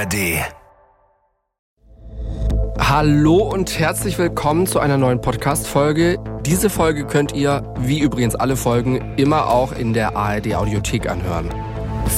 [0.00, 0.40] ARD.
[2.78, 6.18] Hallo und herzlich willkommen zu einer neuen Podcast-Folge.
[6.46, 11.50] Diese Folge könnt ihr, wie übrigens alle Folgen, immer auch in der ARD Audiothek anhören.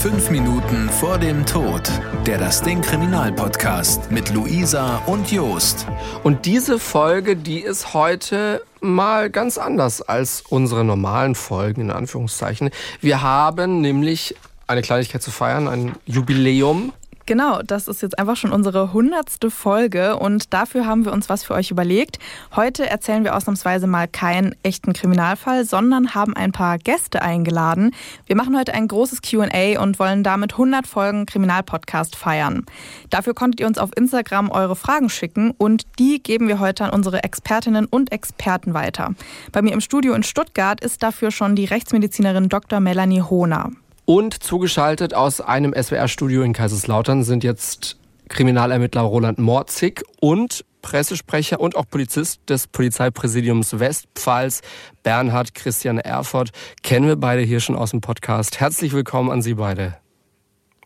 [0.00, 1.91] Fünf Minuten vor dem Tod.
[2.25, 5.89] Der Das Ding Kriminalpodcast mit Luisa und Jost.
[6.23, 12.71] Und diese Folge, die ist heute mal ganz anders als unsere normalen Folgen, in Anführungszeichen.
[13.01, 14.37] Wir haben nämlich
[14.69, 16.92] eine Kleinigkeit zu feiern, ein Jubiläum.
[17.27, 21.45] Genau, das ist jetzt einfach schon unsere hundertste Folge und dafür haben wir uns was
[21.45, 22.19] für euch überlegt.
[22.57, 27.95] Heute erzählen wir ausnahmsweise mal keinen echten Kriminalfall, sondern haben ein paar Gäste eingeladen.
[28.27, 32.67] Wir machen heute ein großes QA und wollen damit 100 Folgen Kriminalpodcast feiern.
[33.11, 36.91] Dafür konntet ihr uns auf Instagram eure Fragen schicken und die geben wir heute an
[36.91, 39.15] unsere Expertinnen und Experten weiter.
[39.53, 42.81] Bei mir im Studio in Stuttgart ist dafür schon die Rechtsmedizinerin Dr.
[42.81, 43.70] Melanie Hohner.
[44.05, 47.97] Und zugeschaltet aus einem SWR-Studio in Kaiserslautern sind jetzt
[48.28, 54.62] Kriminalermittler Roland Morzig und Pressesprecher und auch Polizist des Polizeipräsidiums Westpfalz,
[55.05, 56.50] Bernhard Christian Erfurt.
[56.83, 58.58] Kennen wir beide hier schon aus dem Podcast.
[58.58, 59.97] Herzlich willkommen an Sie beide.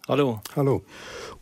[0.06, 0.40] Hallo.
[0.54, 0.82] Hallo.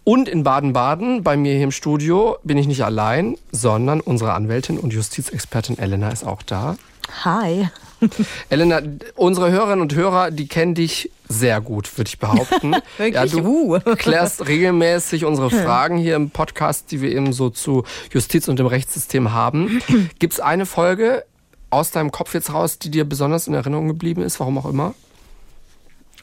[0.05, 4.78] Und in Baden-Baden, bei mir hier im Studio, bin ich nicht allein, sondern unsere Anwältin
[4.78, 6.77] und Justizexpertin Elena ist auch da.
[7.25, 7.69] Hi.
[8.48, 8.80] Elena,
[9.16, 12.77] unsere Hörerinnen und Hörer, die kennen dich sehr gut, würde ich behaupten.
[12.98, 13.78] Ja, du Uh.
[13.96, 18.66] klärst regelmäßig unsere Fragen hier im Podcast, die wir eben so zu Justiz und dem
[18.66, 19.80] Rechtssystem haben.
[20.19, 21.24] Gibt es eine Folge
[21.70, 24.94] aus deinem Kopf jetzt raus, die dir besonders in Erinnerung geblieben ist, warum auch immer?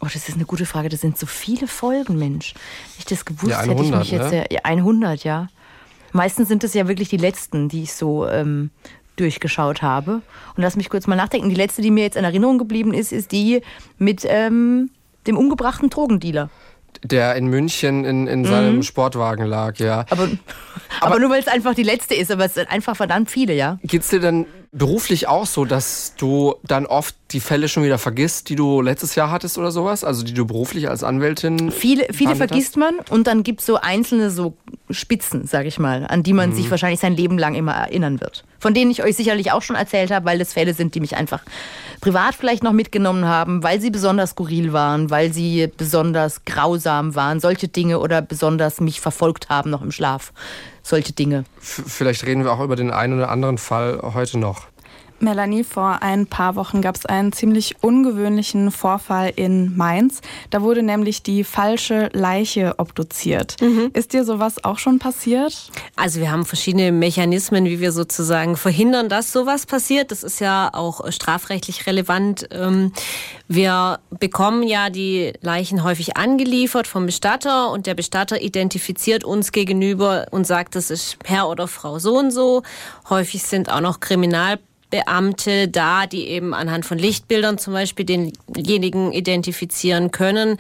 [0.02, 0.90] Oh, das ist eine gute Frage.
[0.90, 2.56] Das sind so viele Folgen, Mensch.
[2.98, 4.38] Ich das gewusst Ja, hätte, ich 100, mich jetzt ne?
[4.38, 5.48] ja, ja, 100, ja.
[6.14, 8.72] Meistens sind es ja wirklich die letzten, die ich so ähm,
[9.22, 10.22] durchgeschaut habe.
[10.56, 11.50] Und lass mich kurz mal nachdenken.
[11.50, 13.62] Die letzte, die mir jetzt in Erinnerung geblieben ist, ist die
[13.98, 14.90] mit ähm,
[15.28, 16.50] dem umgebrachten Drogendealer.
[17.04, 20.06] Der in München in, in seinem Sportwagen lag, ja.
[20.10, 20.30] Aber,
[21.00, 23.80] aber, nur weil es einfach die letzte ist, aber es sind einfach verdammt viele, ja.
[23.84, 28.48] Geht's dir denn beruflich auch so, dass du dann oft die Fälle schon wieder vergisst,
[28.50, 30.04] die du letztes Jahr hattest oder sowas?
[30.04, 31.72] Also die du beruflich als Anwältin.
[31.72, 34.56] Viele, viele vergisst man und dann gibt es so einzelne so
[34.90, 38.46] Spitzen, sag ich mal, an die man sich wahrscheinlich sein Leben lang immer erinnern wird.
[38.60, 41.16] Von denen ich euch sicherlich auch schon erzählt habe, weil das Fälle sind, die mich
[41.16, 41.44] einfach
[42.00, 47.40] privat vielleicht noch mitgenommen haben, weil sie besonders skurril waren, weil sie besonders grausam waren,
[47.40, 50.34] solche Dinge oder besonders mich verfolgt haben noch im Schlaf.
[50.84, 51.46] Solche Dinge.
[51.60, 54.68] F- Vielleicht reden wir auch über den einen oder anderen Fall heute noch.
[55.22, 60.22] Melanie, vor ein paar Wochen gab es einen ziemlich ungewöhnlichen Vorfall in Mainz.
[60.50, 63.58] Da wurde nämlich die falsche Leiche obduziert.
[63.94, 65.72] Ist dir sowas auch schon passiert?
[65.96, 70.12] Also wir haben verschiedene Mechanismen, wie wir sozusagen verhindern, dass sowas passiert.
[70.12, 72.48] Das ist ja auch strafrechtlich relevant.
[72.52, 72.92] Ähm,
[73.48, 80.28] Wir bekommen ja die Leichen häufig angeliefert vom Bestatter und der Bestatter identifiziert uns gegenüber
[80.32, 82.64] und sagt, das ist Herr oder Frau so und so.
[83.10, 84.58] Häufig sind auch noch Kriminal
[84.92, 90.58] Beamte da, die eben anhand von Lichtbildern zum Beispiel denjenigen identifizieren können.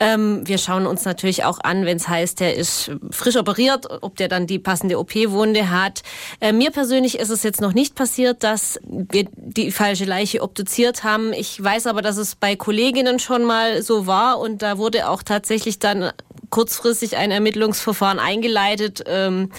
[0.00, 4.16] Ähm, wir schauen uns natürlich auch an, wenn es heißt, der ist frisch operiert, ob
[4.16, 6.02] der dann die passende OP-Wunde hat.
[6.40, 11.04] Äh, mir persönlich ist es jetzt noch nicht passiert, dass wir die falsche Leiche obduziert
[11.04, 11.32] haben.
[11.34, 15.22] Ich weiß aber, dass es bei Kolleginnen schon mal so war und da wurde auch
[15.22, 16.12] tatsächlich dann
[16.50, 19.02] kurzfristig ein Ermittlungsverfahren eingeleitet.
[19.06, 19.50] Ähm,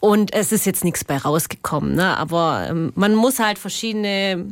[0.00, 1.94] und es ist jetzt nichts bei rausgekommen.
[1.94, 2.16] Ne?
[2.16, 4.46] Aber ähm, man muss halt verschiedene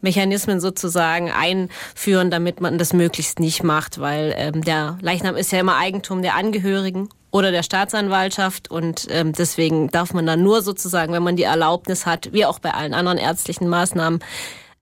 [0.00, 5.60] Mechanismen sozusagen einführen, damit man das möglichst nicht macht, weil ähm, der Leichnam ist ja
[5.60, 11.12] immer Eigentum der Angehörigen oder der Staatsanwaltschaft und ähm, deswegen darf man dann nur sozusagen,
[11.12, 14.20] wenn man die Erlaubnis hat, wie auch bei allen anderen ärztlichen Maßnahmen,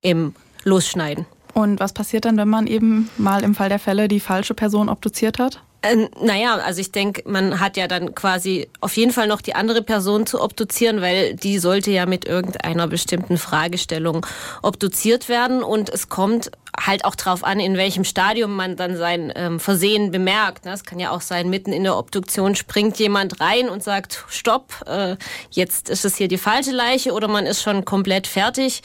[0.03, 1.26] eben losschneiden.
[1.53, 4.88] Und was passiert dann, wenn man eben mal im Fall der Fälle die falsche Person
[4.88, 5.62] obduziert hat?
[5.82, 9.54] Äh, naja, also ich denke, man hat ja dann quasi auf jeden Fall noch die
[9.54, 14.26] andere Person zu obduzieren, weil die sollte ja mit irgendeiner bestimmten Fragestellung
[14.62, 15.62] obduziert werden.
[15.62, 20.10] Und es kommt halt auch drauf an, in welchem Stadium man dann sein ähm, Versehen
[20.10, 20.66] bemerkt.
[20.66, 20.72] ne?
[20.72, 24.84] Es kann ja auch sein, mitten in der Obduktion springt jemand rein und sagt, stopp,
[24.86, 25.16] äh,
[25.50, 28.82] jetzt ist es hier die falsche Leiche oder man ist schon komplett fertig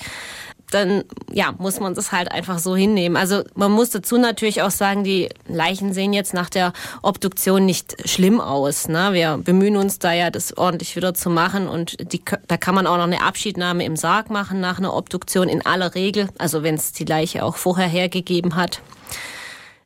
[0.71, 3.17] dann ja, muss man das halt einfach so hinnehmen.
[3.17, 8.07] Also man muss dazu natürlich auch sagen, die Leichen sehen jetzt nach der Obduktion nicht
[8.09, 8.87] schlimm aus.
[8.87, 9.13] Ne?
[9.13, 12.87] Wir bemühen uns da ja, das ordentlich wieder zu machen und die, da kann man
[12.87, 16.75] auch noch eine Abschiednahme im Sarg machen nach einer Obduktion in aller Regel, also wenn
[16.75, 18.81] es die Leiche auch vorher hergegeben hat.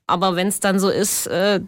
[0.08, 1.60] Aber wenn es dann so ist, äh,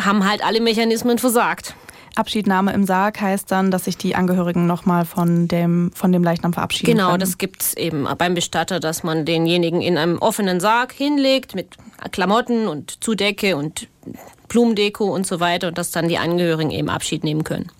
[0.00, 1.74] haben halt alle Mechanismen versagt.
[2.16, 6.52] Abschiednahme im Sarg heißt dann, dass sich die Angehörigen nochmal von dem, von dem Leichnam
[6.52, 7.20] verabschieden Genau, können.
[7.20, 11.76] das gibt's eben beim Bestatter, dass man denjenigen in einem offenen Sarg hinlegt mit
[12.12, 13.88] Klamotten und Zudecke und
[14.48, 17.70] Blumendeko und so weiter und dass dann die Angehörigen eben Abschied nehmen können.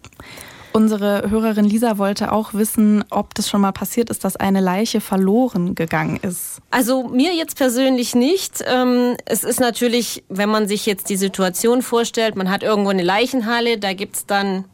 [0.77, 5.01] Unsere Hörerin Lisa wollte auch wissen, ob das schon mal passiert ist, dass eine Leiche
[5.01, 6.59] verloren gegangen ist.
[6.71, 8.63] Also mir jetzt persönlich nicht.
[8.67, 13.05] Ähm, es ist natürlich, wenn man sich jetzt die Situation vorstellt, man hat irgendwo eine
[13.05, 14.67] Leichenhalle, da gibt es dann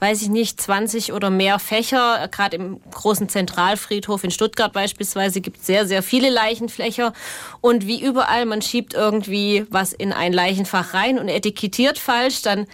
[0.00, 2.28] weiß ich nicht, 20 oder mehr Fächer.
[2.30, 7.12] Gerade im großen Zentralfriedhof in Stuttgart beispielsweise gibt es sehr, sehr viele Leichenfächer.
[7.60, 12.66] Und wie überall, man schiebt irgendwie was in ein Leichenfach rein und etikettiert falsch, dann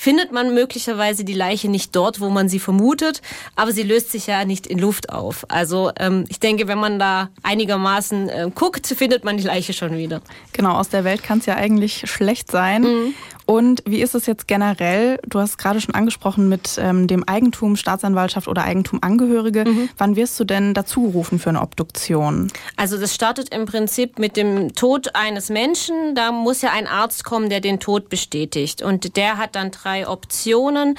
[0.00, 3.20] findet man möglicherweise die Leiche nicht dort, wo man sie vermutet,
[3.54, 5.44] aber sie löst sich ja nicht in Luft auf.
[5.50, 9.98] Also ähm, ich denke, wenn man da einigermaßen äh, guckt, findet man die Leiche schon
[9.98, 10.22] wieder.
[10.54, 12.80] Genau, aus der Welt kann es ja eigentlich schlecht sein.
[12.80, 13.14] Mhm.
[13.50, 15.18] Und wie ist es jetzt generell?
[15.26, 19.64] Du hast gerade schon angesprochen mit ähm, dem Eigentum, Staatsanwaltschaft oder Eigentum Angehörige.
[19.64, 19.88] Mhm.
[19.98, 22.52] Wann wirst du denn dazu gerufen für eine Obduktion?
[22.76, 26.14] Also das startet im Prinzip mit dem Tod eines Menschen.
[26.14, 28.82] Da muss ja ein Arzt kommen, der den Tod bestätigt.
[28.82, 30.96] Und der hat dann drei Optionen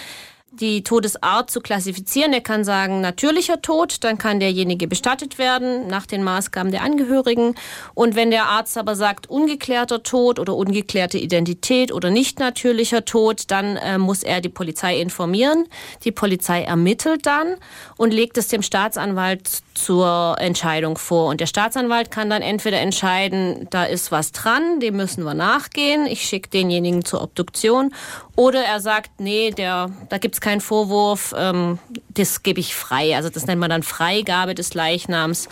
[0.51, 2.33] die Todesart zu klassifizieren.
[2.33, 7.55] Er kann sagen, natürlicher Tod, dann kann derjenige bestattet werden nach den Maßgaben der Angehörigen.
[7.93, 13.45] Und wenn der Arzt aber sagt, ungeklärter Tod oder ungeklärte Identität oder nicht natürlicher Tod,
[13.47, 15.65] dann äh, muss er die Polizei informieren.
[16.03, 17.55] Die Polizei ermittelt dann
[17.95, 21.29] und legt es dem Staatsanwalt zur Entscheidung vor.
[21.29, 26.05] Und der Staatsanwalt kann dann entweder entscheiden, da ist was dran, dem müssen wir nachgehen,
[26.05, 27.93] ich schicke denjenigen zur Obduktion,
[28.35, 31.79] oder er sagt, nee, der, da gibt es keinen Vorwurf, ähm,
[32.09, 33.15] das gebe ich frei.
[33.15, 35.47] Also das nennt man dann Freigabe des Leichnams.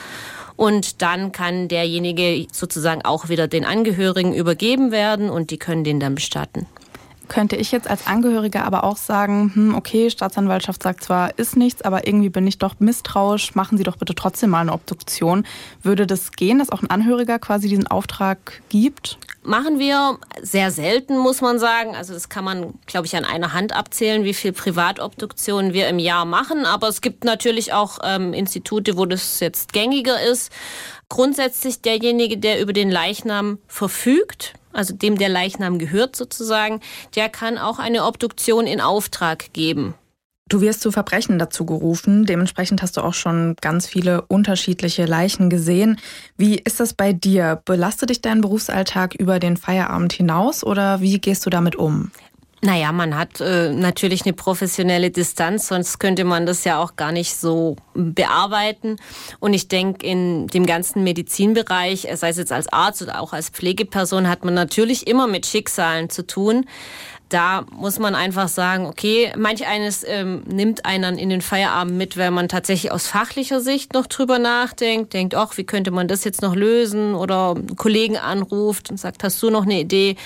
[0.55, 6.01] Und dann kann derjenige sozusagen auch wieder den Angehörigen übergeben werden und die können den
[6.01, 6.67] dann bestatten
[7.29, 11.83] könnte ich jetzt als Angehöriger aber auch sagen, hm, okay, Staatsanwaltschaft sagt zwar, ist nichts,
[11.83, 15.45] aber irgendwie bin ich doch misstrauisch, machen Sie doch bitte trotzdem mal eine Obduktion.
[15.81, 19.17] Würde das gehen, dass auch ein Angehöriger quasi diesen Auftrag gibt?
[19.41, 21.95] Machen wir sehr selten, muss man sagen.
[21.95, 25.97] Also das kann man, glaube ich, an einer Hand abzählen, wie viel Privatobduktionen wir im
[25.97, 26.65] Jahr machen.
[26.65, 30.51] Aber es gibt natürlich auch ähm, Institute, wo das jetzt gängiger ist.
[31.07, 36.79] Grundsätzlich derjenige, der über den Leichnam verfügt, also dem der Leichnam gehört sozusagen,
[37.15, 39.95] der kann auch eine Obduktion in Auftrag geben.
[40.49, 42.25] Du wirst zu Verbrechen dazu gerufen.
[42.25, 45.99] Dementsprechend hast du auch schon ganz viele unterschiedliche Leichen gesehen.
[46.37, 47.61] Wie ist das bei dir?
[47.65, 52.11] Belastet dich dein Berufsalltag über den Feierabend hinaus oder wie gehst du damit um?
[52.61, 57.13] Naja, man hat äh, natürlich eine professionelle Distanz, sonst könnte man das ja auch gar
[57.13, 58.97] nicht so bearbeiten.
[59.39, 63.49] Und ich denke, in dem ganzen Medizinbereich, sei es jetzt als Arzt oder auch als
[63.49, 66.65] Pflegeperson, hat man natürlich immer mit Schicksalen zu tun.
[67.29, 72.17] Da muss man einfach sagen, okay, manch eines ähm, nimmt einen in den Feierabend mit,
[72.17, 76.23] weil man tatsächlich aus fachlicher Sicht noch drüber nachdenkt, denkt, ach, wie könnte man das
[76.23, 80.17] jetzt noch lösen oder einen Kollegen anruft und sagt, hast du noch eine Idee?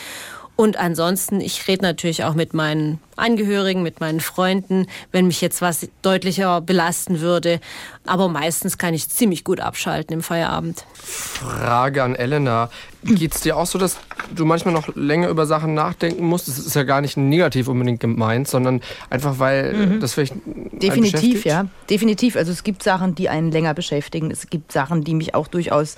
[0.56, 5.64] Und ansonsten, ich rede natürlich auch mit meinen Angehörigen, mit meinen Freunden, wenn mich jetzt
[5.64, 7.60] was deutlicher belasten würde.
[8.06, 10.86] Aber meistens kann ich ziemlich gut abschalten im Feierabend.
[10.94, 12.70] Frage an Elena.
[13.04, 13.98] Geht es dir auch so, dass
[14.34, 16.48] du manchmal noch länger über Sachen nachdenken musst?
[16.48, 20.00] Das ist ja gar nicht negativ unbedingt gemeint, sondern einfach, weil mhm.
[20.00, 20.36] das vielleicht.
[20.46, 21.66] Definitiv, ja.
[21.90, 22.36] Definitiv.
[22.36, 24.30] Also es gibt Sachen, die einen länger beschäftigen.
[24.30, 25.96] Es gibt Sachen, die mich auch durchaus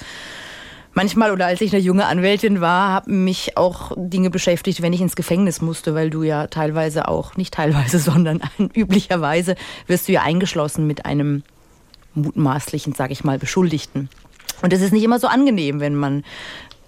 [0.95, 5.01] manchmal oder als ich eine junge Anwältin war, haben mich auch Dinge beschäftigt, wenn ich
[5.01, 8.41] ins Gefängnis musste, weil du ja teilweise auch, nicht teilweise, sondern
[8.73, 9.55] üblicherweise
[9.85, 11.43] wirst du ja eingeschlossen mit einem
[12.15, 14.09] mutmaßlichen, sage ich mal, Beschuldigten.
[14.61, 16.23] Und es ist nicht immer so angenehm, wenn man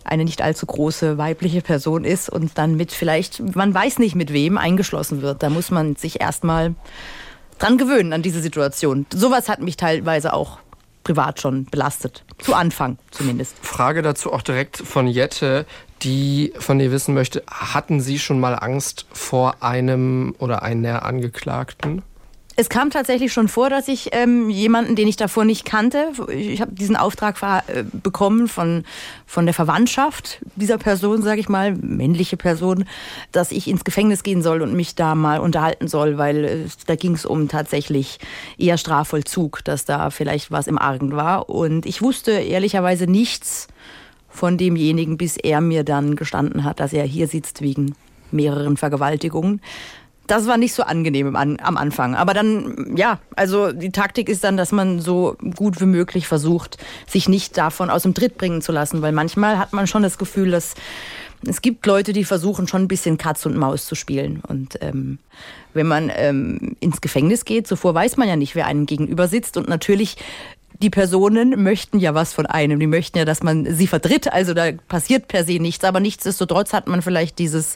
[0.06, 4.32] eine nicht allzu große weibliche Person ist und dann mit vielleicht, man weiß nicht mit
[4.32, 5.44] wem, eingeschlossen wird.
[5.44, 6.76] Da muss man sich erstmal
[7.60, 9.06] dran gewöhnen an diese Situation.
[9.14, 10.60] Sowas hat mich teilweise auch
[11.08, 12.26] privat schon belastet.
[12.38, 13.56] Zu Anfang zumindest.
[13.62, 15.66] Frage dazu auch direkt von Jette,
[16.02, 22.04] die von dir wissen möchte, hatten Sie schon mal Angst vor einem oder einer Angeklagten?
[22.60, 26.60] Es kam tatsächlich schon vor, dass ich ähm, jemanden, den ich davor nicht kannte, ich
[26.60, 28.84] habe diesen Auftrag äh, bekommen von,
[29.28, 32.86] von der Verwandtschaft dieser Person, sage ich mal, männliche Person,
[33.32, 36.96] dass ich ins Gefängnis gehen soll und mich da mal unterhalten soll, weil äh, da
[36.96, 38.18] ging es um tatsächlich
[38.58, 41.52] eher Strafvollzug, dass da vielleicht was im Argen war.
[41.52, 43.68] Und ich wusste ehrlicherweise nichts
[44.30, 47.94] von demjenigen, bis er mir dann gestanden hat, dass er hier sitzt wegen
[48.32, 49.62] mehreren Vergewaltigungen.
[50.28, 52.16] Das war nicht so angenehm am Anfang.
[52.16, 56.78] Aber dann, ja, also die Taktik ist dann, dass man so gut wie möglich versucht,
[57.08, 59.02] sich nicht davon aus dem Tritt bringen zu lassen.
[59.02, 60.76] Weil manchmal hat man schon das Gefühl, dass
[61.46, 64.42] es gibt Leute, die versuchen schon ein bisschen Katz und Maus zu spielen.
[64.48, 65.20] Und ähm,
[65.74, 69.58] wenn man ähm, ins Gefängnis geht, zuvor weiß man ja nicht, wer einem gegenüber sitzt.
[69.58, 70.18] Und natürlich
[70.82, 72.80] die Personen möchten ja was von einem.
[72.80, 74.32] Die möchten ja, dass man sie vertritt.
[74.32, 75.84] Also da passiert per se nichts.
[75.84, 77.76] Aber nichtsdestotrotz hat man vielleicht dieses,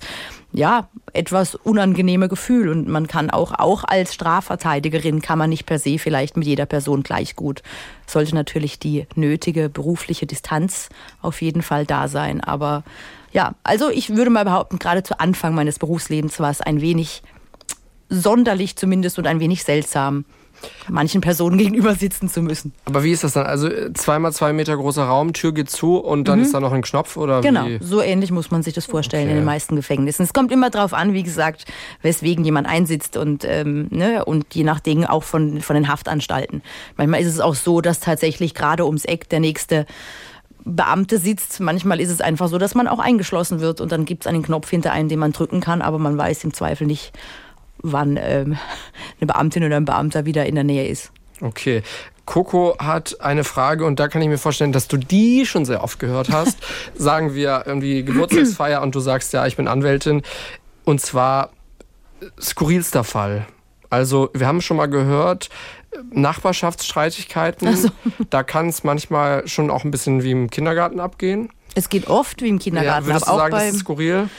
[0.53, 2.70] ja, etwas unangenehme Gefühl.
[2.70, 6.65] Und man kann auch, auch als Strafverteidigerin kann man nicht per se vielleicht mit jeder
[6.65, 7.63] Person gleich gut.
[8.08, 10.89] Sollte natürlich die nötige berufliche Distanz
[11.22, 12.41] auf jeden Fall da sein.
[12.41, 12.84] Aber
[13.31, 17.24] ja, also ich würde mal behaupten, gerade zu Anfang meines Berufslebens war es ein wenig
[18.10, 20.25] sonderlich zumindest und ein wenig seltsam
[20.89, 22.74] manchen Personen gegenüber sitzen zu müssen.
[22.86, 23.46] Aber wie ist das dann?
[23.46, 26.46] Also zweimal zwei Meter großer Raum, Tür geht zu und dann mhm.
[26.46, 27.80] ist da noch ein Knopf oder Genau, wie?
[27.82, 29.32] so ähnlich muss man sich das vorstellen okay.
[29.32, 30.24] in den meisten Gefängnissen.
[30.24, 31.65] Es kommt immer darauf an, wie gesagt,
[32.01, 36.62] weswegen jemand einsitzt und, ähm, ne, und je nachdem auch von, von den Haftanstalten.
[36.98, 39.86] Manchmal ist es auch so, dass tatsächlich gerade ums Eck der nächste
[40.63, 41.60] Beamte sitzt.
[41.60, 44.44] Manchmal ist es einfach so, dass man auch eingeschlossen wird und dann gibt es einen
[44.44, 47.13] Knopf hinter einem, den man drücken kann, aber man weiß im Zweifel nicht,
[47.82, 48.58] wann ähm,
[49.20, 51.12] eine Beamtin oder ein Beamter wieder in der Nähe ist.
[51.42, 51.84] Okay.
[52.26, 55.84] Coco hat eine Frage und da kann ich mir vorstellen, dass du die schon sehr
[55.84, 56.60] oft gehört hast.
[56.96, 60.22] Sagen wir irgendwie Geburtstagsfeier und du sagst ja, ich bin Anwältin.
[60.86, 61.50] Und zwar
[62.40, 63.48] skurrilster Fall.
[63.90, 65.50] Also wir haben schon mal gehört,
[66.12, 67.76] Nachbarschaftsstreitigkeiten.
[67.76, 67.90] So.
[68.30, 71.50] Da kann es manchmal schon auch ein bisschen wie im Kindergarten abgehen.
[71.76, 73.06] Es geht oft wie im Kindergarten.
[73.06, 74.30] Ja, würdest du sagen, das ist skurril?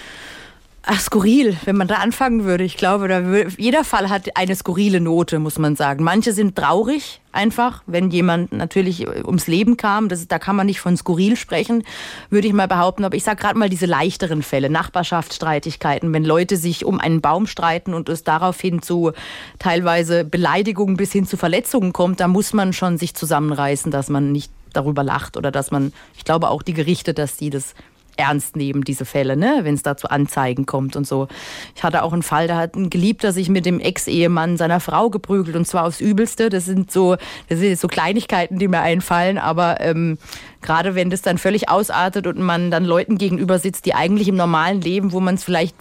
[0.85, 2.65] Ach, skurril, wenn man da anfangen würde.
[2.65, 6.03] Ich glaube, da würde, jeder Fall hat eine skurrile Note, muss man sagen.
[6.03, 10.09] Manche sind traurig, einfach, wenn jemand natürlich ums Leben kam.
[10.09, 11.85] Das, da kann man nicht von skurril sprechen,
[12.31, 13.05] würde ich mal behaupten.
[13.05, 17.47] Aber ich sage gerade mal diese leichteren Fälle, Nachbarschaftsstreitigkeiten, wenn Leute sich um einen Baum
[17.47, 19.13] streiten und es daraufhin zu
[19.61, 24.33] teilweise Beleidigungen bis hin zu Verletzungen kommt, da muss man schon sich zusammenreißen, dass man
[24.33, 27.75] nicht darüber lacht oder dass man, ich glaube auch die Gerichte, dass die das
[28.17, 29.61] ernst nehmen, diese Fälle, ne?
[29.63, 31.29] wenn es da zu Anzeigen kommt und so.
[31.75, 35.11] Ich hatte auch einen Fall, da hat ein Geliebter sich mit dem Ex-Ehemann seiner Frau
[35.11, 36.49] geprügelt und zwar aufs Übelste.
[36.49, 37.17] Das sind so,
[37.49, 40.19] das sind so Kleinigkeiten, die mir einfallen, aber ähm,
[40.61, 44.37] gerade wenn das dann völlig ausartet und man dann Leuten gegenüber sitzt, die eigentlich im
[44.37, 45.77] normalen Leben, wo man es vielleicht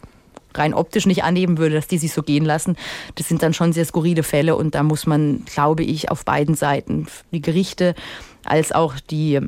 [0.53, 2.75] rein optisch nicht annehmen würde, dass die sich so gehen lassen.
[3.15, 6.55] Das sind dann schon sehr skurrile Fälle und da muss man, glaube ich, auf beiden
[6.55, 7.95] Seiten, die Gerichte
[8.43, 9.39] als auch die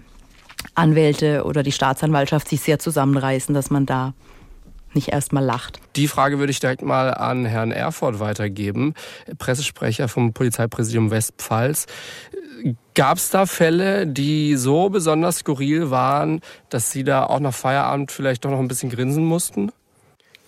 [0.76, 4.14] Anwälte oder die Staatsanwaltschaft sich sehr zusammenreißen, dass man da
[4.96, 5.80] nicht erstmal lacht.
[5.96, 8.94] Die Frage würde ich direkt mal an Herrn Erfurt weitergeben,
[9.38, 11.88] Pressesprecher vom Polizeipräsidium Westpfalz.
[12.94, 18.12] Gab es da Fälle, die so besonders skurril waren, dass Sie da auch nach Feierabend
[18.12, 19.72] vielleicht doch noch ein bisschen grinsen mussten?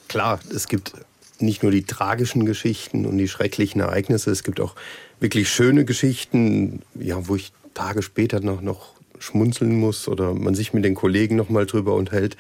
[0.08, 0.94] Klar, es gibt
[1.40, 4.76] nicht nur die tragischen Geschichten und die schrecklichen Ereignisse, es gibt auch
[5.20, 10.74] wirklich schöne Geschichten, ja, wo ich Tage später noch, noch schmunzeln muss oder man sich
[10.74, 12.38] mit den Kollegen noch mal drüber unterhält.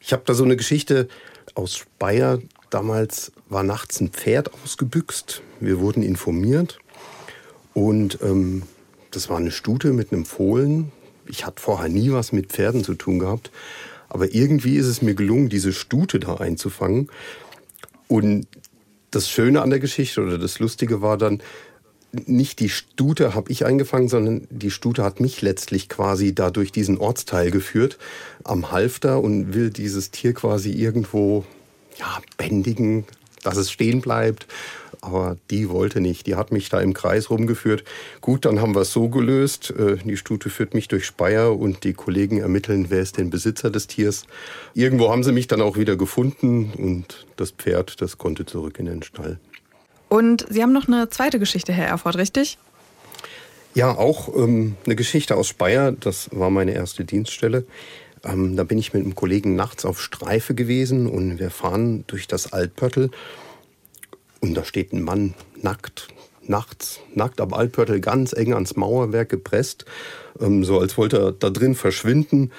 [0.00, 1.08] Ich habe da so eine Geschichte
[1.54, 2.38] aus Speyer.
[2.70, 5.42] Damals war nachts ein Pferd ausgebüxt.
[5.60, 6.78] Wir wurden informiert
[7.74, 8.62] und ähm,
[9.10, 10.92] das war eine Stute mit einem Fohlen.
[11.26, 13.50] Ich hatte vorher nie was mit Pferden zu tun gehabt,
[14.08, 17.08] aber irgendwie ist es mir gelungen, diese Stute da einzufangen.
[18.08, 18.46] Und
[19.10, 21.42] das Schöne an der Geschichte oder das Lustige war dann,
[22.12, 26.72] nicht die Stute habe ich eingefangen, sondern die Stute hat mich letztlich quasi da durch
[26.72, 27.98] diesen Ortsteil geführt
[28.44, 31.44] am Halfter und will dieses Tier quasi irgendwo
[31.98, 33.04] ja, bändigen,
[33.42, 34.46] dass es stehen bleibt.
[35.02, 36.26] Aber die wollte nicht.
[36.26, 37.84] Die hat mich da im Kreis rumgeführt.
[38.20, 39.70] Gut, dann haben wir es so gelöst.
[39.70, 43.70] Äh, die Stute führt mich durch Speyer und die Kollegen ermitteln, wer ist den Besitzer
[43.70, 44.26] des Tiers.
[44.74, 48.86] Irgendwo haben sie mich dann auch wieder gefunden und das Pferd, das konnte zurück in
[48.86, 49.38] den Stall.
[50.10, 52.58] Und Sie haben noch eine zweite Geschichte, Herr Erfurt, richtig?
[53.74, 55.92] Ja, auch ähm, eine Geschichte aus Speyer.
[55.92, 57.64] Das war meine erste Dienststelle.
[58.24, 62.26] Ähm, da bin ich mit einem Kollegen nachts auf Streife gewesen und wir fahren durch
[62.26, 63.12] das Altpörtel.
[64.40, 66.08] Und da steht ein Mann nackt,
[66.42, 69.84] nachts, nackt am Altpörtel, ganz eng ans Mauerwerk gepresst,
[70.40, 72.50] ähm, so als wollte er da drin verschwinden.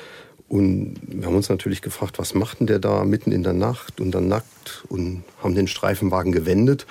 [0.48, 4.00] Und wir haben uns natürlich gefragt, was macht denn der da mitten in der Nacht
[4.00, 6.86] und dann nackt und haben den Streifenwagen gewendet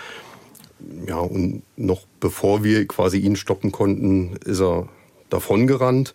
[1.06, 4.88] ja, und noch bevor wir quasi ihn stoppen konnten, ist er
[5.28, 6.14] davongerannt.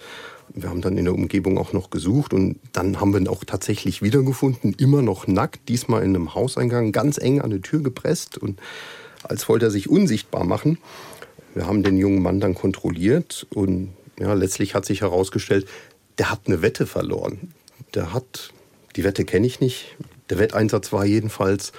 [0.53, 3.43] Wir haben dann in der Umgebung auch noch gesucht und dann haben wir ihn auch
[3.43, 8.37] tatsächlich wiedergefunden, immer noch nackt, diesmal in einem Hauseingang, ganz eng an die Tür gepresst
[8.37, 8.59] und
[9.23, 10.77] als wollte er sich unsichtbar machen.
[11.55, 15.67] Wir haben den jungen Mann dann kontrolliert und ja, letztlich hat sich herausgestellt,
[16.19, 17.53] der hat eine Wette verloren.
[17.93, 18.53] Der hat,
[18.95, 19.97] die Wette kenne ich nicht,
[20.29, 21.71] der Wetteinsatz war jedenfalls,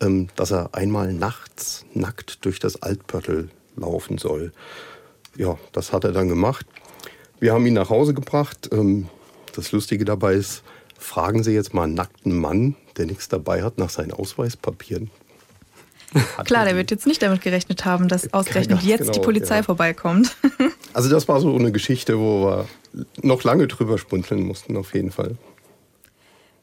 [0.00, 4.52] ähm, dass er einmal nachts nackt durch das Altpörtel laufen soll.
[5.36, 6.66] Ja, das hat er dann gemacht.
[7.38, 8.70] Wir haben ihn nach Hause gebracht.
[8.72, 9.08] Ähm,
[9.54, 10.62] das Lustige dabei ist,
[10.98, 15.10] fragen Sie jetzt mal einen nackten Mann, der nichts dabei hat, nach seinen Ausweispapieren.
[16.44, 19.62] Klar, der wird jetzt nicht damit gerechnet haben, dass ausgerechnet jetzt genau, die Polizei ja.
[19.62, 20.36] vorbeikommt.
[20.92, 22.68] also das war so eine Geschichte, wo wir
[23.22, 25.36] noch lange drüber spunzeln mussten, auf jeden Fall.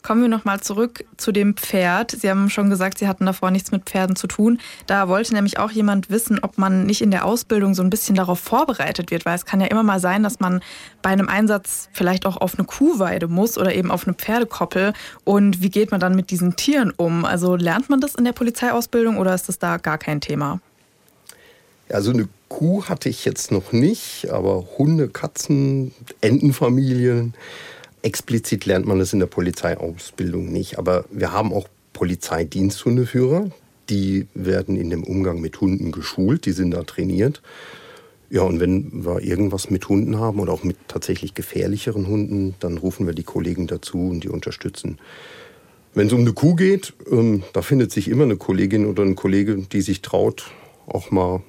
[0.04, 2.12] Kommen wir nochmal zurück zu dem Pferd.
[2.12, 4.60] Sie haben schon gesagt, Sie hatten davor nichts mit Pferden zu tun.
[4.86, 8.16] Da wollte nämlich auch jemand wissen, ob man nicht in der Ausbildung so ein bisschen
[8.16, 10.62] darauf vorbereitet wird, weil es kann ja immer mal sein, dass man
[11.02, 14.92] bei einem Einsatz vielleicht auch auf eine Kuhweide muss oder eben auf eine Pferdekoppel.
[15.24, 17.24] Und wie geht man dann mit diesen Tieren um?
[17.24, 20.60] Also lernt man das in der Polizeiausbildung oder ist das da gar kein Thema?
[21.88, 27.36] Also eine Kuh hatte ich jetzt noch nicht, aber Hunde, Katzen, Entenfamilien
[28.04, 33.50] Explizit lernt man das in der Polizeiausbildung nicht, aber wir haben auch Polizeidiensthundeführer,
[33.90, 37.42] die werden in dem Umgang mit Hunden geschult, die sind da trainiert.
[38.30, 42.78] Ja, und wenn wir irgendwas mit Hunden haben oder auch mit tatsächlich gefährlicheren Hunden, dann
[42.78, 44.98] rufen wir die Kollegen dazu und die unterstützen.
[45.94, 49.16] Wenn es um eine Kuh geht, ähm, da findet sich immer eine Kollegin oder ein
[49.16, 50.52] Kollege, die sich traut,
[50.88, 51.44] auch mal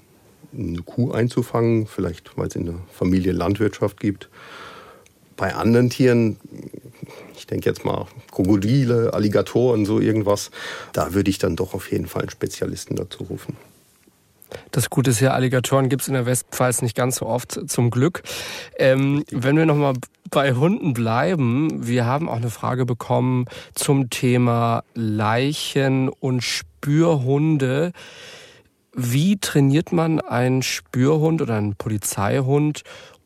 [0.56, 4.28] eine Kuh einzufangen, vielleicht weil es in der Familie Landwirtschaft gibt.
[5.36, 6.38] Bei anderen Tieren,
[7.36, 10.50] ich denke jetzt mal Krokodile, Alligatoren, so irgendwas,
[10.92, 13.56] da würde ich dann doch auf jeden Fall einen Spezialisten dazu rufen.
[14.70, 17.90] Das Gute ist ja, Alligatoren gibt es in der Westpfalz nicht ganz so oft, zum
[17.90, 18.22] Glück.
[18.78, 19.94] Ähm, wenn wir nochmal
[20.30, 27.92] bei Hunden bleiben, wir haben auch eine Frage bekommen zum Thema Leichen und Spürhunde.
[28.92, 32.82] Wie trainiert man einen Spürhund oder einen Polizeihund,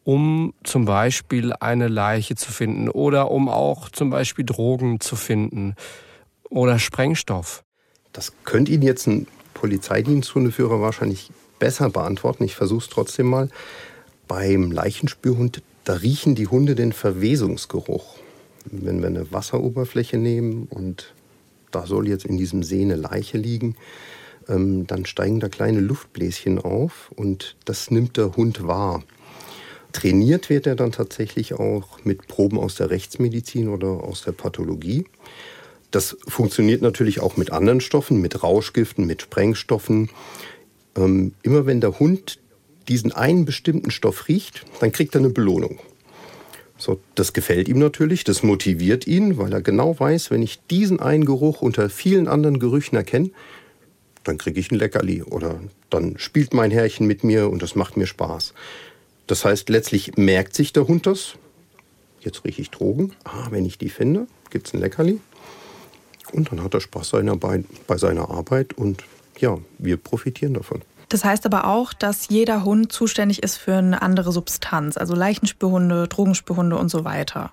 [0.09, 5.75] um zum Beispiel eine Leiche zu finden oder um auch zum Beispiel Drogen zu finden
[6.49, 7.62] oder Sprengstoff?
[8.15, 12.45] Das könnte Ihnen jetzt ein Polizeidiensthundeführer wahrscheinlich besser beantworten.
[12.45, 13.50] Ich versuche es trotzdem mal.
[14.27, 18.17] Beim Leichenspürhund, da riechen die Hunde den Verwesungsgeruch.
[18.65, 21.12] Wenn wir eine Wasseroberfläche nehmen und
[21.71, 23.77] da soll jetzt in diesem See eine Leiche liegen,
[24.49, 29.03] ähm, dann steigen da kleine Luftbläschen auf und das nimmt der Hund wahr.
[29.92, 35.07] Trainiert wird er dann tatsächlich auch mit Proben aus der Rechtsmedizin oder aus der Pathologie.
[35.90, 40.11] Das funktioniert natürlich auch mit anderen Stoffen, mit Rauschgiften, mit Sprengstoffen.
[40.97, 42.38] Ähm, immer wenn der Hund
[42.88, 45.79] diesen einen bestimmten Stoff riecht, dann kriegt er eine Belohnung.
[46.77, 51.01] So, das gefällt ihm natürlich, das motiviert ihn, weil er genau weiß, wenn ich diesen
[51.01, 53.31] einen Geruch unter vielen anderen Gerüchen erkenne,
[54.22, 57.96] dann kriege ich ein Leckerli oder dann spielt mein Herrchen mit mir und das macht
[57.96, 58.55] mir Spaß.
[59.29, 61.35] Das heißt, letztlich merkt sich der Hund das.
[62.21, 63.12] Jetzt rieche ich Drogen.
[63.25, 65.21] Ah, wenn ich die finde, gibt es ein Leckerli.
[66.33, 69.05] Und dann hat er Spaß bei, bei seiner Arbeit und
[69.38, 70.83] ja, wir profitieren davon.
[71.09, 76.09] Das heißt aber auch, dass jeder Hund zuständig ist für eine andere Substanz, also Leichenspürhunde,
[76.09, 77.51] Drogenspürhunde und so weiter.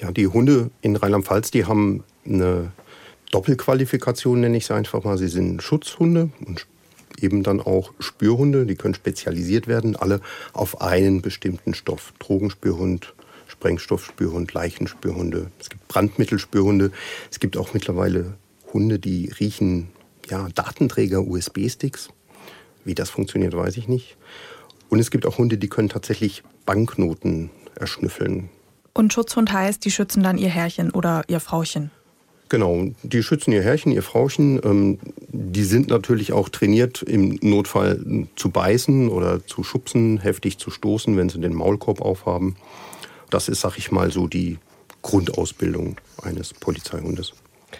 [0.00, 2.72] Ja, die Hunde in Rheinland-Pfalz, die haben eine
[3.32, 5.18] Doppelqualifikation, nenne ich es einfach mal.
[5.18, 6.66] Sie sind Schutzhunde und
[7.22, 10.20] eben dann auch Spürhunde, die können spezialisiert werden, alle
[10.52, 12.12] auf einen bestimmten Stoff.
[12.18, 13.14] Drogenspürhund,
[13.46, 15.50] Sprengstoffspürhund, Leichenspürhunde.
[15.58, 16.92] Es gibt Brandmittelspürhunde.
[17.30, 18.34] Es gibt auch mittlerweile
[18.72, 19.88] Hunde, die riechen
[20.28, 22.10] ja, Datenträger, USB-Sticks.
[22.84, 24.16] Wie das funktioniert, weiß ich nicht.
[24.88, 28.48] Und es gibt auch Hunde, die können tatsächlich Banknoten erschnüffeln.
[28.94, 31.90] Und Schutzhund heißt, die schützen dann ihr Herrchen oder ihr Frauchen?
[32.48, 34.60] Genau, die schützen ihr Herrchen, ihr Frauchen.
[34.64, 40.70] Ähm, die sind natürlich auch trainiert, im Notfall zu beißen oder zu schubsen, heftig zu
[40.70, 42.56] stoßen, wenn sie den Maulkorb aufhaben.
[43.30, 44.58] Das ist, sag ich mal, so die
[45.02, 47.34] Grundausbildung eines Polizeihundes.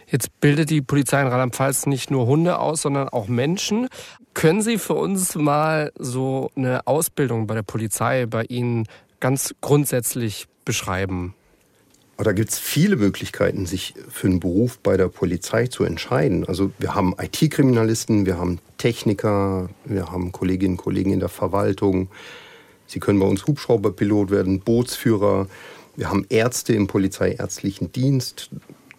[0.06, 3.88] Jetzt bildet die Polizei in Rheinland-Pfalz nicht nur Hunde aus, sondern auch Menschen.
[4.34, 8.86] Können Sie für uns mal so eine Ausbildung bei der Polizei bei Ihnen
[9.20, 11.34] ganz grundsätzlich beschreiben?
[12.20, 16.44] Da gibt es viele Möglichkeiten, sich für einen Beruf bei der Polizei zu entscheiden.
[16.44, 22.08] Also wir haben IT-Kriminalisten, wir haben Techniker, wir haben Kolleginnen und Kollegen in der Verwaltung.
[22.88, 25.46] Sie können bei uns Hubschrauberpilot werden, Bootsführer.
[25.94, 28.50] Wir haben Ärzte im polizeiärztlichen Dienst.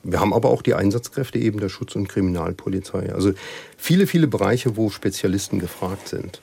[0.03, 3.13] Wir haben aber auch die Einsatzkräfte eben der Schutz- und Kriminalpolizei.
[3.13, 3.34] Also
[3.77, 6.41] viele, viele Bereiche, wo Spezialisten gefragt sind.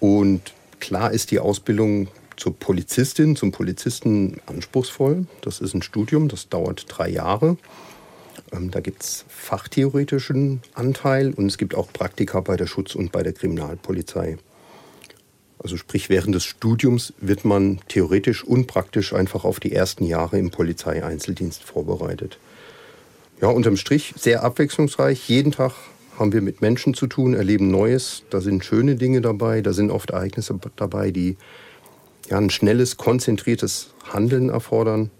[0.00, 5.26] Und klar ist die Ausbildung zur Polizistin, zum Polizisten anspruchsvoll.
[5.40, 7.56] Das ist ein Studium, das dauert drei Jahre.
[8.52, 13.12] Ähm, da gibt es fachtheoretischen Anteil und es gibt auch Praktika bei der Schutz- und
[13.12, 14.38] bei der Kriminalpolizei.
[15.58, 20.38] Also sprich, während des Studiums wird man theoretisch und praktisch einfach auf die ersten Jahre
[20.38, 22.38] im Polizeieinzeldienst vorbereitet.
[23.40, 25.28] Ja, unterm Strich sehr abwechslungsreich.
[25.28, 25.72] Jeden Tag
[26.18, 28.24] haben wir mit Menschen zu tun, erleben Neues.
[28.30, 31.36] Da sind schöne Dinge dabei, da sind oft Ereignisse dabei, die
[32.28, 35.10] ja, ein schnelles, konzentriertes Handeln erfordern.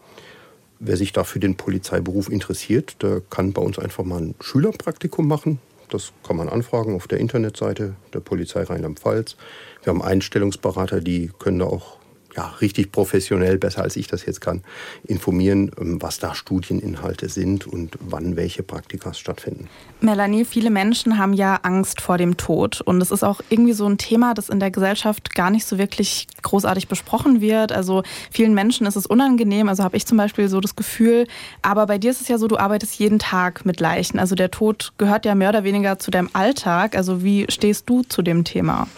[0.80, 5.58] Wer sich dafür den Polizeiberuf interessiert, der kann bei uns einfach mal ein Schülerpraktikum machen.
[5.88, 9.36] Das kann man anfragen auf der Internetseite der Polizei Rheinland-Pfalz.
[9.82, 11.98] Wir haben Einstellungsberater, die können da auch
[12.36, 14.62] ja, richtig professionell, besser als ich das jetzt kann,
[15.04, 19.68] informieren, ähm, was da Studieninhalte sind und wann welche Praktika stattfinden.
[20.00, 22.80] Melanie, viele Menschen haben ja Angst vor dem Tod.
[22.80, 25.78] Und es ist auch irgendwie so ein Thema, das in der Gesellschaft gar nicht so
[25.78, 27.72] wirklich großartig besprochen wird.
[27.72, 29.68] Also vielen Menschen ist es unangenehm.
[29.68, 31.26] Also habe ich zum Beispiel so das Gefühl.
[31.62, 34.18] Aber bei dir ist es ja so, du arbeitest jeden Tag mit Leichen.
[34.18, 36.96] Also der Tod gehört ja mehr oder weniger zu deinem Alltag.
[36.96, 38.88] Also wie stehst du zu dem Thema?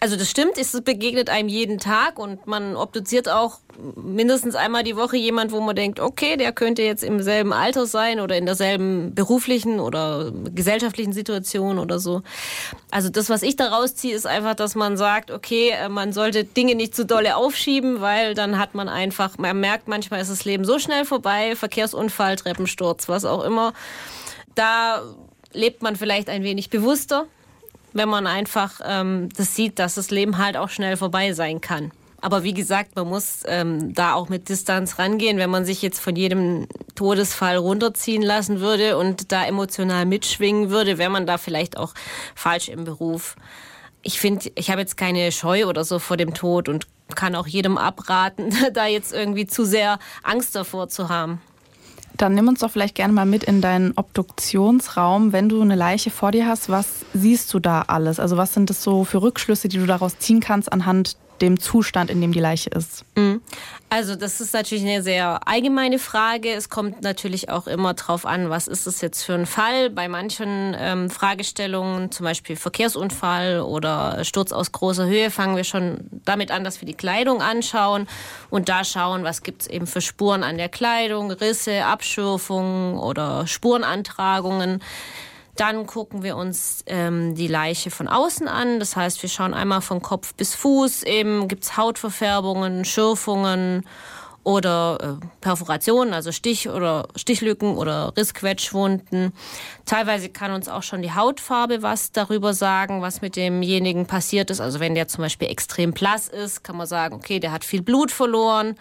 [0.00, 3.58] Also das stimmt, es begegnet einem jeden Tag und man obduziert auch
[3.96, 7.84] mindestens einmal die Woche jemand, wo man denkt, okay, der könnte jetzt im selben Alter
[7.86, 12.22] sein oder in derselben beruflichen oder gesellschaftlichen Situation oder so.
[12.92, 16.44] Also das, was ich daraus ziehe, ist einfach, dass man sagt, okay, äh, man sollte
[16.44, 20.44] Dinge nicht zu dolle aufschieben, weil dann hat man einfach, man merkt manchmal ist das
[20.44, 23.72] Leben so schnell vorbei, Verkehrsunfall, Treppensturz, was auch immer.
[24.54, 25.02] Da
[25.52, 27.26] lebt man vielleicht ein wenig bewusster
[27.98, 31.92] wenn man einfach ähm, das sieht, dass das Leben halt auch schnell vorbei sein kann.
[32.20, 35.38] Aber wie gesagt, man muss ähm, da auch mit Distanz rangehen.
[35.38, 40.98] Wenn man sich jetzt von jedem Todesfall runterziehen lassen würde und da emotional mitschwingen würde,
[40.98, 41.94] wäre man da vielleicht auch
[42.34, 43.36] falsch im Beruf.
[44.02, 47.46] Ich finde, ich habe jetzt keine Scheu oder so vor dem Tod und kann auch
[47.46, 51.40] jedem abraten, da jetzt irgendwie zu sehr Angst davor zu haben.
[52.18, 55.32] Dann nimm uns doch vielleicht gerne mal mit in deinen Obduktionsraum.
[55.32, 58.18] Wenn du eine Leiche vor dir hast, was siehst du da alles?
[58.18, 62.10] Also was sind das so für Rückschlüsse, die du daraus ziehen kannst anhand dem Zustand,
[62.10, 63.04] in dem die Leiche ist?
[63.16, 63.40] Mhm.
[63.90, 66.52] Also das ist natürlich eine sehr allgemeine Frage.
[66.52, 69.88] Es kommt natürlich auch immer darauf an, was ist es jetzt für ein Fall.
[69.88, 76.00] Bei manchen ähm, Fragestellungen, zum Beispiel Verkehrsunfall oder Sturz aus großer Höhe, fangen wir schon
[76.26, 78.06] damit an, dass wir die Kleidung anschauen
[78.50, 83.46] und da schauen, was gibt es eben für Spuren an der Kleidung, Risse, Abschürfungen oder
[83.46, 84.82] Spurenantragungen.
[85.58, 88.78] Dann gucken wir uns ähm, die Leiche von außen an.
[88.78, 91.02] Das heißt, wir schauen einmal von Kopf bis Fuß.
[91.02, 93.84] Eben gibt es Hautverfärbungen, Schürfungen
[94.44, 99.32] oder äh, Perforationen, also Stich oder Stichlücken oder Rissquetschwunden.
[99.84, 104.60] Teilweise kann uns auch schon die Hautfarbe was darüber sagen, was mit demjenigen passiert ist.
[104.60, 107.82] Also wenn der zum Beispiel extrem blass ist, kann man sagen, okay, der hat viel
[107.82, 108.76] Blut verloren.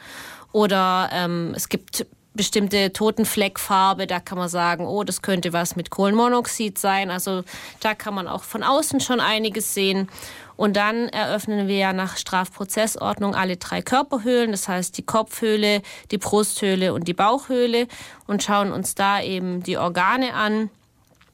[0.51, 2.05] Oder ähm, es gibt
[2.37, 7.11] bestimmte Totenfleckfarbe, da kann man sagen, oh, das könnte was mit Kohlenmonoxid sein.
[7.11, 7.43] Also
[7.81, 10.07] da kann man auch von außen schon einiges sehen.
[10.55, 16.17] Und dann eröffnen wir ja nach Strafprozessordnung alle drei Körperhöhlen, das heißt die Kopfhöhle, die
[16.17, 17.87] Brusthöhle und die Bauchhöhle
[18.25, 20.69] und schauen uns da eben die Organe an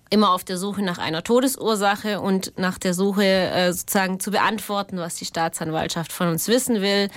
[0.09, 4.97] immer auf der Suche nach einer Todesursache und nach der Suche äh, sozusagen zu beantworten,
[4.97, 7.09] was die Staatsanwaltschaft von uns wissen will.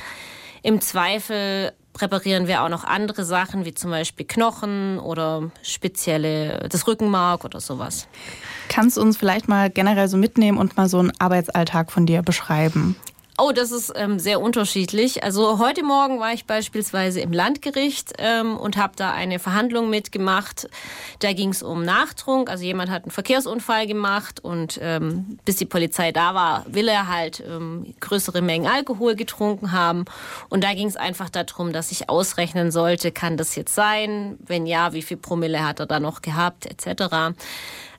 [0.62, 6.86] Im Zweifel präparieren wir auch noch andere Sachen, wie zum Beispiel Knochen oder spezielle, das
[6.86, 8.06] Rückenmark oder sowas.
[8.68, 12.22] Kannst du uns vielleicht mal generell so mitnehmen und mal so einen Arbeitsalltag von dir
[12.22, 12.96] beschreiben?
[13.38, 15.22] Oh, das ist ähm, sehr unterschiedlich.
[15.22, 20.70] Also heute Morgen war ich beispielsweise im Landgericht ähm, und habe da eine Verhandlung mitgemacht.
[21.18, 22.48] Da ging es um Nachtrunk.
[22.48, 27.08] Also jemand hat einen Verkehrsunfall gemacht und ähm, bis die Polizei da war, will er
[27.08, 30.06] halt ähm, größere Mengen Alkohol getrunken haben.
[30.48, 34.38] Und da ging es einfach darum, dass ich ausrechnen sollte, kann das jetzt sein?
[34.46, 37.34] Wenn ja, wie viel Promille hat er da noch gehabt, etc.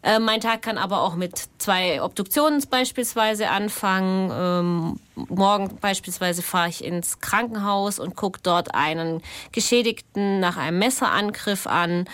[0.07, 4.31] Äh, mein Tag kann aber auch mit zwei Obduktionen beispielsweise anfangen.
[4.33, 11.67] Ähm, morgen beispielsweise fahre ich ins Krankenhaus und gucke dort einen Geschädigten nach einem Messerangriff
[11.67, 12.05] an.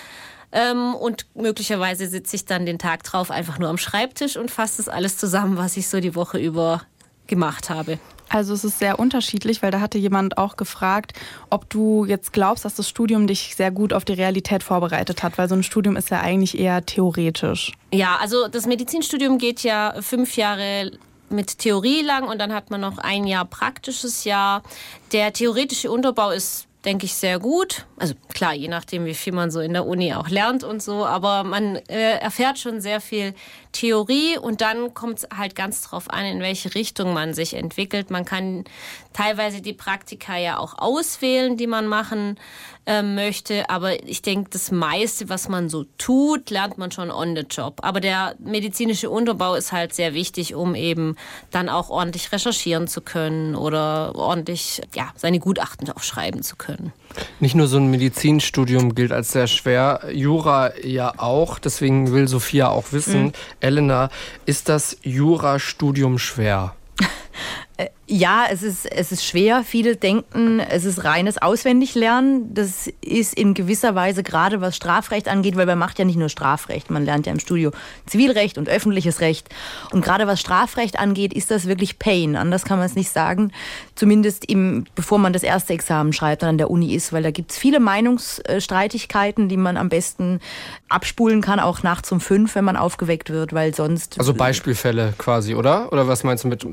[0.51, 4.77] Ähm, und möglicherweise sitze ich dann den Tag drauf einfach nur am Schreibtisch und fasse
[4.77, 6.81] das alles zusammen, was ich so die Woche über
[7.27, 7.99] gemacht habe.
[8.33, 11.13] Also es ist sehr unterschiedlich, weil da hatte jemand auch gefragt,
[11.51, 15.37] ob du jetzt glaubst, dass das Studium dich sehr gut auf die Realität vorbereitet hat,
[15.37, 17.73] weil so ein Studium ist ja eigentlich eher theoretisch.
[17.91, 20.91] Ja, also das Medizinstudium geht ja fünf Jahre
[21.29, 24.63] mit Theorie lang und dann hat man noch ein Jahr praktisches Jahr.
[25.11, 27.85] Der theoretische Unterbau ist denke ich, sehr gut.
[27.97, 31.05] Also klar, je nachdem, wie viel man so in der Uni auch lernt und so,
[31.05, 33.33] aber man äh, erfährt schon sehr viel
[33.71, 38.11] Theorie und dann kommt es halt ganz drauf an, in welche Richtung man sich entwickelt.
[38.11, 38.65] Man kann
[39.13, 42.37] teilweise die Praktika ja auch auswählen, die man machen
[42.85, 47.35] äh, möchte, aber ich denke, das meiste, was man so tut, lernt man schon on
[47.35, 47.79] the job.
[47.81, 51.15] Aber der medizinische Unterbau ist halt sehr wichtig, um eben
[51.51, 56.91] dann auch ordentlich recherchieren zu können oder ordentlich ja, seine Gutachten aufschreiben zu können.
[57.39, 61.59] Nicht nur so ein Medizinstudium gilt als sehr schwer, Jura ja auch.
[61.59, 63.31] Deswegen will Sophia auch wissen, mhm.
[63.59, 64.09] Elena,
[64.45, 66.75] ist das Jurastudium schwer?
[68.05, 69.63] Ja, es ist, es ist schwer.
[69.63, 72.53] Viele denken, es ist reines Auswendiglernen.
[72.53, 76.29] Das ist in gewisser Weise gerade was Strafrecht angeht, weil man macht ja nicht nur
[76.29, 76.91] Strafrecht.
[76.91, 77.71] Man lernt ja im Studio
[78.05, 79.47] Zivilrecht und öffentliches Recht.
[79.91, 82.35] Und gerade was Strafrecht angeht, ist das wirklich Pain.
[82.35, 83.51] Anders kann man es nicht sagen.
[83.95, 87.31] Zumindest im, bevor man das erste Examen schreibt und an der Uni ist, weil da
[87.31, 90.41] gibt es viele Meinungsstreitigkeiten, die man am besten
[90.89, 94.19] abspulen kann, auch nachts um fünf, wenn man aufgeweckt wird, weil sonst.
[94.19, 95.91] Also Beispielfälle quasi, oder?
[95.93, 96.65] Oder was meinst du mit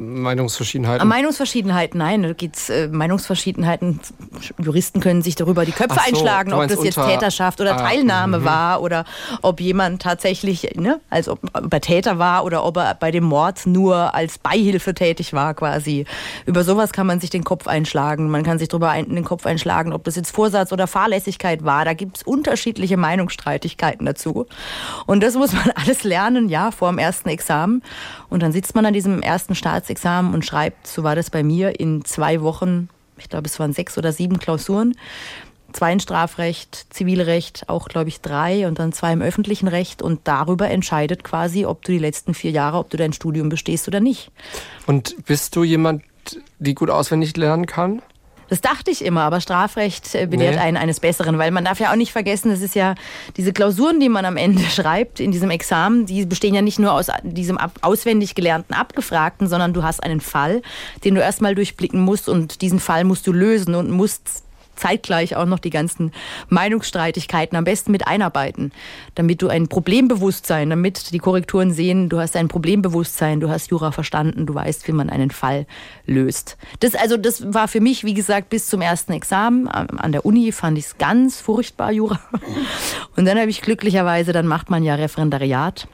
[0.98, 1.09] Meinungsverschiedenheiten?
[1.09, 4.00] Meinungsverschiedenheiten, nein, da geht's äh, Meinungsverschiedenheiten.
[4.59, 8.38] Juristen können sich darüber die Köpfe so, einschlagen, ob das jetzt Täterschaft oder ah, Teilnahme
[8.38, 8.44] mh.
[8.44, 9.05] war oder
[9.42, 13.24] ob jemand tatsächlich, ne, also ob, ob er Täter war oder ob er bei dem
[13.24, 16.05] Mord nur als Beihilfe tätig war, quasi.
[16.46, 18.31] Über sowas kann man sich den Kopf einschlagen.
[18.31, 21.85] Man kann sich darüber ein, den Kopf einschlagen, ob das jetzt Vorsatz oder Fahrlässigkeit war.
[21.85, 24.46] Da gibt's unterschiedliche Meinungsstreitigkeiten dazu.
[25.07, 27.83] Und das muss man alles lernen, ja, vor dem ersten Examen.
[28.31, 31.79] Und dann sitzt man an diesem ersten Staatsexamen und schreibt, so war das bei mir,
[31.79, 32.88] in zwei Wochen,
[33.19, 34.97] ich glaube, es waren sechs oder sieben Klausuren.
[35.73, 40.03] Zwei in Strafrecht, Zivilrecht, auch, glaube ich, drei und dann zwei im öffentlichen Recht.
[40.03, 43.87] Und darüber entscheidet quasi, ob du die letzten vier Jahre, ob du dein Studium bestehst
[43.87, 44.31] oder nicht.
[44.87, 46.03] Und bist du jemand,
[46.59, 48.03] die gut auswendig lernen kann?
[48.51, 50.61] Das dachte ich immer, aber Strafrecht äh, belehrt nee.
[50.61, 52.97] einen eines Besseren, weil man darf ja auch nicht vergessen, das ist ja
[53.37, 56.93] diese Klausuren, die man am Ende schreibt in diesem Examen, die bestehen ja nicht nur
[56.93, 60.63] aus diesem auswendig gelernten Abgefragten, sondern du hast einen Fall,
[61.05, 64.45] den du erstmal durchblicken musst und diesen Fall musst du lösen und musst
[64.81, 66.12] zeitgleich auch noch die ganzen
[66.49, 68.73] Meinungsstreitigkeiten am besten mit einarbeiten,
[69.14, 73.93] damit du ein Problembewusstsein, damit die Korrekturen sehen, du hast ein Problembewusstsein, du hast Jura
[73.93, 75.66] verstanden, du weißt, wie man einen Fall
[76.07, 76.57] löst.
[76.81, 80.53] Das also das war für mich, wie gesagt, bis zum ersten Examen an der Uni
[80.53, 82.21] fand ich es ganz furchtbar Jura.
[83.16, 85.87] Und dann habe ich glücklicherweise, dann macht man ja Referendariat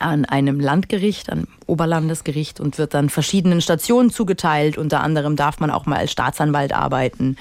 [0.00, 4.78] an einem Landgericht, an Oberlandesgericht und wird dann verschiedenen Stationen zugeteilt.
[4.78, 7.36] Unter anderem darf man auch mal als Staatsanwalt arbeiten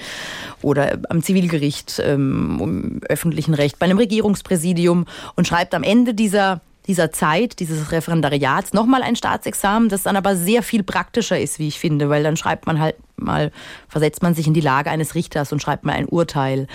[0.62, 6.62] oder am Zivilgericht, ähm, im öffentlichen Recht, bei einem Regierungspräsidium und schreibt am Ende dieser
[6.88, 11.68] dieser Zeit, dieses Referendariats, nochmal ein Staatsexamen, das dann aber sehr viel praktischer ist, wie
[11.68, 13.52] ich finde, weil dann schreibt man halt mal,
[13.90, 16.68] versetzt man sich in die Lage eines Richters und schreibt mal ein Urteil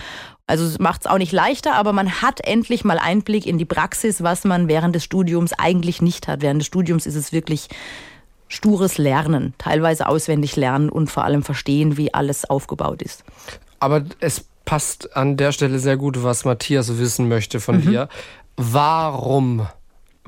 [0.52, 3.64] also es macht es auch nicht leichter, aber man hat endlich mal Einblick in die
[3.64, 6.42] Praxis, was man während des Studiums eigentlich nicht hat.
[6.42, 7.68] Während des Studiums ist es wirklich
[8.48, 13.24] stures Lernen, teilweise auswendig lernen und vor allem verstehen, wie alles aufgebaut ist.
[13.80, 17.88] Aber es passt an der Stelle sehr gut, was Matthias wissen möchte von mhm.
[17.88, 18.08] dir.
[18.58, 19.66] Warum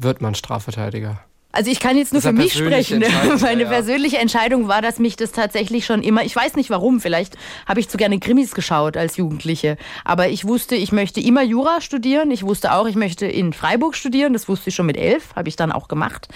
[0.00, 1.20] wird man Strafverteidiger?
[1.55, 2.99] Also ich kann jetzt nur für mich sprechen.
[2.99, 3.07] Ne?
[3.40, 3.69] Meine ja.
[3.69, 7.37] persönliche Entscheidung war, dass mich das tatsächlich schon immer, ich weiß nicht warum, vielleicht
[7.67, 11.81] habe ich zu gerne Krimis geschaut als Jugendliche, aber ich wusste, ich möchte immer Jura
[11.81, 12.33] studieren.
[12.33, 14.33] Ich wusste auch, ich möchte in Freiburg studieren.
[14.33, 16.27] Das wusste ich schon mit elf, habe ich dann auch gemacht.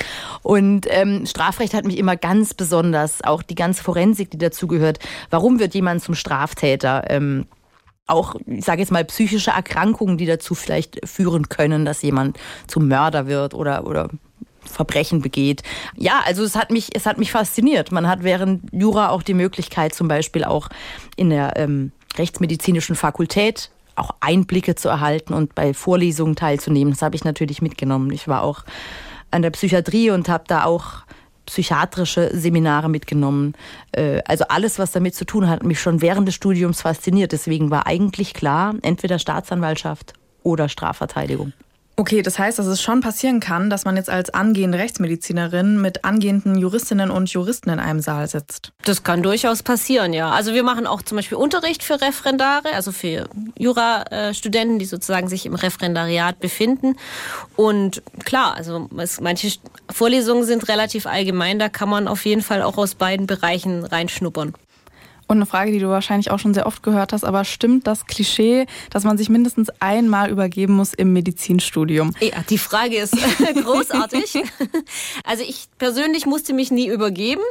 [0.43, 5.01] Und ähm, Strafrecht hat mich immer ganz besonders, auch die ganze Forensik, die dazugehört.
[5.31, 7.05] Warum wird jemand zum Straftäter?
[7.09, 7.47] Ähm,
[8.07, 12.89] auch, ich sage jetzt mal, psychische Erkrankungen, die dazu vielleicht führen können, dass jemand zum
[12.89, 14.09] Mörder wird oder, oder
[14.69, 15.63] Verbrechen begeht.
[15.97, 17.93] Ja, also es hat mich, es hat mich fasziniert.
[17.93, 20.69] Man hat während Jura auch die Möglichkeit, zum Beispiel auch
[21.17, 26.93] in der ähm, rechtsmedizinischen Fakultät auch Einblicke zu erhalten und bei Vorlesungen teilzunehmen.
[26.93, 28.13] Das habe ich natürlich mitgenommen.
[28.13, 28.65] Ich war auch
[29.31, 31.03] an der Psychiatrie und habe da auch
[31.47, 33.55] psychiatrische Seminare mitgenommen.
[33.93, 37.33] Äh, also alles, was damit zu tun hat, mich schon während des Studiums fasziniert.
[37.33, 41.53] Deswegen war eigentlich klar, entweder Staatsanwaltschaft oder Strafverteidigung.
[41.99, 46.05] Okay, das heißt, dass es schon passieren kann, dass man jetzt als angehende Rechtsmedizinerin mit
[46.05, 48.71] angehenden Juristinnen und Juristen in einem Saal sitzt.
[48.85, 50.31] Das kann durchaus passieren, ja.
[50.31, 55.45] Also wir machen auch zum Beispiel Unterricht für Referendare, also für Jurastudenten, die sozusagen sich
[55.45, 56.95] im Referendariat befinden.
[57.57, 59.59] Und klar, also es, manche
[59.91, 64.55] Vorlesungen sind relativ allgemein, da kann man auf jeden Fall auch aus beiden Bereichen reinschnuppern.
[65.29, 68.07] Und eine Frage, die du wahrscheinlich auch schon sehr oft gehört hast, aber stimmt das
[68.07, 72.15] Klischee, dass man sich mindestens einmal übergeben muss im Medizinstudium?
[72.21, 73.15] Ja, die Frage ist
[73.63, 74.43] großartig.
[75.25, 77.43] Also ich persönlich musste mich nie übergeben.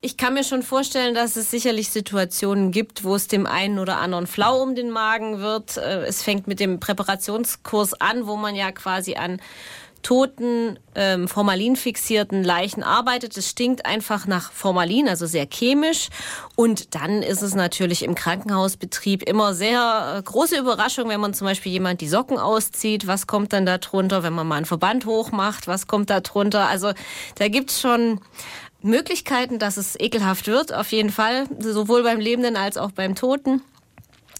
[0.00, 3.98] Ich kann mir schon vorstellen, dass es sicherlich Situationen gibt, wo es dem einen oder
[3.98, 5.76] anderen flau um den Magen wird.
[5.76, 9.40] Äh, es fängt mit dem Präparationskurs an, wo man ja quasi an
[10.02, 13.36] toten, ähm, formalinfixierten Leichen arbeitet.
[13.36, 16.08] Es stinkt einfach nach Formalin, also sehr chemisch.
[16.56, 21.46] Und dann ist es natürlich im Krankenhausbetrieb immer sehr äh, große Überraschung, wenn man zum
[21.46, 23.06] Beispiel jemand die Socken auszieht.
[23.06, 24.22] Was kommt dann da drunter?
[24.22, 26.68] Wenn man mal einen Verband hochmacht, was kommt da drunter?
[26.68, 26.92] Also
[27.36, 28.20] da gibt's schon
[28.80, 33.62] Möglichkeiten, dass es ekelhaft wird, auf jeden Fall, sowohl beim Lebenden als auch beim Toten.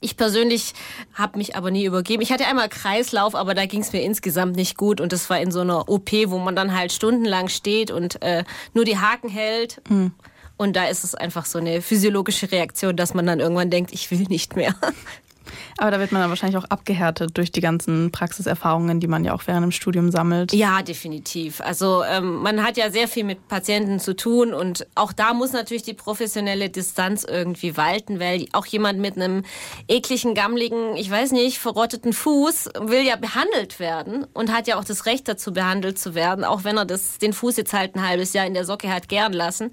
[0.01, 0.75] Ich persönlich
[1.15, 2.23] habe mich aber nie übergeben.
[2.23, 5.01] Ich hatte einmal Kreislauf, aber da ging es mir insgesamt nicht gut.
[5.01, 8.45] Und das war in so einer OP, wo man dann halt stundenlang steht und äh,
[8.75, 9.81] nur die Haken hält.
[9.89, 10.13] Mhm.
[10.57, 14.11] Und da ist es einfach so eine physiologische Reaktion, dass man dann irgendwann denkt, ich
[14.11, 14.75] will nicht mehr.
[15.77, 19.35] Aber da wird man dann wahrscheinlich auch abgehärtet durch die ganzen Praxiserfahrungen, die man ja
[19.35, 20.53] auch während dem Studium sammelt.
[20.53, 21.61] Ja, definitiv.
[21.61, 25.53] Also ähm, man hat ja sehr viel mit Patienten zu tun und auch da muss
[25.53, 29.45] natürlich die professionelle Distanz irgendwie walten, weil auch jemand mit einem
[29.89, 34.85] ekligen, gammligen, ich weiß nicht, verrotteten Fuß will ja behandelt werden und hat ja auch
[34.85, 38.07] das Recht dazu, behandelt zu werden, auch wenn er das, den Fuß jetzt halt ein
[38.07, 39.73] halbes Jahr in der Socke hat gern lassen.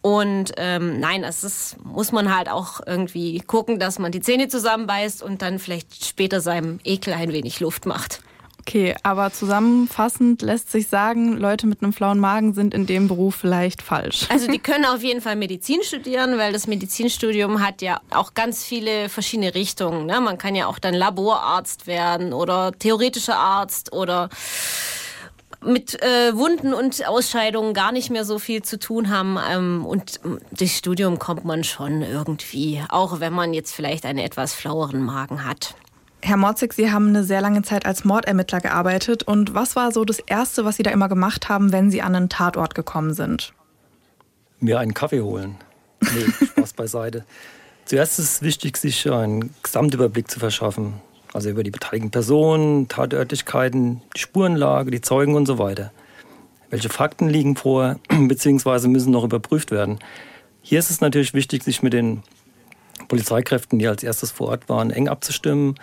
[0.00, 4.48] Und ähm, nein, es ist, muss man halt auch irgendwie gucken, dass man die Zähne
[4.48, 8.20] zusammenbeißt und dann vielleicht später seinem Ekel ein wenig Luft macht.
[8.68, 13.34] Okay, aber zusammenfassend lässt sich sagen, Leute mit einem flauen Magen sind in dem Beruf
[13.34, 14.26] vielleicht falsch.
[14.28, 18.64] Also die können auf jeden Fall Medizin studieren, weil das Medizinstudium hat ja auch ganz
[18.64, 20.04] viele verschiedene Richtungen.
[20.04, 20.20] Ne?
[20.20, 24.28] Man kann ja auch dann Laborarzt werden oder theoretischer Arzt oder
[25.64, 29.38] mit äh, Wunden und Ausscheidungen gar nicht mehr so viel zu tun haben.
[29.50, 30.20] Ähm, und
[30.52, 35.44] durchs Studium kommt man schon irgendwie, auch wenn man jetzt vielleicht einen etwas flaueren Magen
[35.44, 35.74] hat.
[36.20, 39.22] Herr Morzig, Sie haben eine sehr lange Zeit als Mordermittler gearbeitet.
[39.22, 42.14] Und was war so das Erste, was Sie da immer gemacht haben, wenn Sie an
[42.14, 43.52] einen Tatort gekommen sind?
[44.60, 45.56] Mir einen Kaffee holen.
[46.00, 47.24] Nee, Spaß beiseite.
[47.84, 50.94] Zuerst ist es wichtig, sich einen Gesamtüberblick zu verschaffen.
[51.32, 55.92] Also über die beteiligten Personen, Tatörtlichkeiten, die Spurenlage, die Zeugen und so weiter.
[56.70, 57.96] Welche Fakten liegen vor,
[58.28, 59.98] beziehungsweise müssen noch überprüft werden.
[60.62, 62.22] Hier ist es natürlich wichtig, sich mit den
[63.08, 65.76] Polizeikräften, die als erstes vor Ort waren, eng abzustimmen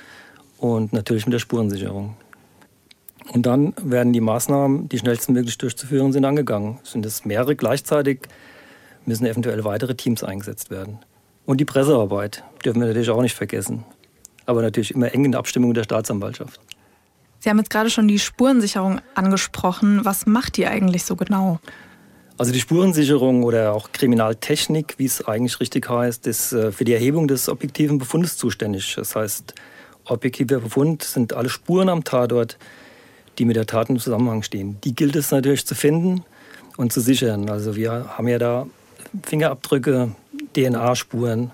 [0.58, 2.16] und natürlich mit der Spurensicherung.
[3.34, 6.80] Und dann werden die Maßnahmen, die schnellstmöglich durchzuführen sind, angegangen.
[6.84, 8.20] Sind es mehrere gleichzeitig,
[9.06, 11.00] müssen eventuell weitere Teams eingesetzt werden.
[11.46, 13.84] Und die Pressearbeit dürfen wir natürlich auch nicht vergessen
[14.46, 16.60] aber natürlich immer eng in Abstimmung der Staatsanwaltschaft.
[17.40, 20.04] Sie haben jetzt gerade schon die Spurensicherung angesprochen.
[20.04, 21.60] Was macht die eigentlich so genau?
[22.38, 26.94] Also die Spurensicherung oder auch Kriminaltechnik, wie es eigentlich richtig heißt, ist äh, für die
[26.94, 28.96] Erhebung des objektiven Befundes zuständig.
[28.96, 29.54] Das heißt,
[30.06, 32.58] objektiver Befund sind alle Spuren am Tatort,
[33.38, 34.78] die mit der Tat im Zusammenhang stehen.
[34.84, 36.24] Die gilt es natürlich zu finden
[36.78, 37.50] und zu sichern.
[37.50, 38.68] Also wir haben ja da
[39.24, 40.12] Fingerabdrücke,
[40.56, 41.52] DNA-Spuren,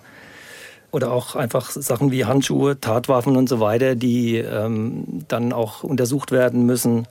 [0.92, 6.32] oder auch einfach Sachen wie Handschuhe, Tatwaffen und so weiter, die ähm, dann auch untersucht
[6.32, 7.08] werden müssen.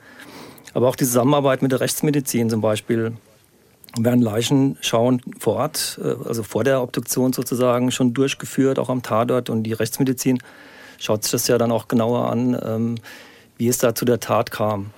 [0.75, 3.13] Aber auch die Zusammenarbeit mit der Rechtsmedizin zum Beispiel
[3.99, 9.03] werden Leichen schauen vor Ort, äh, also vor der Obduktion sozusagen, schon durchgeführt, auch am
[9.03, 9.51] Tatort.
[9.51, 10.39] Und die Rechtsmedizin
[10.99, 12.95] schaut sich das ja dann auch genauer an, ähm,
[13.57, 14.91] wie es da zu der Tat kam.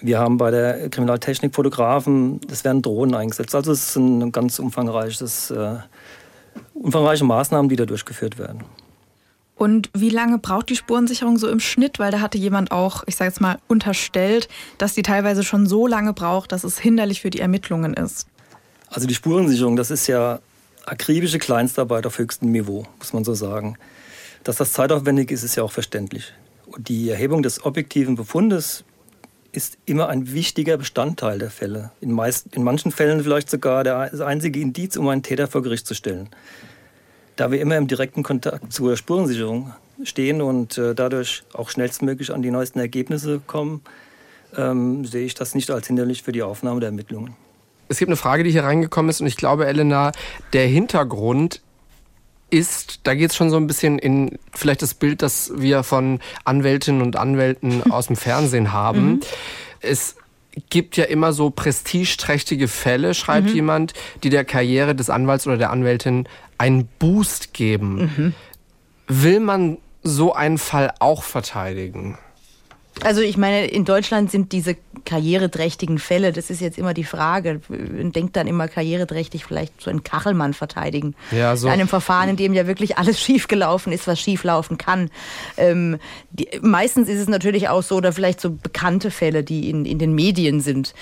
[0.00, 3.54] Wir haben bei der Kriminaltechnik Fotografen, es werden Drohnen eingesetzt.
[3.54, 5.76] Also es ist ein ganz umfangreiches äh,
[6.74, 8.64] umfangreiche Maßnahmen, die da durchgeführt werden.
[9.54, 11.98] Und wie lange braucht die Spurensicherung so im Schnitt?
[11.98, 15.86] Weil da hatte jemand auch, ich sage jetzt mal, unterstellt, dass die teilweise schon so
[15.86, 18.26] lange braucht, dass es hinderlich für die Ermittlungen ist.
[18.88, 20.40] Also die Spurensicherung, das ist ja
[20.84, 23.76] akribische Kleinstarbeit auf höchstem Niveau, muss man so sagen.
[24.42, 26.32] Dass das zeitaufwendig ist, ist ja auch verständlich.
[26.66, 28.84] Und die Erhebung des objektiven Befundes
[29.52, 31.92] ist immer ein wichtiger Bestandteil der Fälle.
[32.00, 35.62] In, meist, in manchen Fällen vielleicht sogar der, das einzige Indiz, um einen Täter vor
[35.62, 36.30] Gericht zu stellen.
[37.36, 39.72] Da wir immer im direkten Kontakt zur Spurensicherung
[40.04, 43.82] stehen und äh, dadurch auch schnellstmöglich an die neuesten Ergebnisse kommen,
[44.56, 47.36] ähm, sehe ich das nicht als hinderlich für die Aufnahme der Ermittlungen.
[47.88, 50.12] Es gibt eine Frage, die hier reingekommen ist und ich glaube, Elena,
[50.54, 51.60] der Hintergrund
[52.52, 56.20] ist, da geht es schon so ein bisschen in vielleicht das Bild, das wir von
[56.44, 59.06] Anwältinnen und Anwälten aus dem Fernsehen haben.
[59.06, 59.20] Mhm.
[59.80, 60.16] Es
[60.68, 63.54] gibt ja immer so prestigeträchtige Fälle, schreibt mhm.
[63.54, 68.12] jemand, die der Karriere des Anwalts oder der Anwältin einen Boost geben.
[68.16, 68.34] Mhm.
[69.08, 72.18] Will man so einen Fall auch verteidigen?
[73.00, 77.60] Also ich meine, in Deutschland sind diese karriereträchtigen Fälle, das ist jetzt immer die Frage.
[77.68, 81.14] Man denkt dann immer karriereträchtig vielleicht so einen Kachelmann verteidigen.
[81.30, 81.66] Ja, so.
[81.66, 85.10] In einem Verfahren, in dem ja wirklich alles schiefgelaufen ist, was schieflaufen kann.
[85.56, 85.98] Ähm,
[86.30, 89.98] die, meistens ist es natürlich auch so, oder vielleicht so bekannte Fälle, die in, in
[89.98, 90.94] den Medien sind.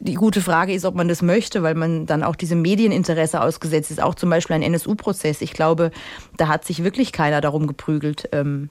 [0.00, 3.90] Die gute Frage ist, ob man das möchte, weil man dann auch diesem Medieninteresse ausgesetzt
[3.90, 4.02] ist.
[4.02, 5.40] Auch zum Beispiel ein NSU-Prozess.
[5.40, 5.90] Ich glaube,
[6.36, 8.28] da hat sich wirklich keiner darum geprügelt.
[8.32, 8.70] Ähm,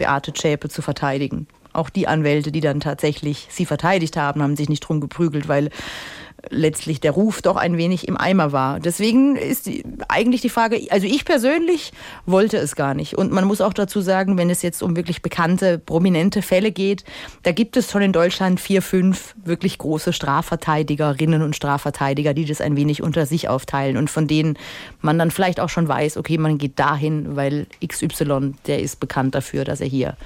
[0.00, 1.46] Beate Zschäpe zu verteidigen.
[1.74, 5.68] Auch die Anwälte, die dann tatsächlich sie verteidigt haben, haben sich nicht drum geprügelt, weil
[6.48, 8.80] letztlich der Ruf doch ein wenig im Eimer war.
[8.80, 11.92] Deswegen ist die, eigentlich die Frage, also ich persönlich
[12.26, 13.16] wollte es gar nicht.
[13.16, 17.04] Und man muss auch dazu sagen, wenn es jetzt um wirklich bekannte, prominente Fälle geht,
[17.42, 22.60] da gibt es schon in Deutschland vier, fünf wirklich große Strafverteidigerinnen und Strafverteidiger, die das
[22.60, 24.56] ein wenig unter sich aufteilen und von denen
[25.00, 29.34] man dann vielleicht auch schon weiß, okay, man geht dahin, weil XY, der ist bekannt
[29.34, 30.16] dafür, dass er hier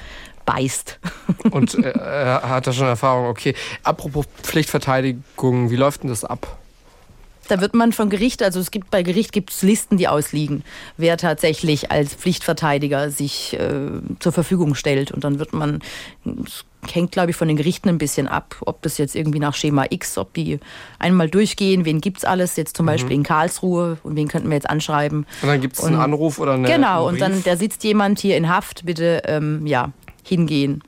[0.45, 0.99] beißt.
[1.51, 3.27] Und äh, hat da schon Erfahrung.
[3.27, 6.59] Okay, apropos Pflichtverteidigung, wie läuft denn das ab?
[7.49, 10.65] Da wird man von Gericht, also es gibt bei Gericht gibt es Listen, die ausliegen,
[10.97, 15.13] wer tatsächlich als Pflichtverteidiger sich äh, zur Verfügung stellt.
[15.13, 15.83] Und dann wird man,
[16.25, 19.55] es hängt glaube ich von den Gerichten ein bisschen ab, ob das jetzt irgendwie nach
[19.55, 20.59] Schema X, ob die
[20.99, 22.89] einmal durchgehen, wen gibt es alles, jetzt zum mhm.
[22.89, 25.27] Beispiel in Karlsruhe und wen könnten wir jetzt anschreiben.
[25.43, 28.37] Und dann gibt es einen Anruf oder eine Genau, und dann da sitzt jemand hier
[28.37, 29.93] in Haft, bitte ähm, ja,
[30.25, 30.83] hingehen.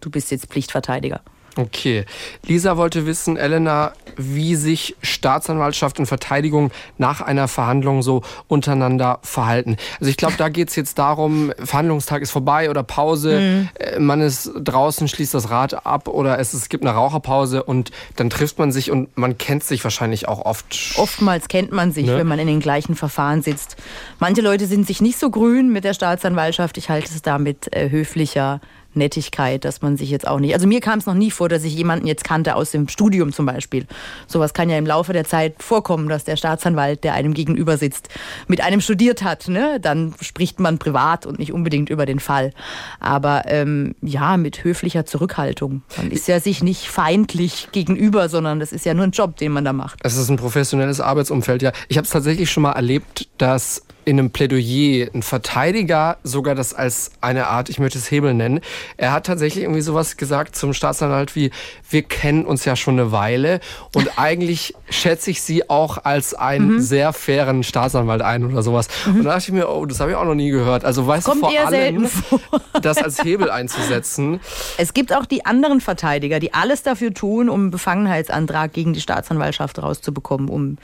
[0.00, 1.20] Du bist jetzt Pflichtverteidiger.
[1.56, 2.04] Okay.
[2.46, 9.76] Lisa wollte wissen, Elena, wie sich Staatsanwaltschaft und Verteidigung nach einer Verhandlung so untereinander verhalten.
[10.00, 13.68] Also ich glaube, da geht es jetzt darum, Verhandlungstag ist vorbei oder Pause, mhm.
[13.78, 17.90] Äh, man ist draußen, schließt das Rad ab oder es, es gibt eine Raucherpause und
[18.16, 20.94] dann trifft man sich und man kennt sich wahrscheinlich auch oft.
[20.96, 22.18] Oftmals kennt man sich, ne?
[22.18, 23.76] wenn man in den gleichen Verfahren sitzt.
[24.18, 26.78] Manche Leute sind sich nicht so grün mit der Staatsanwaltschaft.
[26.78, 28.60] Ich halte es damit äh, höflicher
[28.96, 30.54] Nettigkeit, dass man sich jetzt auch nicht.
[30.54, 33.32] Also mir kam es noch nie vor, dass ich jemanden jetzt kannte aus dem Studium
[33.32, 33.86] zum Beispiel.
[34.26, 38.08] Sowas kann ja im Laufe der Zeit vorkommen, dass der Staatsanwalt, der einem gegenüber sitzt,
[38.46, 39.48] mit einem studiert hat.
[39.48, 39.78] Ne?
[39.80, 42.52] Dann spricht man privat und nicht unbedingt über den Fall.
[43.00, 45.82] Aber ähm, ja, mit höflicher Zurückhaltung.
[45.96, 49.52] Man ist ja sich nicht feindlich gegenüber, sondern das ist ja nur ein Job, den
[49.52, 49.98] man da macht.
[50.02, 51.72] Es ist ein professionelles Arbeitsumfeld, ja.
[51.88, 56.74] Ich habe es tatsächlich schon mal erlebt, dass in einem Plädoyer ein Verteidiger sogar das
[56.74, 58.60] als eine Art, ich möchte es Hebel nennen.
[58.96, 61.50] Er hat tatsächlich irgendwie sowas gesagt zum Staatsanwalt wie,
[61.88, 63.60] wir kennen uns ja schon eine Weile
[63.94, 66.80] und eigentlich schätze ich sie auch als einen mhm.
[66.80, 68.88] sehr fairen Staatsanwalt ein oder sowas.
[69.06, 69.16] Mhm.
[69.16, 70.84] Und da dachte ich mir, oh, das habe ich auch noch nie gehört.
[70.84, 72.40] Also weißt Kommt du vor allem, vor.
[72.82, 74.40] das als Hebel einzusetzen.
[74.76, 79.00] Es gibt auch die anderen Verteidiger, die alles dafür tun, um einen Befangenheitsantrag gegen die
[79.00, 80.78] Staatsanwaltschaft rauszubekommen, um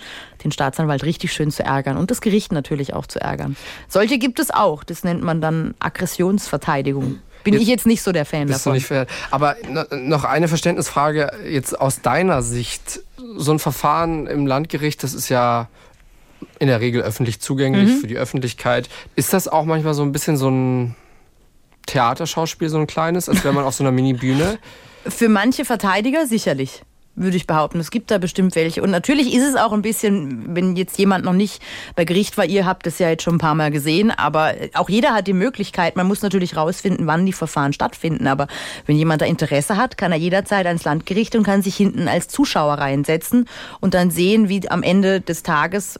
[0.44, 3.56] den Staatsanwalt richtig schön zu ärgern und das Gericht natürlich auch zu ärgern.
[3.88, 4.84] Solche gibt es auch.
[4.84, 7.20] Das nennt man dann Aggressionsverteidigung.
[7.44, 8.74] Bin jetzt, ich jetzt nicht so der Fan davon.
[8.74, 9.06] Nicht fair.
[9.30, 9.56] Aber
[9.92, 13.00] noch eine Verständnisfrage jetzt aus deiner Sicht.
[13.36, 15.68] So ein Verfahren im Landgericht, das ist ja
[16.58, 17.96] in der Regel öffentlich zugänglich mhm.
[18.00, 18.88] für die Öffentlichkeit.
[19.16, 20.94] Ist das auch manchmal so ein bisschen so ein
[21.86, 24.58] Theaterschauspiel, so ein kleines, als wäre man auf so einer Mini-Bühne?
[25.06, 26.82] Für manche Verteidiger sicherlich
[27.14, 27.80] würde ich behaupten.
[27.80, 28.82] Es gibt da bestimmt welche.
[28.82, 31.62] Und natürlich ist es auch ein bisschen, wenn jetzt jemand noch nicht
[31.96, 34.88] bei Gericht war, ihr habt es ja jetzt schon ein paar Mal gesehen, aber auch
[34.88, 38.26] jeder hat die Möglichkeit, man muss natürlich rausfinden, wann die Verfahren stattfinden.
[38.26, 38.46] Aber
[38.86, 42.28] wenn jemand da Interesse hat, kann er jederzeit ans Landgericht und kann sich hinten als
[42.28, 43.46] Zuschauer reinsetzen
[43.80, 45.98] und dann sehen, wie am Ende des Tages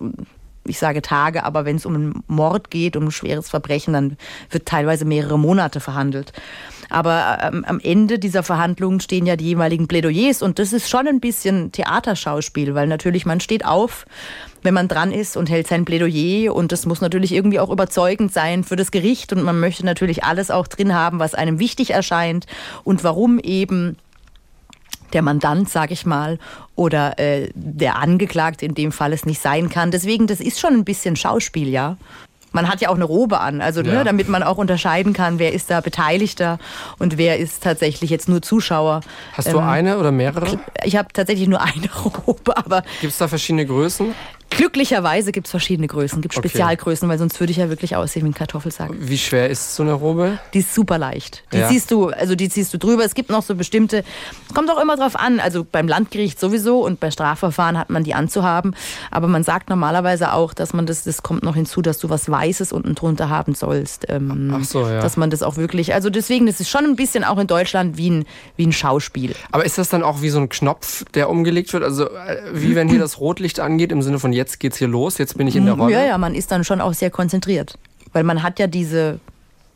[0.70, 4.16] ich sage Tage, aber wenn es um einen Mord geht, um ein schweres Verbrechen, dann
[4.50, 6.32] wird teilweise mehrere Monate verhandelt.
[6.88, 11.06] Aber ähm, am Ende dieser Verhandlungen stehen ja die jeweiligen Plädoyers und das ist schon
[11.06, 14.06] ein bisschen Theaterschauspiel, weil natürlich man steht auf,
[14.62, 18.32] wenn man dran ist und hält sein Plädoyer und das muss natürlich irgendwie auch überzeugend
[18.32, 21.90] sein für das Gericht und man möchte natürlich alles auch drin haben, was einem wichtig
[21.90, 22.46] erscheint
[22.82, 23.96] und warum eben
[25.12, 26.38] der Mandant, sage ich mal,
[26.76, 29.90] oder äh, der Angeklagte in dem Fall es nicht sein kann.
[29.90, 31.96] Deswegen, das ist schon ein bisschen Schauspiel, ja.
[32.52, 33.94] Man hat ja auch eine Robe an, also ne, ja.
[33.98, 36.58] ne, damit man auch unterscheiden kann, wer ist da Beteiligter
[36.98, 39.02] und wer ist tatsächlich jetzt nur Zuschauer.
[39.34, 40.58] Hast ähm, du eine oder mehrere?
[40.84, 41.88] Ich habe tatsächlich nur eine
[42.26, 42.82] Robe, aber.
[43.00, 44.14] Gibt es da verschiedene Größen?
[44.50, 46.48] Glücklicherweise gibt es verschiedene Größen, gibt okay.
[46.48, 48.90] Spezialgrößen, weil sonst würde ich ja wirklich aussehen wie ein Kartoffelsack.
[48.92, 50.38] Wie schwer ist so eine Robe?
[50.52, 51.44] Die ist super leicht.
[51.52, 51.68] Die ja.
[51.68, 53.04] ziehst du, also die ziehst du drüber.
[53.04, 54.04] Es gibt noch so bestimmte,
[54.52, 55.38] kommt auch immer drauf an.
[55.38, 58.74] Also beim Landgericht sowieso und bei Strafverfahren hat man die anzuhaben.
[59.10, 62.28] Aber man sagt normalerweise auch, dass man das, das kommt noch hinzu, dass du was
[62.28, 64.06] Weißes unten drunter haben sollst.
[64.08, 65.00] Ähm, Ach so, ja.
[65.00, 67.96] Dass man das auch wirklich, also deswegen, das ist schon ein bisschen auch in Deutschland
[67.96, 68.26] wie ein,
[68.56, 69.34] wie ein Schauspiel.
[69.52, 71.84] Aber ist das dann auch wie so ein Knopf, der umgelegt wird?
[71.84, 75.18] Also äh, wie wenn hier das Rotlicht angeht, im Sinne von jetzt geht's hier los,
[75.18, 75.92] jetzt bin ich in der Rolle?
[75.92, 77.78] Ja, ja, man ist dann schon auch sehr konzentriert.
[78.12, 79.20] Weil man hat ja diese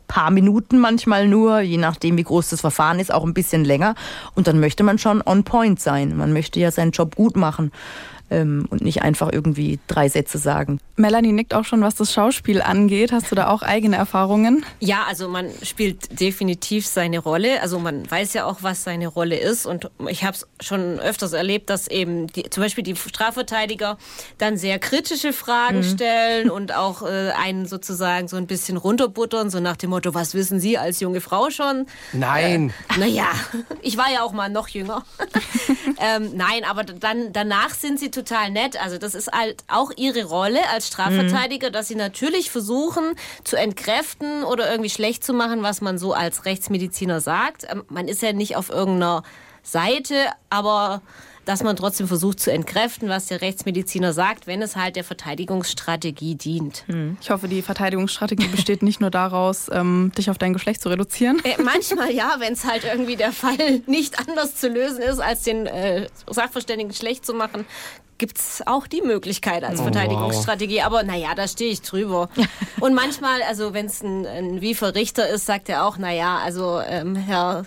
[0.07, 3.95] paar Minuten manchmal nur, je nachdem wie groß das Verfahren ist, auch ein bisschen länger.
[4.33, 6.17] Und dann möchte man schon on point sein.
[6.17, 7.71] Man möchte ja seinen Job gut machen
[8.29, 10.79] ähm, und nicht einfach irgendwie drei Sätze sagen.
[10.95, 13.11] Melanie nickt auch schon, was das Schauspiel angeht.
[13.11, 14.65] Hast du da auch eigene Erfahrungen?
[14.79, 17.61] Ja, also man spielt definitiv seine Rolle.
[17.61, 19.65] Also man weiß ja auch, was seine Rolle ist.
[19.65, 23.97] Und ich habe es schon öfters erlebt, dass eben die, zum Beispiel die Strafverteidiger
[24.37, 25.83] dann sehr kritische Fragen mhm.
[25.83, 30.33] stellen und auch äh, einen sozusagen so ein bisschen runterbuttern, so nach dem Motto, was
[30.33, 31.87] wissen Sie als junge Frau schon?
[32.13, 32.73] Nein.
[32.95, 33.27] Äh, naja,
[33.81, 35.03] ich war ja auch mal noch jünger.
[35.99, 38.81] ähm, nein, aber dann danach sind sie total nett.
[38.81, 41.73] Also das ist halt auch ihre Rolle als Strafverteidiger, mhm.
[41.73, 46.45] dass sie natürlich versuchen zu entkräften oder irgendwie schlecht zu machen, was man so als
[46.45, 47.65] Rechtsmediziner sagt.
[47.69, 49.23] Ähm, man ist ja nicht auf irgendeiner
[49.63, 51.01] Seite, aber
[51.45, 56.35] dass man trotzdem versucht zu entkräften, was der Rechtsmediziner sagt, wenn es halt der Verteidigungsstrategie
[56.35, 56.83] dient.
[56.87, 57.17] Hm.
[57.21, 61.41] Ich hoffe, die Verteidigungsstrategie besteht nicht nur daraus, ähm, dich auf dein Geschlecht zu reduzieren.
[61.43, 65.43] Äh, manchmal ja, wenn es halt irgendwie der Fall nicht anders zu lösen ist, als
[65.43, 67.65] den äh, Sachverständigen schlecht zu machen,
[68.17, 70.77] gibt es auch die Möglichkeit als oh, Verteidigungsstrategie.
[70.77, 70.85] Wow.
[70.85, 72.29] Aber naja, da stehe ich drüber.
[72.79, 76.79] Und manchmal, also wenn es ein, ein Wiefer Richter ist, sagt er auch, naja, also
[76.85, 77.65] ähm, Herr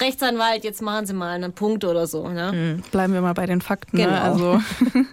[0.00, 2.28] Rechtsanwalt, jetzt machen Sie mal einen Punkt oder so.
[2.28, 2.52] Ne?
[2.52, 3.96] Hm, bleiben wir mal bei den Fakten.
[3.96, 4.04] Ne?
[4.04, 4.14] Genau.
[4.16, 4.22] Ne?
[4.22, 4.60] Also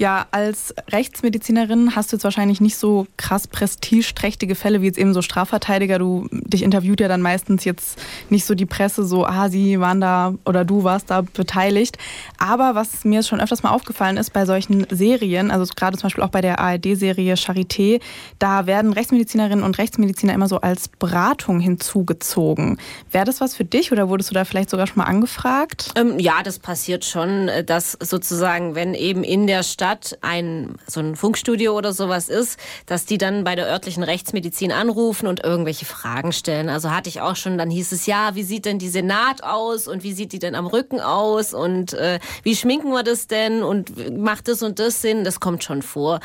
[0.00, 5.12] Ja, als Rechtsmedizinerin hast du jetzt wahrscheinlich nicht so krass prestigeträchtige Fälle wie jetzt eben
[5.12, 5.98] so Strafverteidiger.
[5.98, 7.98] Du dich interviewt ja dann meistens jetzt
[8.30, 11.98] nicht so die Presse, so, ah, sie waren da oder du warst da beteiligt.
[12.38, 16.24] Aber was mir schon öfters mal aufgefallen ist bei solchen Serien, also gerade zum Beispiel
[16.24, 18.00] auch bei der ARD-Serie Charité,
[18.38, 22.78] da werden Rechtsmedizinerinnen und Rechtsmediziner immer so als Beratung hinzugezogen.
[23.10, 25.92] Wäre das was für dich oder wurdest du da vielleicht sogar schon mal angefragt?
[25.94, 30.76] Ähm, ja, das passiert schon, äh, dass sozusagen, wenn eben in der Stadt Stadt ein,
[30.86, 35.42] so ein Funkstudio oder sowas ist, dass die dann bei der örtlichen Rechtsmedizin anrufen und
[35.42, 36.68] irgendwelche Fragen stellen.
[36.68, 39.88] Also hatte ich auch schon, dann hieß es, ja, wie sieht denn die Senat aus
[39.88, 43.64] und wie sieht die denn am Rücken aus und äh, wie schminken wir das denn
[43.64, 45.24] und macht das und das Sinn?
[45.24, 46.20] Das kommt schon vor,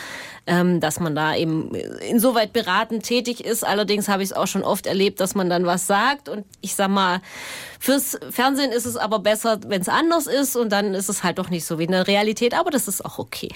[0.48, 1.74] ähm, dass man da eben
[2.10, 3.66] insoweit beratend tätig ist.
[3.66, 6.76] Allerdings habe ich es auch schon oft erlebt, dass man dann was sagt und ich
[6.76, 7.22] sag mal,
[7.86, 11.38] Fürs Fernsehen ist es aber besser, wenn es anders ist und dann ist es halt
[11.38, 13.50] doch nicht so wie in der Realität, aber das ist auch okay.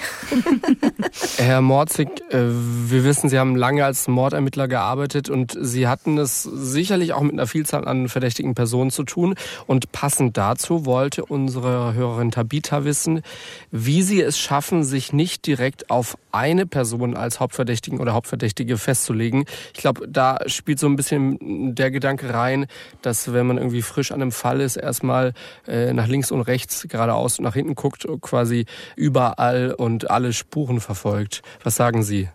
[1.38, 6.44] Herr Morzig, äh, wir wissen, Sie haben lange als Mordermittler gearbeitet und Sie hatten es
[6.44, 9.34] sicherlich auch mit einer Vielzahl an verdächtigen Personen zu tun.
[9.66, 13.24] Und passend dazu wollte unsere Hörerin Tabitha wissen,
[13.72, 16.79] wie Sie es schaffen, sich nicht direkt auf eine Person
[17.16, 19.46] als Hauptverdächtigen oder Hauptverdächtige festzulegen.
[19.74, 22.68] Ich glaube, da spielt so ein bisschen der Gedanke rein,
[23.02, 25.34] dass wenn man irgendwie frisch an an einem Fall ist, erstmal
[25.66, 28.66] äh, nach links und rechts, geradeaus und nach hinten guckt, quasi
[28.96, 31.42] überall und alle Spuren verfolgt.
[31.64, 32.30] Was sagen Sie?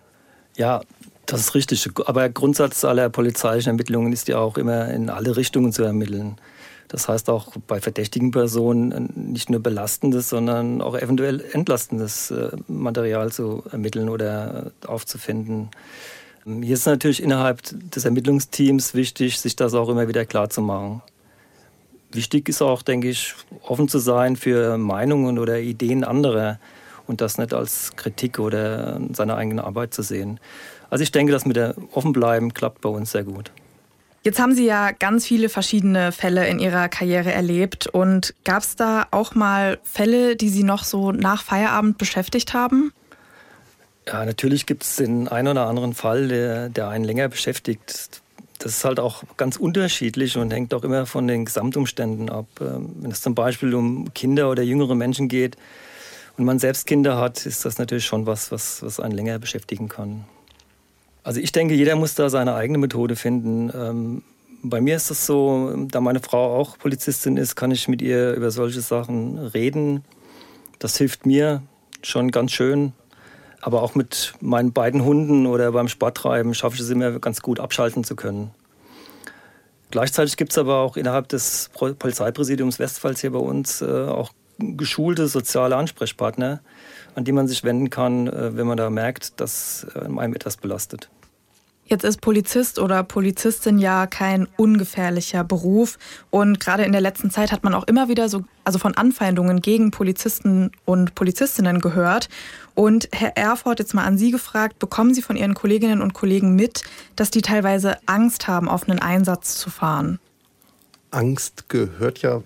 [0.56, 0.80] Ja,
[1.26, 1.86] das ist richtig.
[2.06, 6.36] Aber Grundsatz aller polizeilichen Ermittlungen ist ja auch immer in alle Richtungen zu ermitteln.
[6.94, 13.32] Das heißt auch bei verdächtigen Personen nicht nur belastendes, sondern auch eventuell entlastendes äh, Material
[13.32, 15.70] zu ermitteln oder aufzufinden.
[16.46, 21.02] Hier ist natürlich innerhalb des Ermittlungsteams wichtig, sich das auch immer wieder klar zu machen.
[22.12, 26.60] Wichtig ist auch, denke ich, offen zu sein für Meinungen oder Ideen anderer
[27.08, 30.38] und das nicht als Kritik oder seine eigene Arbeit zu sehen.
[30.90, 33.50] Also ich denke, das mit der Offenbleiben klappt bei uns sehr gut.
[34.24, 37.86] Jetzt haben Sie ja ganz viele verschiedene Fälle in Ihrer Karriere erlebt.
[37.86, 42.92] Und gab es da auch mal Fälle, die Sie noch so nach Feierabend beschäftigt haben?
[44.06, 48.22] Ja, natürlich gibt es den einen oder anderen Fall, der, der einen länger beschäftigt
[48.58, 52.46] das ist halt auch ganz unterschiedlich und hängt auch immer von den Gesamtumständen ab.
[52.60, 55.56] Ähm, wenn es zum Beispiel um Kinder oder jüngere Menschen geht
[56.38, 59.88] und man selbst Kinder hat, ist das natürlich schon was, was, was einen länger beschäftigen
[59.88, 60.24] kann.
[61.24, 63.72] Also ich denke, jeder muss da seine eigene Methode finden.
[63.74, 64.22] Ähm,
[64.62, 68.34] bei mir ist das so, da meine Frau auch Polizistin ist, kann ich mit ihr
[68.34, 70.04] über solche Sachen reden.
[70.78, 71.62] Das hilft mir
[72.02, 72.92] schon ganz schön.
[73.62, 77.58] Aber auch mit meinen beiden Hunden oder beim Sporttreiben schaffe ich es immer ganz gut
[77.58, 78.50] abschalten zu können.
[79.90, 85.28] Gleichzeitig gibt es aber auch innerhalb des Polizeipräsidiums Westpfalz hier bei uns äh, auch geschulte
[85.28, 86.60] soziale Ansprechpartner,
[87.14, 90.58] an die man sich wenden kann, äh, wenn man da merkt, dass äh, einem etwas
[90.58, 91.08] belastet.
[91.86, 95.98] Jetzt ist Polizist oder Polizistin ja kein ungefährlicher Beruf
[96.30, 99.60] und gerade in der letzten Zeit hat man auch immer wieder so also von Anfeindungen
[99.60, 102.30] gegen Polizisten und Polizistinnen gehört
[102.74, 106.54] und Herr Erfurt jetzt mal an Sie gefragt, bekommen Sie von Ihren Kolleginnen und Kollegen
[106.54, 106.84] mit,
[107.16, 110.18] dass die teilweise Angst haben, auf einen Einsatz zu fahren?
[111.10, 112.42] Angst gehört ja,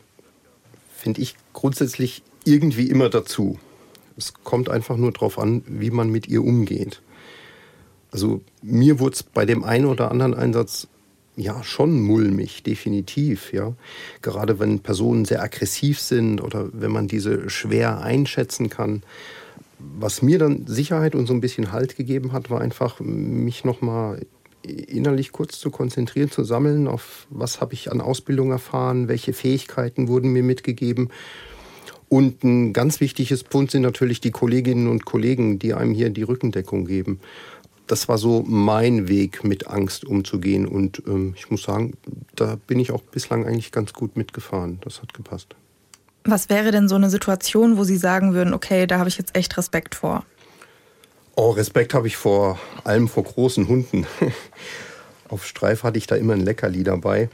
[0.97, 3.59] finde ich, grundsätzlich irgendwie immer dazu.
[4.17, 7.01] Es kommt einfach nur darauf an, wie man mit ihr umgeht.
[8.11, 10.89] Also mir wurde es bei dem einen oder anderen Einsatz
[11.39, 13.75] ja schon mulmig, definitiv, ja.
[14.23, 19.03] Gerade wenn Personen sehr aggressiv sind oder wenn man diese schwer einschätzen kann.
[19.79, 24.27] Was mir dann Sicherheit und so ein bisschen Halt gegeben hat, war einfach, mich nochmal
[24.65, 30.09] innerlich kurz zu konzentrieren, zu sammeln, auf was habe ich an Ausbildung erfahren, welche Fähigkeiten
[30.09, 31.11] wurden mir mitgegeben.
[32.09, 36.23] Und ein ganz wichtiges Punkt sind natürlich die Kolleginnen und Kollegen, die einem hier die
[36.23, 37.21] Rückendeckung geben
[37.89, 40.67] das war so mein Weg, mit Angst umzugehen.
[40.67, 41.95] Und ähm, ich muss sagen,
[42.37, 44.79] da bin ich auch bislang eigentlich ganz gut mitgefahren.
[44.83, 45.57] Das hat gepasst.
[46.25, 49.35] Was wäre denn so eine Situation, wo Sie sagen würden, okay, da habe ich jetzt
[49.35, 50.25] echt Respekt vor?
[51.35, 54.07] Oh, Respekt habe ich vor allem vor großen Hunden.
[55.29, 57.31] Auf Streif hatte ich da immer ein Leckerli dabei.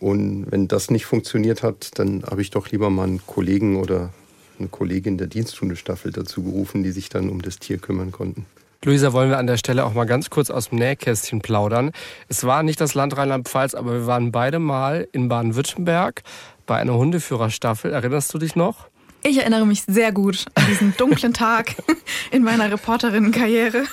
[0.00, 4.12] Und wenn das nicht funktioniert hat, dann habe ich doch lieber mal einen Kollegen oder
[4.58, 8.46] eine Kollegin der Diensthundestaffel dazu gerufen, die sich dann um das Tier kümmern konnten.
[8.84, 11.92] Luisa, wollen wir an der Stelle auch mal ganz kurz aus dem Nähkästchen plaudern.
[12.28, 16.22] Es war nicht das Land Rheinland-Pfalz, aber wir waren beide mal in Baden-Württemberg
[16.66, 17.92] bei einer Hundeführerstaffel.
[17.92, 18.88] Erinnerst du dich noch?
[19.22, 21.76] Ich erinnere mich sehr gut an diesen dunklen Tag
[22.30, 23.84] in meiner Reporterinnenkarriere.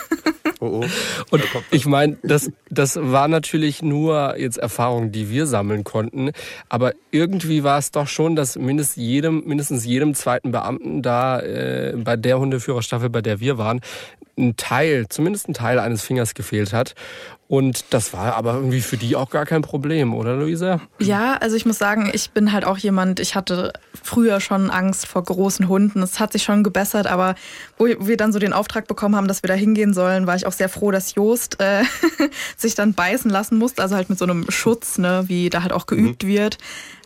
[0.60, 0.86] Oh, oh.
[1.30, 6.32] Und ich meine, das, das war natürlich nur jetzt Erfahrungen, die wir sammeln konnten.
[6.68, 11.96] Aber irgendwie war es doch schon, dass mindestens jedem, mindestens jedem zweiten Beamten da äh,
[11.96, 13.80] bei der Hundeführerstaffel, bei der wir waren,
[14.38, 16.96] ein Teil, zumindest ein Teil eines Fingers gefehlt hat.
[17.52, 20.80] Und das war aber irgendwie für die auch gar kein Problem, oder Luisa?
[21.00, 25.06] Ja, also ich muss sagen, ich bin halt auch jemand, ich hatte früher schon Angst
[25.06, 26.02] vor großen Hunden.
[26.02, 27.36] Es hat sich schon gebessert, aber
[27.78, 30.46] wo wir dann so den Auftrag bekommen haben, dass wir da hingehen sollen, war ich
[30.46, 31.84] auch sehr froh, dass Joost äh,
[32.56, 35.74] sich dann beißen lassen musste, also halt mit so einem Schutz, ne, wie da halt
[35.74, 36.28] auch geübt mhm.
[36.30, 36.58] wird.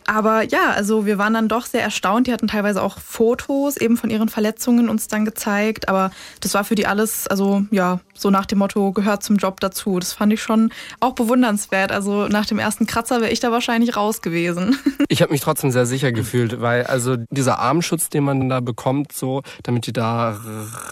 [0.06, 2.26] Aber ja, also wir waren dann doch sehr erstaunt.
[2.26, 5.88] Die hatten teilweise auch Fotos eben von ihren Verletzungen uns dann gezeigt.
[5.88, 9.60] Aber das war für die alles, also ja, so nach dem Motto, gehört zum Job
[9.60, 9.98] dazu.
[9.98, 11.90] Das fand ich schon auch bewundernswert.
[11.90, 14.78] Also nach dem ersten Kratzer wäre ich da wahrscheinlich raus gewesen.
[15.08, 19.12] Ich habe mich trotzdem sehr sicher gefühlt, weil also dieser Armschutz, den man da bekommt,
[19.12, 20.38] so, damit die da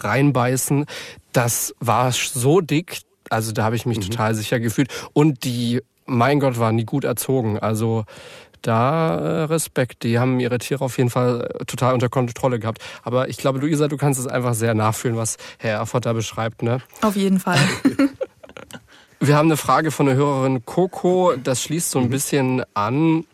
[0.01, 0.85] reinbeißen,
[1.33, 3.01] das war so dick.
[3.29, 4.03] Also da habe ich mich mhm.
[4.03, 4.89] total sicher gefühlt.
[5.13, 7.59] Und die mein Gott, waren die gut erzogen.
[7.59, 8.05] Also
[8.67, 10.03] da äh, Respekt.
[10.03, 12.79] Die haben ihre Tiere auf jeden Fall äh, total unter Kontrolle gehabt.
[13.03, 16.63] Aber ich glaube, Luisa, du kannst es einfach sehr nachfühlen, was Herr Erfurt da beschreibt.
[16.63, 16.81] Ne?
[17.01, 17.59] Auf jeden Fall.
[19.19, 21.33] Wir haben eine Frage von der Hörerin Coco.
[21.41, 23.25] Das schließt so ein bisschen an.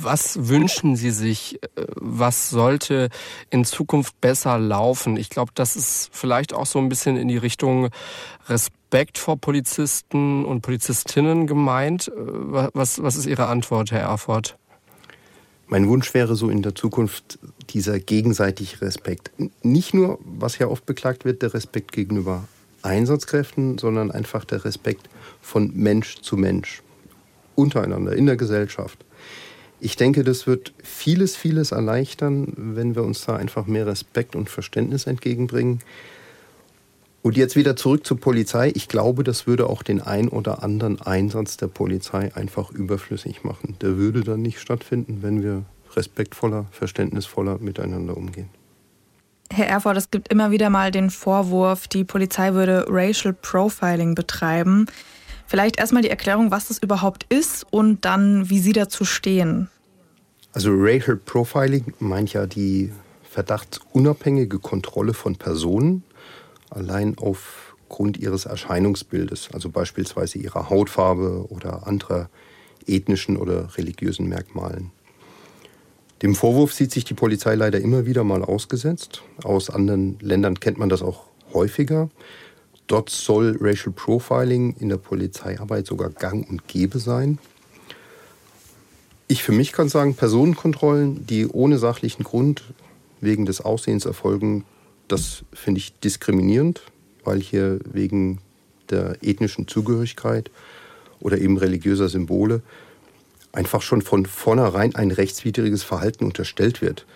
[0.00, 1.62] Was wünschen Sie sich?
[1.62, 3.08] Äh, was sollte
[3.50, 5.16] in Zukunft besser laufen?
[5.16, 7.88] Ich glaube, das ist vielleicht auch so ein bisschen in die Richtung
[8.48, 8.81] Respekt
[9.14, 12.08] vor Polizisten und Polizistinnen gemeint.
[12.08, 12.12] Äh,
[12.74, 14.56] was, was ist Ihre Antwort, Herr Erfurt?
[15.66, 17.38] Mein Wunsch wäre so in der Zukunft
[17.70, 19.30] dieser gegenseitige Respekt.
[19.62, 22.46] Nicht nur, was ja oft beklagt wird, der Respekt gegenüber
[22.82, 25.08] Einsatzkräften, sondern einfach der Respekt
[25.40, 26.82] von Mensch zu Mensch
[27.54, 29.04] untereinander in der Gesellschaft.
[29.80, 34.50] Ich denke, das wird vieles, vieles erleichtern, wenn wir uns da einfach mehr Respekt und
[34.50, 35.80] Verständnis entgegenbringen.
[37.22, 38.72] Und jetzt wieder zurück zur Polizei.
[38.74, 43.76] Ich glaube, das würde auch den ein oder anderen Einsatz der Polizei einfach überflüssig machen.
[43.80, 45.62] Der würde dann nicht stattfinden, wenn wir
[45.94, 48.48] respektvoller, verständnisvoller miteinander umgehen.
[49.52, 54.86] Herr Erfurt, es gibt immer wieder mal den Vorwurf, die Polizei würde Racial Profiling betreiben.
[55.46, 59.68] Vielleicht erstmal die Erklärung, was das überhaupt ist und dann, wie Sie dazu stehen.
[60.54, 62.90] Also Racial Profiling meint ja die
[63.30, 66.02] verdachtsunabhängige Kontrolle von Personen
[66.76, 72.28] allein aufgrund ihres Erscheinungsbildes, also beispielsweise ihrer Hautfarbe oder anderer
[72.86, 74.90] ethnischen oder religiösen Merkmalen.
[76.22, 79.22] Dem Vorwurf sieht sich die Polizei leider immer wieder mal ausgesetzt.
[79.42, 82.10] Aus anderen Ländern kennt man das auch häufiger.
[82.86, 87.38] Dort soll Racial Profiling in der Polizeiarbeit sogar gang und gäbe sein.
[89.26, 92.62] Ich für mich kann sagen, Personenkontrollen, die ohne sachlichen Grund
[93.20, 94.64] wegen des Aussehens erfolgen,
[95.12, 96.82] das finde ich diskriminierend,
[97.24, 98.38] weil hier wegen
[98.90, 100.50] der ethnischen Zugehörigkeit
[101.20, 102.62] oder eben religiöser Symbole
[103.52, 107.06] einfach schon von vornherein ein rechtswidriges Verhalten unterstellt wird.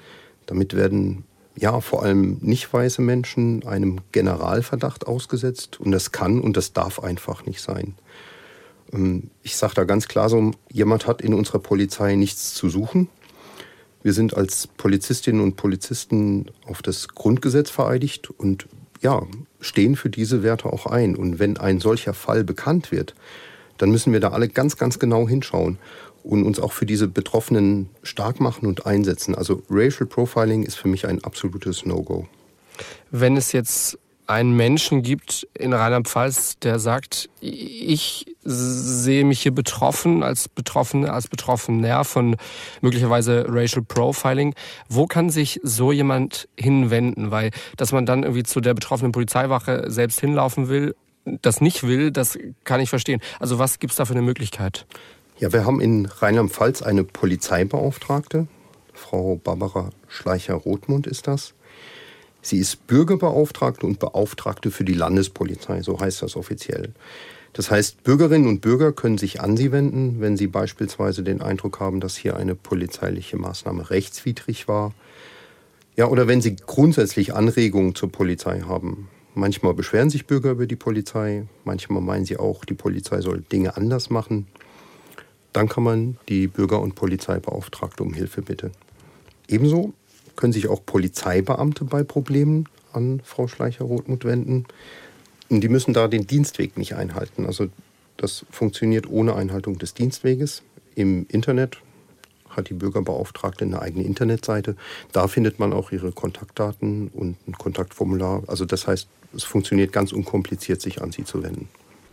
[0.46, 1.24] Damit werden
[1.56, 5.80] ja, vor allem nicht weiße Menschen einem Generalverdacht ausgesetzt.
[5.80, 7.94] Und das kann und das darf einfach nicht sein.
[8.92, 13.08] Ähm, ich sage da ganz klar so, jemand hat in unserer Polizei nichts zu suchen.
[14.06, 18.68] Wir sind als Polizistinnen und Polizisten auf das Grundgesetz vereidigt und
[19.02, 19.26] ja,
[19.58, 21.16] stehen für diese Werte auch ein.
[21.16, 23.16] Und wenn ein solcher Fall bekannt wird,
[23.78, 25.78] dann müssen wir da alle ganz, ganz genau hinschauen
[26.22, 29.34] und uns auch für diese Betroffenen stark machen und einsetzen.
[29.34, 32.28] Also Racial Profiling ist für mich ein absolutes No-Go.
[33.10, 40.22] Wenn es jetzt einen Menschen gibt in Rheinland-Pfalz, der sagt, ich sehe mich hier betroffen
[40.22, 42.36] als Betroffene, als Betroffener von
[42.80, 44.54] möglicherweise Racial Profiling.
[44.88, 47.30] Wo kann sich so jemand hinwenden?
[47.30, 52.10] Weil, dass man dann irgendwie zu der betroffenen Polizeiwache selbst hinlaufen will, das nicht will,
[52.10, 53.20] das kann ich verstehen.
[53.40, 54.86] Also was gibt es da für eine Möglichkeit?
[55.38, 58.46] Ja, wir haben in Rheinland-Pfalz eine Polizeibeauftragte.
[58.94, 61.52] Frau Barbara Schleicher-Rothmund ist das.
[62.46, 66.92] Sie ist Bürgerbeauftragte und Beauftragte für die Landespolizei, so heißt das offiziell.
[67.52, 71.80] Das heißt, Bürgerinnen und Bürger können sich an sie wenden, wenn sie beispielsweise den Eindruck
[71.80, 74.92] haben, dass hier eine polizeiliche Maßnahme rechtswidrig war.
[75.96, 79.08] Ja, oder wenn sie grundsätzlich Anregungen zur Polizei haben.
[79.34, 83.76] Manchmal beschweren sich Bürger über die Polizei, manchmal meinen sie auch, die Polizei soll Dinge
[83.76, 84.46] anders machen
[85.56, 88.72] dann kann man die Bürger- und Polizeibeauftragte um Hilfe bitten.
[89.48, 89.94] Ebenso
[90.36, 94.66] können sich auch Polizeibeamte bei Problemen an Frau Schleicher-Rothmuth wenden.
[95.48, 97.46] Und die müssen da den Dienstweg nicht einhalten.
[97.46, 97.68] Also
[98.16, 100.62] das funktioniert ohne Einhaltung des Dienstweges.
[100.94, 101.78] Im Internet
[102.48, 104.76] hat die Bürgerbeauftragte eine eigene Internetseite.
[105.12, 108.42] Da findet man auch ihre Kontaktdaten und ein Kontaktformular.
[108.46, 111.68] Also das heißt, es funktioniert ganz unkompliziert, sich an sie zu wenden.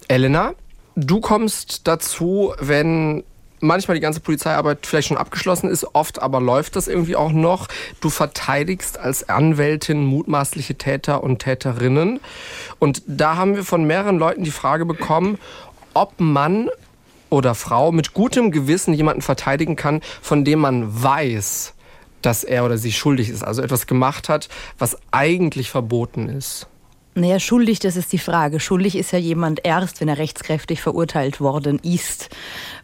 [0.09, 0.53] Elena,
[0.95, 3.23] du kommst dazu, wenn
[3.63, 7.67] manchmal die ganze Polizeiarbeit vielleicht schon abgeschlossen ist, oft aber läuft das irgendwie auch noch.
[8.01, 12.19] Du verteidigst als Anwältin mutmaßliche Täter und Täterinnen.
[12.79, 15.39] Und da haben wir von mehreren Leuten die Frage bekommen,
[15.93, 16.69] ob man
[17.29, 21.73] oder Frau mit gutem Gewissen jemanden verteidigen kann, von dem man weiß,
[22.21, 26.67] dass er oder sie schuldig ist, also etwas gemacht hat, was eigentlich verboten ist.
[27.15, 28.59] Naja, schuldig, das ist die Frage.
[28.59, 32.29] Schuldig ist ja jemand erst, wenn er rechtskräftig verurteilt worden ist.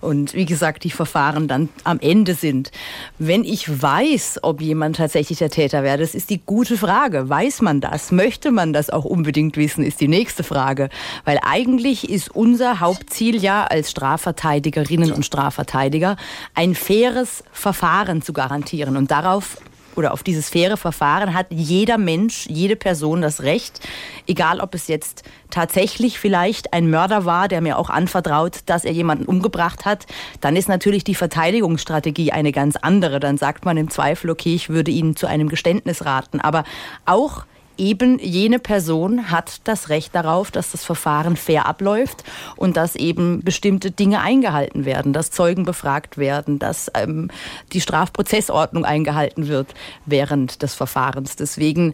[0.02, 2.72] Und wie gesagt, die Verfahren dann am Ende sind.
[3.18, 7.28] Wenn ich weiß, ob jemand tatsächlich der Täter wäre, das ist die gute Frage.
[7.28, 8.12] Weiß man das?
[8.12, 10.90] Möchte man das auch unbedingt wissen, ist die nächste Frage.
[11.26, 16.18] Weil eigentlich ist unser Hauptziel ja als Strafverteidigerinnen und Strafverteidiger,
[16.54, 18.96] ein faires Verfahren zu garantieren.
[18.96, 19.58] Und darauf
[20.00, 23.82] oder auf dieses faire Verfahren hat jeder Mensch, jede Person das Recht,
[24.28, 28.94] egal ob es jetzt tatsächlich vielleicht ein Mörder war, der mir auch anvertraut, dass er
[28.94, 30.08] jemanden umgebracht hat,
[30.40, 33.20] dann ist natürlich die Verteidigungsstrategie eine ganz andere.
[33.20, 36.40] Dann sagt man im Zweifel, okay, ich würde Ihnen zu einem Geständnis raten.
[36.40, 36.64] Aber
[37.06, 37.44] auch
[37.80, 42.24] eben jene Person hat das Recht darauf, dass das Verfahren fair abläuft
[42.56, 47.30] und dass eben bestimmte Dinge eingehalten werden, dass Zeugen befragt werden, dass ähm,
[47.74, 49.74] die Strafprozessordnung eingehalten wird
[50.06, 51.36] während des Verfahrens.
[51.36, 51.94] Deswegen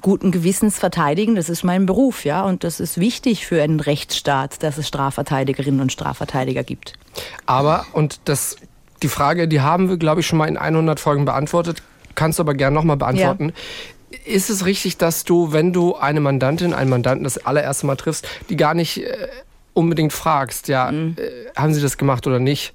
[0.00, 4.62] guten Gewissens verteidigen, das ist mein Beruf, ja, und das ist wichtig für einen Rechtsstaat,
[4.62, 6.94] dass es Strafverteidigerinnen und Strafverteidiger gibt.
[7.46, 8.56] Aber, und das,
[9.02, 11.82] die Frage, die haben wir, glaube ich, schon mal in 100 Folgen beantwortet,
[12.14, 13.48] kannst du aber gerne nochmal beantworten.
[13.48, 13.54] Ja.
[14.28, 18.28] Ist es richtig, dass du, wenn du eine Mandantin, einen Mandanten das allererste Mal triffst,
[18.50, 19.28] die gar nicht äh,
[19.72, 21.16] unbedingt fragst, ja, mhm.
[21.16, 22.74] äh, haben sie das gemacht oder nicht?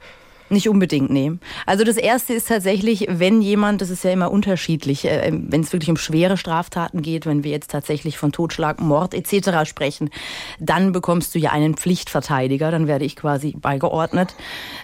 [0.50, 1.32] Nicht unbedingt, nee.
[1.68, 5.74] Also das Erste ist tatsächlich, wenn jemand, das ist ja immer unterschiedlich, äh, wenn es
[5.74, 9.70] wirklich um schwere Straftaten geht, wenn wir jetzt tatsächlich von Totschlag, Mord etc.
[9.70, 10.10] sprechen,
[10.60, 14.34] dann bekommst du ja einen Pflichtverteidiger, dann werde ich quasi beigeordnet.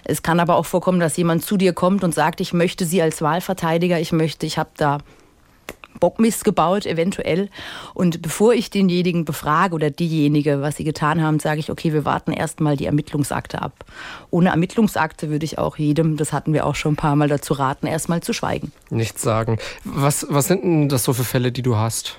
[0.04, 3.02] Es kann aber auch vorkommen, dass jemand zu dir kommt und sagt, ich möchte Sie
[3.02, 4.98] als Wahlverteidiger, ich möchte, ich habe da
[6.00, 7.48] Bockmist gebaut, eventuell.
[7.94, 12.04] Und bevor ich denjenigen befrage oder diejenige, was sie getan haben, sage ich, okay, wir
[12.04, 13.84] warten erstmal die Ermittlungsakte ab.
[14.30, 17.54] Ohne Ermittlungsakte würde ich auch jedem, das hatten wir auch schon ein paar Mal dazu
[17.54, 18.72] raten, erstmal zu schweigen.
[18.88, 19.58] Nichts sagen.
[19.84, 22.18] Was, was sind denn das so für Fälle, die du hast?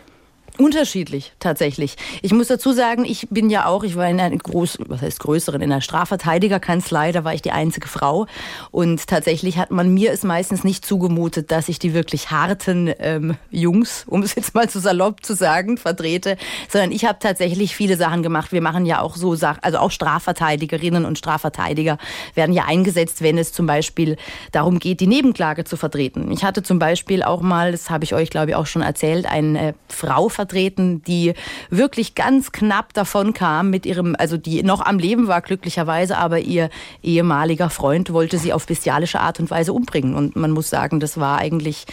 [0.58, 1.96] Unterschiedlich, tatsächlich.
[2.22, 5.20] Ich muss dazu sagen, ich bin ja auch, ich war in einer groß, was heißt
[5.20, 8.28] größeren, in einer Strafverteidigerkanzlei, da war ich die einzige Frau.
[8.70, 13.38] Und tatsächlich hat man mir es meistens nicht zugemutet, dass ich die wirklich harten ähm,
[13.50, 16.38] Jungs, um es jetzt mal so salopp zu sagen, vertrete,
[16.70, 18.52] sondern ich habe tatsächlich viele Sachen gemacht.
[18.52, 21.98] Wir machen ja auch so Sachen, also auch Strafverteidigerinnen und Strafverteidiger
[22.36, 24.18] werden ja eingesetzt, wenn es zum Beispiel
[24.52, 26.30] darum geht, die Nebenklage zu vertreten.
[26.32, 29.26] Ich hatte zum Beispiel auch mal, das habe ich euch glaube ich auch schon erzählt,
[29.26, 31.34] eine Frau vertreten, die
[31.70, 36.40] wirklich ganz knapp davon kam mit ihrem, also die noch am Leben war glücklicherweise, aber
[36.40, 36.70] ihr
[37.04, 40.16] ehemaliger Freund wollte sie auf bestialische Art und Weise umbringen.
[40.16, 41.86] Und man muss sagen, das war eigentlich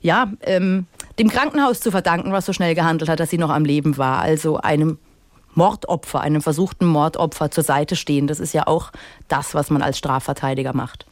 [0.00, 0.86] ja, ähm,
[1.18, 4.20] dem Krankenhaus zu verdanken, was so schnell gehandelt hat, dass sie noch am Leben war.
[4.20, 4.98] Also einem
[5.54, 8.26] Mordopfer, einem versuchten Mordopfer zur Seite stehen.
[8.26, 8.92] Das ist ja auch
[9.26, 11.06] das, was man als Strafverteidiger macht.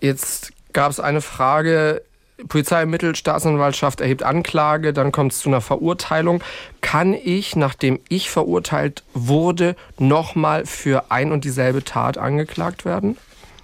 [0.00, 2.02] Jetzt gab es eine Frage
[2.46, 6.42] Polizei ermittelt, Staatsanwaltschaft erhebt Anklage, dann kommt es zu einer Verurteilung.
[6.80, 13.16] Kann ich, nachdem ich verurteilt wurde, nochmal für ein und dieselbe Tat angeklagt werden?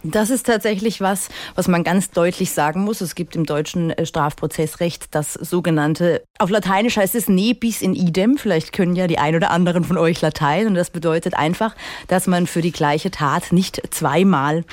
[0.07, 3.01] Das ist tatsächlich was, was man ganz deutlich sagen muss.
[3.01, 7.95] Es gibt im deutschen äh, Strafprozessrecht das sogenannte, auf Lateinisch heißt es ne bis in
[7.95, 8.37] idem.
[8.37, 10.67] Vielleicht können ja die ein oder anderen von euch Latein.
[10.67, 11.75] Und das bedeutet einfach,
[12.09, 14.65] dass man für die gleiche Tat nicht zweimal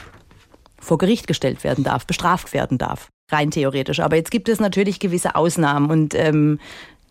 [0.81, 3.99] vor Gericht gestellt werden darf, bestraft werden darf rein theoretisch.
[3.99, 6.59] Aber jetzt gibt es natürlich gewisse Ausnahmen und ähm,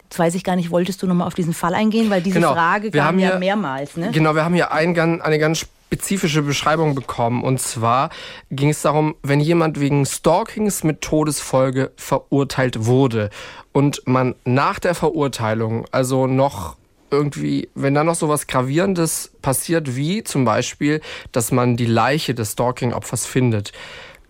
[0.04, 2.52] Jetzt weiß ich gar nicht, wolltest du nochmal auf diesen Fall eingehen, weil diese genau.
[2.52, 3.96] Frage kam ja hier, mehrmals.
[3.96, 4.10] Ne?
[4.10, 7.44] Genau, wir haben hier ein, eine ganz spezifische Beschreibung bekommen.
[7.44, 8.10] Und zwar
[8.50, 13.30] ging es darum, wenn jemand wegen Stalkings mit Todesfolge verurteilt wurde
[13.72, 16.76] und man nach der Verurteilung, also noch
[17.12, 21.00] irgendwie, wenn da noch so was Gravierendes passiert, wie zum Beispiel,
[21.32, 23.72] dass man die Leiche des Stalking-Opfers findet,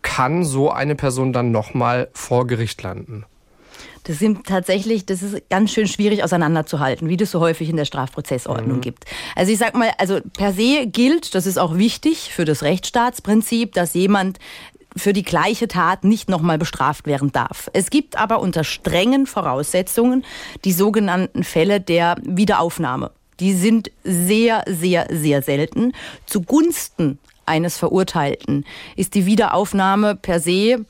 [0.03, 3.24] kann so eine Person dann nochmal vor Gericht landen?
[4.05, 7.84] Das sind tatsächlich, das ist ganz schön schwierig auseinanderzuhalten, wie das so häufig in der
[7.84, 8.80] Strafprozessordnung mhm.
[8.80, 9.05] gibt.
[9.36, 13.74] Also ich sag mal, also per se gilt, das ist auch wichtig für das Rechtsstaatsprinzip,
[13.74, 14.38] dass jemand
[14.96, 17.70] für die gleiche Tat nicht nochmal bestraft werden darf.
[17.72, 20.24] Es gibt aber unter strengen Voraussetzungen
[20.64, 23.12] die sogenannten Fälle der Wiederaufnahme.
[23.38, 25.92] Die sind sehr, sehr, sehr selten.
[26.26, 27.18] Zugunsten
[27.51, 28.64] eines Verurteilten
[28.96, 30.86] ist die Wiederaufnahme per se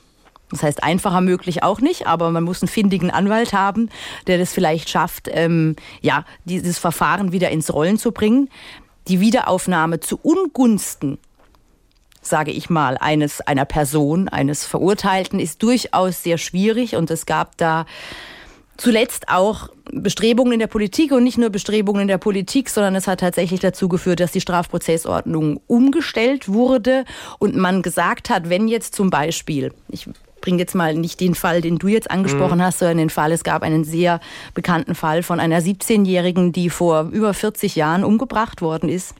[0.51, 3.89] das heißt, einfacher möglich auch nicht, aber man muss einen findigen Anwalt haben,
[4.27, 8.49] der das vielleicht schafft, ähm, ja, dieses Verfahren wieder ins Rollen zu bringen.
[9.07, 11.19] Die Wiederaufnahme zu Ungunsten
[12.21, 17.57] sage ich mal, eines, einer Person, eines Verurteilten ist durchaus sehr schwierig und es gab
[17.57, 17.85] da
[18.77, 23.07] zuletzt auch Bestrebungen in der Politik und nicht nur Bestrebungen in der Politik, sondern es
[23.07, 27.05] hat tatsächlich dazu geführt, dass die Strafprozessordnung umgestellt wurde
[27.39, 30.07] und man gesagt hat, wenn jetzt zum Beispiel, ich
[30.41, 32.63] bringe jetzt mal nicht den Fall, den du jetzt angesprochen mhm.
[32.63, 34.19] hast, sondern den Fall, es gab einen sehr
[34.53, 39.13] bekannten Fall von einer 17-Jährigen, die vor über 40 Jahren umgebracht worden ist.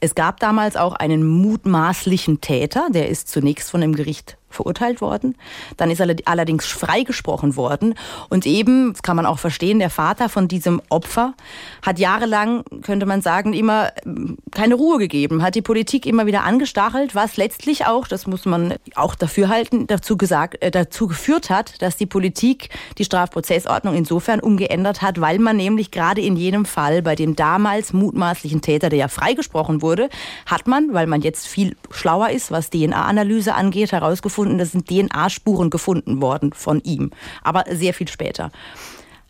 [0.00, 5.36] Es gab damals auch einen mutmaßlichen Täter, der ist zunächst von dem Gericht verurteilt worden.
[5.76, 7.94] Dann ist er allerdings freigesprochen worden.
[8.28, 11.34] Und eben, das kann man auch verstehen, der Vater von diesem Opfer
[11.82, 16.44] hat jahrelang, könnte man sagen, immer ähm, keine Ruhe gegeben, hat die Politik immer wieder
[16.44, 21.50] angestachelt, was letztlich auch, das muss man auch dafür halten, dazu, gesagt, äh, dazu geführt
[21.50, 26.64] hat, dass die Politik die Strafprozessordnung insofern umgeändert hat, weil man nämlich gerade in jenem
[26.64, 30.08] Fall bei dem damals mutmaßlichen Täter, der ja freigesprochen wurde,
[30.46, 34.86] hat man, weil man jetzt viel schlauer ist, was DNA-Analyse angeht, herausgefunden, gefunden, das sind
[34.86, 37.10] DNA-Spuren gefunden worden von ihm,
[37.42, 38.52] aber sehr viel später.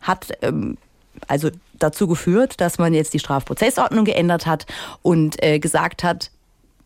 [0.03, 0.77] Hat ähm,
[1.27, 1.49] also
[1.79, 4.67] dazu geführt, dass man jetzt die Strafprozessordnung geändert hat
[5.01, 6.31] und äh, gesagt hat,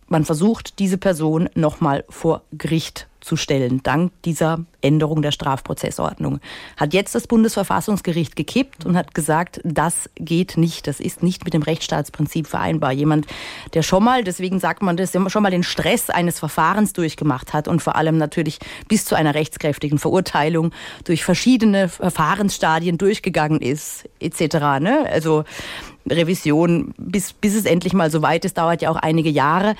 [0.06, 6.40] man versucht, diese Person nochmal vor Gericht zu stellen, dank dieser Änderung der Strafprozessordnung.
[6.76, 11.54] Hat jetzt das Bundesverfassungsgericht gekippt und hat gesagt, das geht nicht, das ist nicht mit
[11.54, 12.92] dem Rechtsstaatsprinzip vereinbar.
[12.92, 13.26] Jemand,
[13.74, 17.68] der schon mal, deswegen sagt man das, schon mal den Stress eines Verfahrens durchgemacht hat
[17.68, 18.58] und vor allem natürlich
[18.88, 20.72] bis zu einer rechtskräftigen Verurteilung
[21.04, 24.80] durch verschiedene Verfahrensstadien durchgegangen ist, etc.
[24.80, 25.06] Ne?
[25.10, 25.44] Also
[26.08, 29.74] Revision, bis, bis es endlich mal so weit ist, dauert ja auch einige Jahre.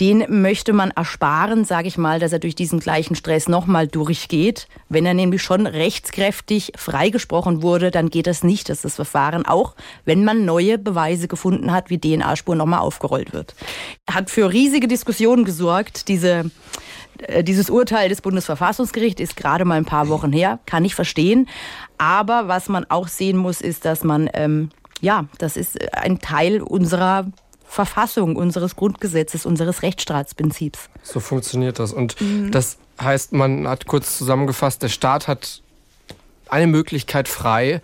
[0.00, 4.68] Den möchte man ersparen, sage ich mal, dass er durch diesen gleichen Stress nochmal durchgeht.
[4.88, 9.74] Wenn er nämlich schon rechtskräftig freigesprochen wurde, dann geht das nicht, dass das Verfahren auch,
[10.04, 13.54] wenn man neue Beweise gefunden hat, wie DNA-Spuren nochmal aufgerollt wird.
[14.10, 16.50] Hat für riesige Diskussionen gesorgt, diese
[17.18, 21.48] äh, dieses Urteil des Bundesverfassungsgerichts ist gerade mal ein paar Wochen her, kann ich verstehen.
[21.98, 24.70] Aber was man auch sehen muss, ist, dass man ähm,
[25.00, 27.26] ja, das ist äh, ein Teil unserer
[27.64, 30.88] Verfassung, unseres Grundgesetzes, unseres Rechtsstaatsprinzips.
[31.02, 31.92] So funktioniert das.
[31.92, 32.50] Und mhm.
[32.50, 35.62] das heißt, man hat kurz zusammengefasst, der Staat hat
[36.48, 37.82] eine Möglichkeit frei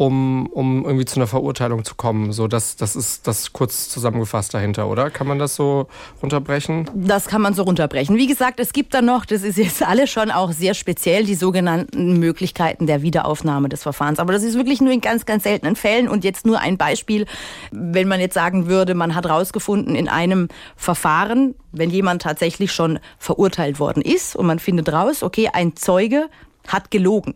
[0.00, 2.32] um, um irgendwie zu einer Verurteilung zu kommen.
[2.32, 5.10] So, das, das ist das kurz zusammengefasst dahinter, oder?
[5.10, 5.88] Kann man das so
[6.22, 6.88] runterbrechen?
[6.94, 8.16] Das kann man so runterbrechen.
[8.16, 11.34] Wie gesagt, es gibt dann noch, das ist jetzt alles schon auch sehr speziell, die
[11.34, 14.20] sogenannten Möglichkeiten der Wiederaufnahme des Verfahrens.
[14.20, 16.08] Aber das ist wirklich nur in ganz, ganz seltenen Fällen.
[16.08, 17.26] Und jetzt nur ein Beispiel,
[17.70, 23.00] wenn man jetzt sagen würde, man hat rausgefunden in einem Verfahren, wenn jemand tatsächlich schon
[23.18, 26.30] verurteilt worden ist und man findet raus, okay, ein Zeuge
[26.66, 27.34] hat gelogen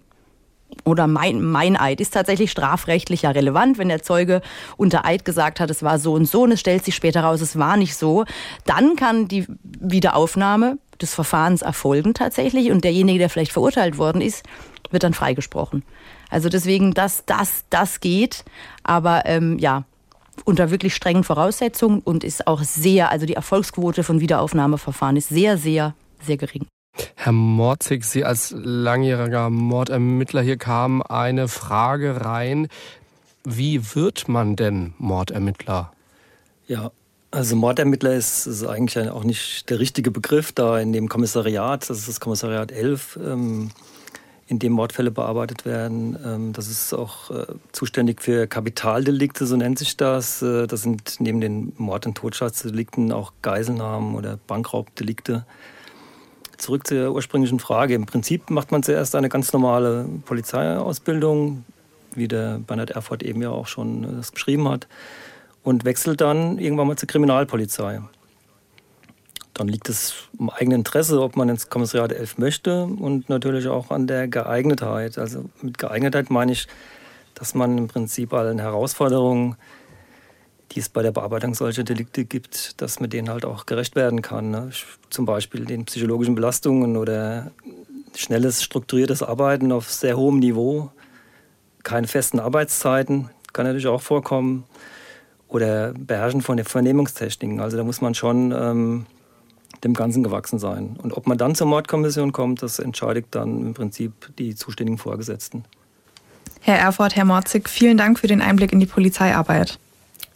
[0.84, 3.78] oder mein, Meineid ist tatsächlich strafrechtlich ja relevant.
[3.78, 4.42] Wenn der Zeuge
[4.76, 7.40] unter Eid gesagt hat, es war so und so und es stellt sich später raus,
[7.40, 8.24] es war nicht so,
[8.64, 14.44] dann kann die Wiederaufnahme des Verfahrens erfolgen tatsächlich und derjenige, der vielleicht verurteilt worden ist,
[14.90, 15.82] wird dann freigesprochen.
[16.30, 18.44] Also deswegen, das, das, das geht,
[18.82, 19.84] aber ähm, ja,
[20.44, 25.58] unter wirklich strengen Voraussetzungen und ist auch sehr, also die Erfolgsquote von Wiederaufnahmeverfahren ist sehr,
[25.58, 26.66] sehr, sehr gering.
[27.14, 32.68] Herr Morzig, Sie als langjähriger Mordermittler, hier kam eine Frage rein.
[33.44, 35.92] Wie wird man denn Mordermittler?
[36.66, 36.90] Ja,
[37.30, 41.98] also Mordermittler ist, ist eigentlich auch nicht der richtige Begriff da in dem Kommissariat, das
[41.98, 43.70] ist das Kommissariat 11, ähm,
[44.46, 46.16] in dem Mordfälle bearbeitet werden.
[46.24, 50.42] Ähm, das ist auch äh, zuständig für Kapitaldelikte, so nennt sich das.
[50.42, 55.44] Äh, das sind neben den Mord- und Totschlagsdelikten auch Geiselnahmen oder Bankraubdelikte
[56.58, 57.94] zurück zur ursprünglichen Frage.
[57.94, 61.64] Im Prinzip macht man zuerst eine ganz normale Polizeiausbildung,
[62.14, 64.86] wie der Bernhard Erfurt eben ja auch schon äh, das beschrieben hat,
[65.62, 68.00] und wechselt dann irgendwann mal zur Kriminalpolizei.
[69.54, 73.90] Dann liegt es im eigenen Interesse, ob man ins Kommissariat 11 möchte und natürlich auch
[73.90, 75.16] an der Geeignetheit.
[75.16, 76.66] Also mit Geeignetheit meine ich,
[77.34, 79.56] dass man im Prinzip allen Herausforderungen
[80.74, 84.22] die es bei der Bearbeitung solcher Delikte gibt, dass mit denen halt auch gerecht werden
[84.22, 84.50] kann.
[84.50, 84.70] Ne?
[85.10, 87.52] Zum Beispiel den psychologischen Belastungen oder
[88.16, 90.90] schnelles, strukturiertes Arbeiten auf sehr hohem Niveau.
[91.82, 94.64] keine festen Arbeitszeiten, kann natürlich auch vorkommen.
[95.48, 97.60] Oder Beherrschen von den Vernehmungstechniken.
[97.60, 99.06] Also da muss man schon ähm,
[99.84, 100.96] dem Ganzen gewachsen sein.
[101.00, 105.64] Und ob man dann zur Mordkommission kommt, das entscheidet dann im Prinzip die zuständigen Vorgesetzten.
[106.60, 109.78] Herr Erfurt, Herr Morzig, vielen Dank für den Einblick in die Polizeiarbeit.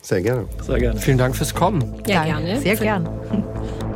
[0.01, 0.47] Sehr gerne.
[0.63, 1.01] Sehr gerne.
[1.01, 1.95] Vielen Dank fürs Kommen.
[2.07, 2.61] Ja, gerne.
[2.61, 3.09] Sehr gern.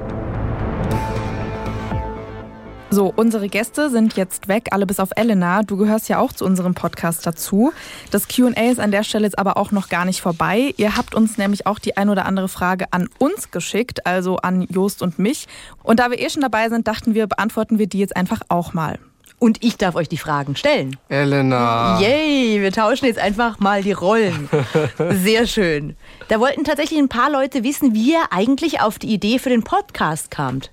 [2.92, 5.62] So, unsere Gäste sind jetzt weg, alle bis auf Elena.
[5.62, 7.72] Du gehörst ja auch zu unserem Podcast dazu.
[8.10, 10.74] Das QA ist an der Stelle jetzt aber auch noch gar nicht vorbei.
[10.76, 14.66] Ihr habt uns nämlich auch die ein oder andere Frage an uns geschickt, also an
[14.68, 15.48] Jost und mich.
[15.82, 18.74] Und da wir eh schon dabei sind, dachten wir, beantworten wir die jetzt einfach auch
[18.74, 18.98] mal.
[19.38, 20.96] Und ich darf euch die Fragen stellen.
[21.08, 22.00] Elena.
[22.00, 24.48] Yay, wir tauschen jetzt einfach mal die Rollen.
[25.10, 25.96] Sehr schön.
[26.28, 29.64] Da wollten tatsächlich ein paar Leute wissen, wie ihr eigentlich auf die Idee für den
[29.64, 30.70] Podcast kamt.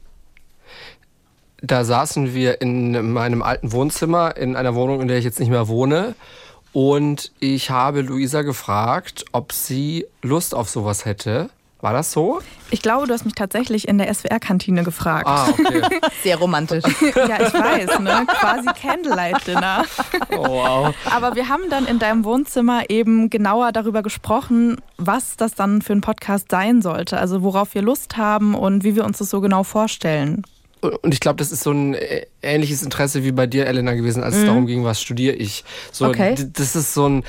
[1.61, 5.49] Da saßen wir in meinem alten Wohnzimmer in einer Wohnung, in der ich jetzt nicht
[5.49, 6.15] mehr wohne.
[6.71, 11.49] Und ich habe Luisa gefragt, ob sie Lust auf sowas hätte.
[11.81, 12.41] War das so?
[12.71, 15.27] Ich glaube, du hast mich tatsächlich in der SWR-Kantine gefragt.
[15.27, 15.81] Ah, okay.
[16.23, 16.83] Sehr romantisch.
[17.15, 18.27] ja, ich weiß, ne?
[18.27, 19.85] Quasi Candlelight-Dinner.
[20.31, 20.95] Oh, wow.
[21.09, 25.93] Aber wir haben dann in deinem Wohnzimmer eben genauer darüber gesprochen, was das dann für
[25.93, 27.17] ein Podcast sein sollte.
[27.17, 30.43] Also worauf wir Lust haben und wie wir uns das so genau vorstellen.
[30.81, 34.23] Und ich glaube, das ist so ein äh, ähnliches Interesse wie bei dir, Elena, gewesen,
[34.23, 35.63] als es darum ging, was studiere ich.
[35.91, 36.35] So, Okay.
[36.53, 37.23] Das ist so ein,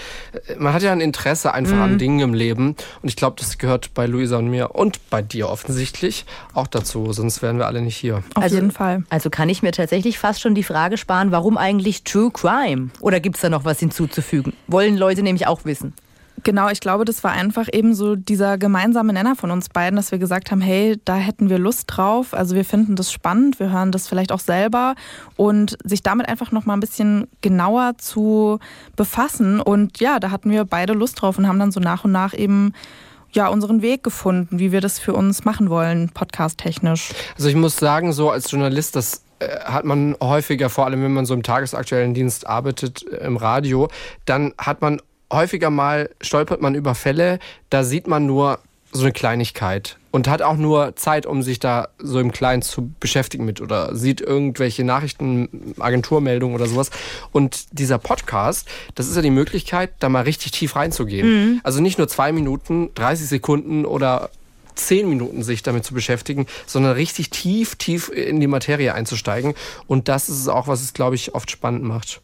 [0.46, 2.76] äh, man hat ja ein Interesse einfach an Dingen im Leben.
[3.02, 6.24] Und ich glaube, das gehört bei Luisa und mir und bei dir offensichtlich
[6.54, 7.12] auch dazu.
[7.12, 8.22] Sonst wären wir alle nicht hier.
[8.34, 9.02] Auf Also- jeden Fall.
[9.10, 12.90] Also kann ich mir tatsächlich fast schon die Frage sparen, warum eigentlich True Crime?
[13.00, 14.52] Oder gibt es da noch was hinzuzufügen?
[14.68, 15.92] Wollen Leute nämlich auch wissen.
[16.42, 20.10] Genau, ich glaube, das war einfach eben so dieser gemeinsame Nenner von uns beiden, dass
[20.10, 22.34] wir gesagt haben, hey, da hätten wir Lust drauf.
[22.34, 24.94] Also wir finden das spannend, wir hören das vielleicht auch selber
[25.36, 28.58] und sich damit einfach noch mal ein bisschen genauer zu
[28.96, 29.60] befassen.
[29.60, 32.34] Und ja, da hatten wir beide Lust drauf und haben dann so nach und nach
[32.34, 32.72] eben
[33.32, 37.10] ja unseren Weg gefunden, wie wir das für uns machen wollen, podcast-technisch.
[37.36, 41.12] Also ich muss sagen, so als Journalist, das äh, hat man häufiger, vor allem wenn
[41.12, 43.88] man so im tagesaktuellen Dienst arbeitet, äh, im Radio,
[44.24, 45.00] dann hat man
[45.32, 47.38] häufiger mal, stolpert man über Fälle,
[47.70, 48.58] da sieht man nur
[48.92, 52.90] so eine Kleinigkeit und hat auch nur Zeit, um sich da so im Kleinen zu
[52.98, 56.90] beschäftigen mit oder sieht irgendwelche Nachrichten, Agenturmeldungen oder sowas.
[57.30, 58.66] Und dieser Podcast,
[58.96, 61.60] das ist ja die Möglichkeit, da mal richtig tief reinzugehen.
[61.62, 64.30] Also nicht nur zwei Minuten, 30 Sekunden oder
[64.74, 69.54] zehn Minuten sich damit zu beschäftigen, sondern richtig tief, tief in die Materie einzusteigen.
[69.86, 72.20] Und das ist es auch, was es, glaube ich, oft spannend macht.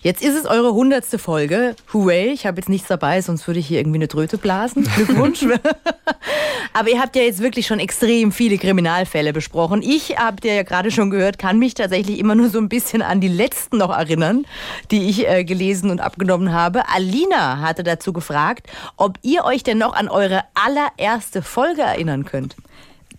[0.00, 1.76] Jetzt ist es eure hundertste Folge.
[1.92, 4.82] Hooray, ich habe jetzt nichts dabei, sonst würde ich hier irgendwie eine Tröte blasen.
[4.96, 5.44] Glückwunsch.
[6.72, 9.82] Aber ihr habt ja jetzt wirklich schon extrem viele Kriminalfälle besprochen.
[9.82, 13.02] Ich, habt ihr ja gerade schon gehört, kann mich tatsächlich immer nur so ein bisschen
[13.02, 14.46] an die letzten noch erinnern,
[14.90, 16.88] die ich äh, gelesen und abgenommen habe.
[16.88, 22.56] Alina hatte dazu gefragt, ob ihr euch denn noch an eure allererste Folge erinnern könnt.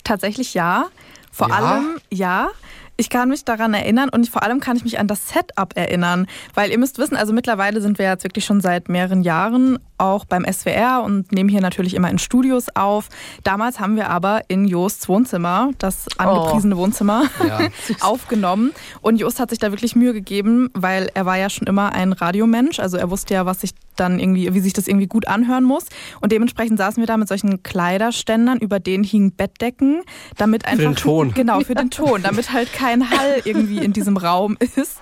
[0.03, 0.87] Tatsächlich ja.
[1.31, 1.55] Vor Ja?
[1.55, 2.49] allem ja.
[2.95, 6.27] Ich kann mich daran erinnern und vor allem kann ich mich an das Setup erinnern,
[6.53, 10.25] weil ihr müsst wissen, also mittlerweile sind wir jetzt wirklich schon seit mehreren Jahren auch
[10.25, 13.09] beim SWR und nehmen hier natürlich immer in Studios auf.
[13.43, 17.59] Damals haben wir aber in Josts Wohnzimmer, das angepriesene Wohnzimmer, Ja.
[18.01, 21.93] aufgenommen und Jost hat sich da wirklich Mühe gegeben, weil er war ja schon immer
[21.93, 25.27] ein Radiomensch, also er wusste ja, was sich dann irgendwie, wie sich das irgendwie gut
[25.27, 25.85] anhören muss
[26.21, 30.01] und dementsprechend saßen wir da mit solchen Kleiderständern, über denen hingen Bettdecken,
[30.37, 31.33] damit einfach den Ton.
[31.33, 34.99] genau für den Ton, damit halt kein Hall irgendwie in diesem Raum ist.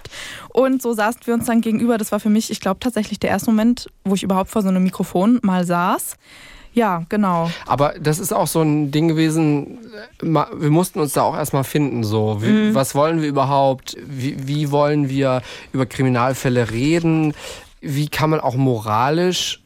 [0.54, 1.97] Und so saßen wir uns dann gegenüber.
[1.97, 4.68] Das war für mich, ich glaube, tatsächlich der erste Moment, wo ich überhaupt vor so
[4.68, 6.18] einem Mikrofon mal saß.
[6.74, 7.50] Ja, genau.
[7.66, 9.80] Aber das ist auch so ein Ding gewesen,
[10.22, 12.04] äh, wir mussten uns da auch erstmal finden.
[12.04, 12.42] So.
[12.42, 13.98] Wie, Was wollen wir überhaupt?
[14.06, 15.42] Wie, wie wollen wir
[15.74, 17.34] über Kriminalfälle reden?
[17.82, 19.62] Wie kann man auch moralisch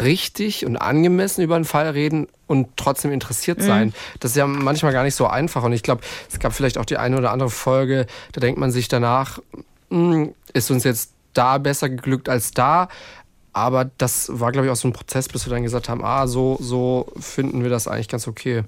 [0.00, 3.92] richtig und angemessen über einen Fall reden und trotzdem interessiert sein?
[4.20, 5.64] Das ist ja manchmal gar nicht so einfach.
[5.64, 6.00] Und ich glaube,
[6.30, 9.38] es gab vielleicht auch die eine oder andere Folge, da denkt man sich danach,
[9.90, 12.88] hm, ist uns jetzt da besser geglückt als da.
[13.52, 16.26] Aber das war, glaube ich, auch so ein Prozess, bis wir dann gesagt haben, ah,
[16.26, 18.62] so, so finden wir das eigentlich ganz okay.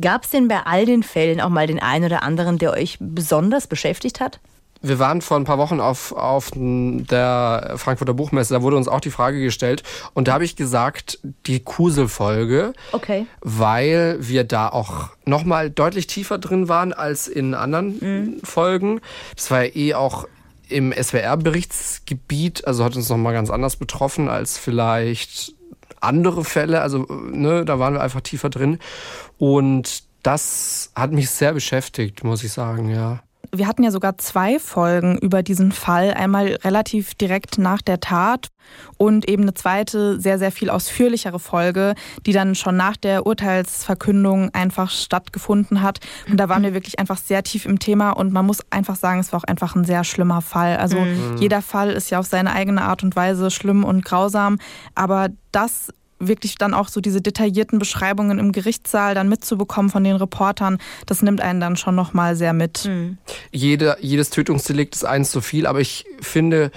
[0.00, 2.96] Gab es denn bei all den Fällen auch mal den einen oder anderen, der euch
[3.00, 4.40] besonders beschäftigt hat?
[4.84, 8.98] Wir waren vor ein paar Wochen auf, auf der Frankfurter Buchmesse, da wurde uns auch
[9.00, 13.26] die Frage gestellt und da habe ich gesagt, die Kusel-Folge, Okay.
[13.42, 19.00] weil wir da auch nochmal deutlich tiefer drin waren als in anderen Folgen.
[19.36, 20.26] Das war ja eh auch
[20.72, 25.54] im SWR-Berichtsgebiet, also hat uns nochmal ganz anders betroffen als vielleicht
[26.00, 26.80] andere Fälle.
[26.80, 28.78] Also, ne, da waren wir einfach tiefer drin.
[29.38, 33.22] Und das hat mich sehr beschäftigt, muss ich sagen, ja.
[33.50, 36.14] Wir hatten ja sogar zwei Folgen über diesen Fall.
[36.14, 38.48] Einmal relativ direkt nach der Tat
[38.96, 44.54] und eben eine zweite, sehr, sehr viel ausführlichere Folge, die dann schon nach der Urteilsverkündung
[44.54, 45.98] einfach stattgefunden hat.
[46.30, 49.20] Und da waren wir wirklich einfach sehr tief im Thema und man muss einfach sagen,
[49.20, 50.76] es war auch einfach ein sehr schlimmer Fall.
[50.76, 51.36] Also mhm.
[51.38, 54.58] jeder Fall ist ja auf seine eigene Art und Weise schlimm und grausam,
[54.94, 55.92] aber das
[56.26, 61.22] wirklich dann auch so diese detaillierten Beschreibungen im Gerichtssaal dann mitzubekommen von den Reportern, das
[61.22, 62.84] nimmt einen dann schon nochmal sehr mit.
[62.84, 63.18] Mhm.
[63.50, 66.70] Jede, jedes Tötungsdelikt ist eins zu viel, aber ich finde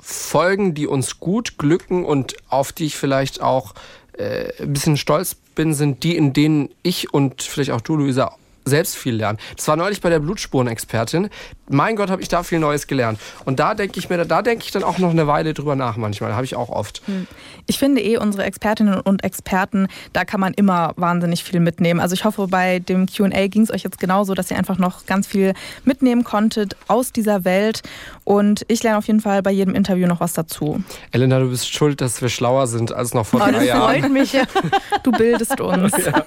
[0.00, 3.74] Folgen, die uns gut glücken und auf die ich vielleicht auch
[4.16, 8.34] äh, ein bisschen stolz bin, sind die, in denen ich und vielleicht auch du, Luisa,
[8.70, 9.38] selbst viel lernen.
[9.56, 11.28] Das war neulich bei der Blutspurenexpertin.
[11.68, 13.20] Mein Gott, habe ich da viel Neues gelernt.
[13.44, 15.96] Und da denke ich mir, da denke ich dann auch noch eine Weile drüber nach
[15.96, 16.34] manchmal.
[16.34, 17.02] Habe ich auch oft.
[17.06, 17.26] Hm.
[17.66, 22.00] Ich finde eh, unsere Expertinnen und Experten, da kann man immer wahnsinnig viel mitnehmen.
[22.00, 25.06] Also ich hoffe, bei dem QA ging es euch jetzt genauso, dass ihr einfach noch
[25.06, 25.54] ganz viel
[25.84, 27.82] mitnehmen konntet aus dieser Welt.
[28.24, 30.82] Und ich lerne auf jeden Fall bei jedem Interview noch was dazu.
[31.12, 33.92] Elena, du bist schuld, dass wir schlauer sind als noch vor oh, drei Jahren.
[33.92, 34.36] Das freut mich.
[35.02, 35.92] Du bildest uns.
[35.96, 36.24] Ja.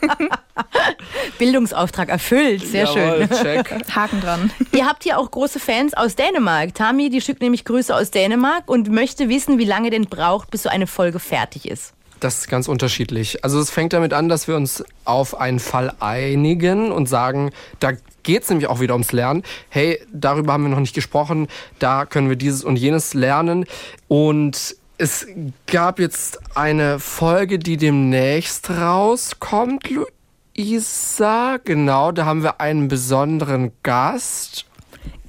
[1.44, 2.66] Bildungsauftrag erfüllt.
[2.66, 3.30] Sehr Jawohl, schön.
[3.44, 3.94] Check.
[3.94, 4.52] Haken dran.
[4.72, 6.74] Ihr habt hier auch große Fans aus Dänemark.
[6.74, 10.64] Tami, die schickt nämlich Grüße aus Dänemark und möchte wissen, wie lange denn braucht, bis
[10.64, 11.94] so eine Folge fertig ist.
[12.22, 13.44] Das ist ganz unterschiedlich.
[13.44, 17.92] Also es fängt damit an, dass wir uns auf einen Fall einigen und sagen, da
[18.24, 19.44] geht es nämlich auch wieder ums Lernen.
[19.68, 23.66] Hey, darüber haben wir noch nicht gesprochen, da können wir dieses und jenes lernen.
[24.08, 25.28] Und es
[25.68, 29.90] gab jetzt eine Folge, die demnächst rauskommt,
[30.56, 34.66] Isa, genau, da haben wir einen besonderen Gast.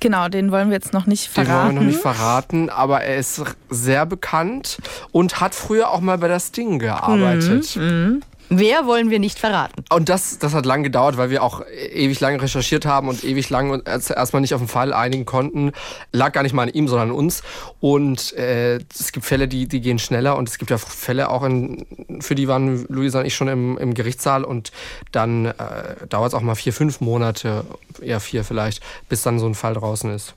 [0.01, 1.49] Genau, den wollen wir jetzt noch nicht verraten.
[1.49, 4.79] Den wollen wir noch nicht verraten, aber er ist sehr bekannt
[5.13, 7.75] und hat früher auch mal bei der Sting gearbeitet.
[7.77, 8.23] Mhm,
[8.57, 9.85] Wer wollen wir nicht verraten?
[9.91, 13.51] Und das, das hat lang gedauert, weil wir auch ewig lange recherchiert haben und ewig
[13.51, 15.73] lang erstmal nicht auf den Fall einigen konnten.
[16.13, 17.43] Lag gar nicht mal an ihm, sondern an uns.
[17.81, 21.43] Und äh, es gibt Fälle, die, die gehen schneller und es gibt ja Fälle auch,
[21.43, 21.85] in,
[22.21, 24.71] für die waren Luisa und ich schon im, im Gerichtssaal und
[25.11, 27.65] dann äh, dauert es auch mal vier, fünf Monate,
[28.01, 30.35] eher vier vielleicht, bis dann so ein Fall draußen ist.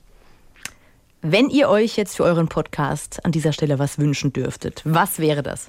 [1.22, 5.42] Wenn ihr euch jetzt für euren Podcast an dieser Stelle was wünschen dürftet, was wäre
[5.42, 5.68] das?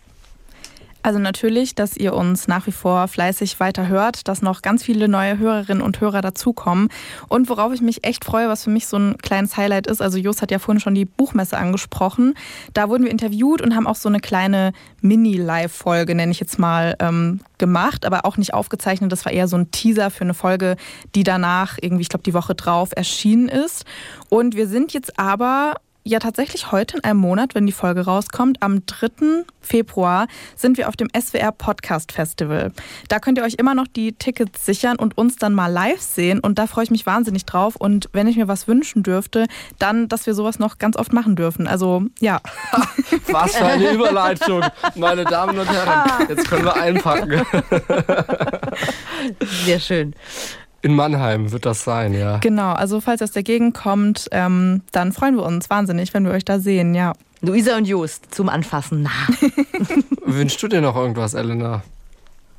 [1.01, 5.07] Also natürlich, dass ihr uns nach wie vor fleißig weiter hört, dass noch ganz viele
[5.07, 6.89] neue Hörerinnen und Hörer dazukommen.
[7.29, 10.17] Und worauf ich mich echt freue, was für mich so ein kleines Highlight ist, also
[10.17, 12.33] Jos hat ja vorhin schon die Buchmesse angesprochen.
[12.73, 16.95] Da wurden wir interviewt und haben auch so eine kleine Mini-Live-Folge, nenne ich jetzt mal,
[16.99, 19.11] ähm, gemacht, aber auch nicht aufgezeichnet.
[19.11, 20.75] Das war eher so ein Teaser für eine Folge,
[21.15, 23.85] die danach irgendwie, ich glaube, die Woche drauf erschienen ist.
[24.27, 25.75] Und wir sind jetzt aber
[26.09, 29.45] ja, tatsächlich heute in einem Monat, wenn die Folge rauskommt, am 3.
[29.61, 32.71] Februar, sind wir auf dem SWR Podcast Festival.
[33.09, 36.39] Da könnt ihr euch immer noch die Tickets sichern und uns dann mal live sehen.
[36.39, 37.75] Und da freue ich mich wahnsinnig drauf.
[37.75, 39.45] Und wenn ich mir was wünschen dürfte,
[39.77, 41.67] dann, dass wir sowas noch ganz oft machen dürfen.
[41.67, 42.41] Also, ja.
[43.27, 44.63] Was für eine Überleitung,
[44.95, 46.27] meine Damen und Herren.
[46.27, 47.45] Jetzt können wir einpacken.
[49.65, 50.15] Sehr schön.
[50.81, 52.37] In Mannheim wird das sein, ja.
[52.37, 56.45] Genau, also falls das dagegen kommt, ähm, dann freuen wir uns wahnsinnig, wenn wir euch
[56.45, 57.13] da sehen, ja.
[57.41, 59.27] Luisa und Just zum Anfassen nah.
[60.25, 61.83] Wünschst du dir noch irgendwas, Elena?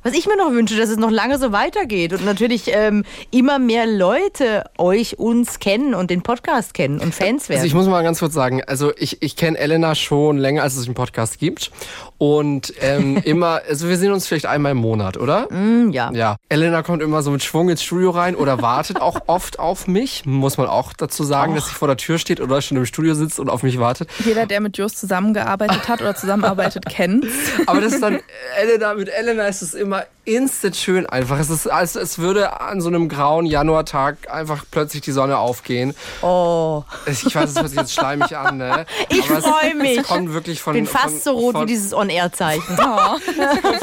[0.03, 3.59] Was ich mir noch wünsche, dass es noch lange so weitergeht und natürlich ähm, immer
[3.59, 7.59] mehr Leute euch, uns kennen und den Podcast kennen und Fans werden.
[7.59, 10.75] Also ich muss mal ganz kurz sagen, also ich, ich kenne Elena schon länger, als
[10.75, 11.71] es einen Podcast gibt.
[12.17, 15.51] Und ähm, immer, also wir sehen uns vielleicht einmal im Monat, oder?
[15.51, 16.11] Mm, ja.
[16.13, 16.37] Ja.
[16.49, 20.25] Elena kommt immer so mit Schwung ins Studio rein oder wartet auch oft auf mich.
[20.25, 21.55] Muss man auch dazu sagen, Och.
[21.57, 24.09] dass sie vor der Tür steht oder schon im Studio sitzt und auf mich wartet.
[24.25, 27.25] Jeder, der mit Just zusammengearbeitet hat oder zusammenarbeitet, kennt.
[27.67, 28.19] Aber das ist dann,
[28.59, 31.37] Elena, mit Elena ist es immer immer instant schön einfach.
[31.39, 35.93] Es ist, als es würde an so einem grauen Januartag einfach plötzlich die Sonne aufgehen.
[36.21, 36.83] Oh.
[37.07, 38.85] Ich weiß, es hört sich jetzt schleimig an, ne?
[39.09, 39.97] Ich freue mich.
[39.97, 40.75] Es kommt wirklich von.
[40.75, 42.77] Ich bin fast von, so rot von, wie dieses On-Air-Zeichen.
[42.91, 43.17] Oh.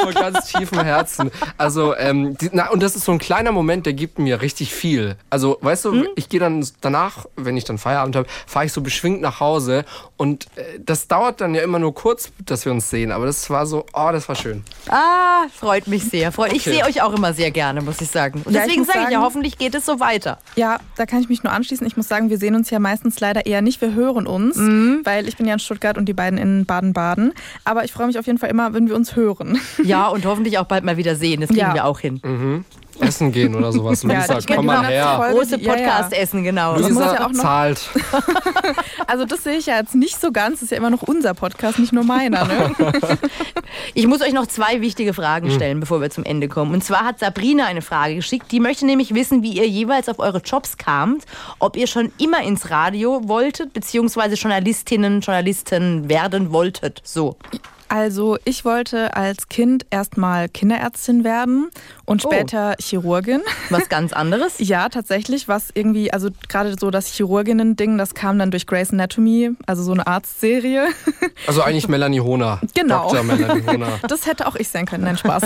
[0.03, 1.31] von ganz tiefem Herzen.
[1.57, 4.73] Also, ähm, die, na, und das ist so ein kleiner Moment, der gibt mir richtig
[4.73, 5.17] viel.
[5.31, 6.09] Also, weißt du, hm?
[6.17, 9.85] ich gehe dann danach, wenn ich dann Feierabend habe, fahre ich so beschwingt nach Hause
[10.19, 13.13] und äh, das dauert dann ja immer nur kurz, dass wir uns sehen.
[13.13, 14.65] Aber das war so, oh, das war schön.
[14.89, 16.33] Ah, freut mich sehr.
[16.37, 16.57] Okay.
[16.57, 18.43] Ich sehe euch auch immer sehr gerne, muss ich sagen.
[18.45, 20.39] Und ja, deswegen sage ich ja, hoffentlich geht es so weiter.
[20.57, 21.87] Ja, da kann ich mich nur anschließen.
[21.87, 23.81] Ich muss sagen, wir sehen uns ja meistens leider eher nicht.
[23.81, 25.03] Wir hören uns, mhm.
[25.05, 27.33] weil ich bin ja in Stuttgart und die beiden in Baden-Baden.
[27.65, 29.61] Aber ich freue mich auf jeden Fall immer, wenn wir uns hören.
[29.85, 31.43] Ja, und hoffentlich auch bald mal wieder sehen.
[31.43, 31.75] Das kriegen ja.
[31.75, 32.21] wir auch hin.
[32.25, 32.65] Mhm.
[33.01, 34.03] Essen gehen oder sowas.
[34.03, 35.29] Luisa, die komm mal Folge, her.
[35.33, 35.73] Große ja, ja.
[35.73, 36.73] Podcast-Essen, genau.
[36.75, 37.89] muss Luisa ja auch noch- zahlt.
[39.07, 40.57] Also das sehe ich ja jetzt nicht so ganz.
[40.57, 42.45] Das ist ja immer noch unser Podcast, nicht nur meiner.
[42.45, 42.75] Ne?
[43.95, 46.75] Ich muss euch noch zwei wichtige Fragen stellen, bevor wir zum Ende kommen.
[46.75, 48.53] Und zwar hat Sabrina eine Frage geschickt.
[48.53, 51.25] Die möchte nämlich wissen, wie ihr jeweils auf eure Jobs kamt.
[51.59, 57.01] Ob ihr schon immer ins Radio wolltet, beziehungsweise Journalistinnen, Journalisten werden wolltet.
[57.05, 57.37] So.
[57.89, 61.71] Also ich wollte als Kind erstmal Kinderärztin werden
[62.05, 62.29] und Oh.
[62.31, 63.41] später Chirurgin.
[63.71, 64.55] Was ganz anderes.
[64.69, 69.53] Ja, tatsächlich, was irgendwie, also gerade so das Chirurginnen-Ding, das kam dann durch Grey's Anatomy,
[69.67, 70.89] also so eine Arztserie.
[71.47, 72.61] Also eigentlich Melanie Hohner.
[72.75, 73.09] Genau.
[73.11, 73.23] Dr.
[73.23, 73.89] Melanie Hohner.
[74.09, 75.45] Das hätte auch ich sein können, nein, Spaß.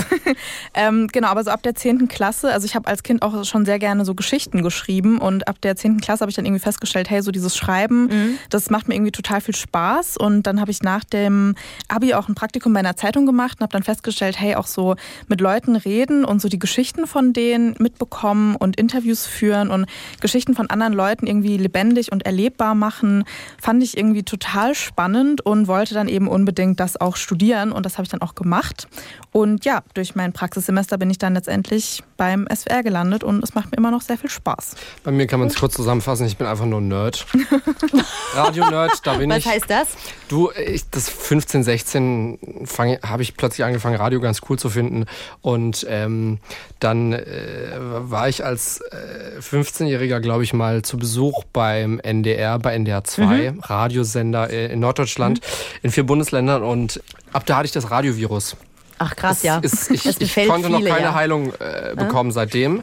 [0.74, 2.08] ähm, genau, aber so ab der 10.
[2.08, 5.56] Klasse, also ich habe als Kind auch schon sehr gerne so Geschichten geschrieben und ab
[5.62, 6.00] der 10.
[6.00, 9.40] Klasse habe ich dann irgendwie festgestellt, hey, so dieses Schreiben, das macht mir irgendwie total
[9.40, 11.54] viel Spaß und dann habe ich nach dem
[11.88, 14.96] Abi auch ein Praktikum bei einer Zeitung gemacht und habe dann festgestellt, hey, auch so
[15.28, 19.86] mit Leuten reden und so die Geschichten von denen mitbekommen und Interviews führen und
[20.20, 23.24] Geschichten von anderen Leuten irgendwie lebendig und erlebbar machen,
[23.60, 27.94] fand ich irgendwie total spannend und wollte dann eben unbedingt das auch studieren und das
[27.98, 28.88] habe ich dann auch gemacht.
[29.32, 33.70] Und ja, durch mein Praxissemester bin ich dann letztendlich beim SWR gelandet und es macht
[33.70, 34.76] mir immer noch sehr viel Spaß.
[35.04, 37.26] Bei mir kann man es kurz zusammenfassen, ich bin einfach nur ein Nerd.
[38.34, 39.46] Radio-Nerd, da bin Was ich.
[39.46, 39.88] heißt das?
[40.28, 42.21] Du, ich, das 15, 16
[42.64, 45.04] fange- habe ich plötzlich angefangen, Radio ganz cool zu finden.
[45.40, 46.38] Und ähm,
[46.80, 47.22] dann äh,
[47.78, 53.54] war ich als äh, 15-Jähriger, glaube ich, mal zu Besuch beim NDR, bei NDR 2,
[53.62, 55.40] Radiosender äh, in Norddeutschland,
[55.82, 56.62] in vier Bundesländern.
[56.62, 57.00] Und
[57.32, 58.56] ab da hatte ich das Radiovirus.
[59.04, 59.58] Ach krass, Es ja.
[59.58, 61.14] Ist, ich, Das ich konnte noch viele, keine ja.
[61.14, 62.82] Heilung äh, bekommen seitdem.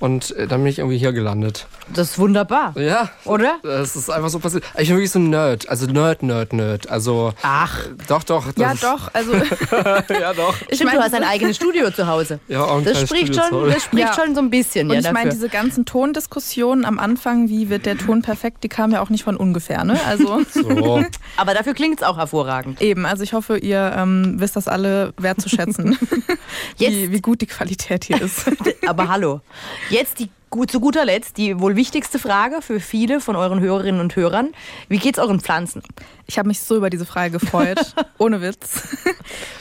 [0.00, 1.66] Und äh, dann bin ich irgendwie hier gelandet.
[1.92, 2.72] Das ist wunderbar.
[2.78, 3.08] Ja.
[3.24, 3.56] Oder?
[3.62, 4.64] Das ist einfach so passiert.
[4.76, 5.68] Ich bin wirklich so ein Nerd.
[5.68, 6.88] Also Nerd, Nerd, Nerd.
[6.90, 7.32] Also.
[7.42, 7.78] Ach.
[8.08, 8.44] Doch, doch.
[8.56, 9.32] Ja, doch, also
[10.20, 10.54] ja, doch.
[10.68, 12.38] ich Stimmt, meine, du hast ein eigenes Studio zu Hause.
[12.48, 14.14] Ja, auch ein Das kleines spricht, Studio zu schon, das spricht Ja.
[14.14, 17.86] schon so ein bisschen und ja, ich meine, diese ganzen Tondiskussionen am Anfang, wie wird
[17.86, 19.98] der Ton perfekt, die kamen ja auch nicht von ungefähr, ne?
[20.06, 21.04] Also So.
[21.36, 22.80] Aber dafür klingt es auch hervorragend.
[22.80, 25.55] eben, also ich hoffe, ihr ähm, wisst das alle wertzuschätzen,
[26.76, 28.50] Jetzt- wie, wie gut die Qualität hier ist.
[28.86, 29.40] Aber hallo.
[29.90, 30.28] Jetzt die,
[30.68, 34.52] zu guter Letzt die wohl wichtigste Frage für viele von euren Hörerinnen und Hörern.
[34.88, 35.82] Wie geht's euren Pflanzen?
[36.26, 38.96] Ich habe mich so über diese Frage gefreut, ohne Witz.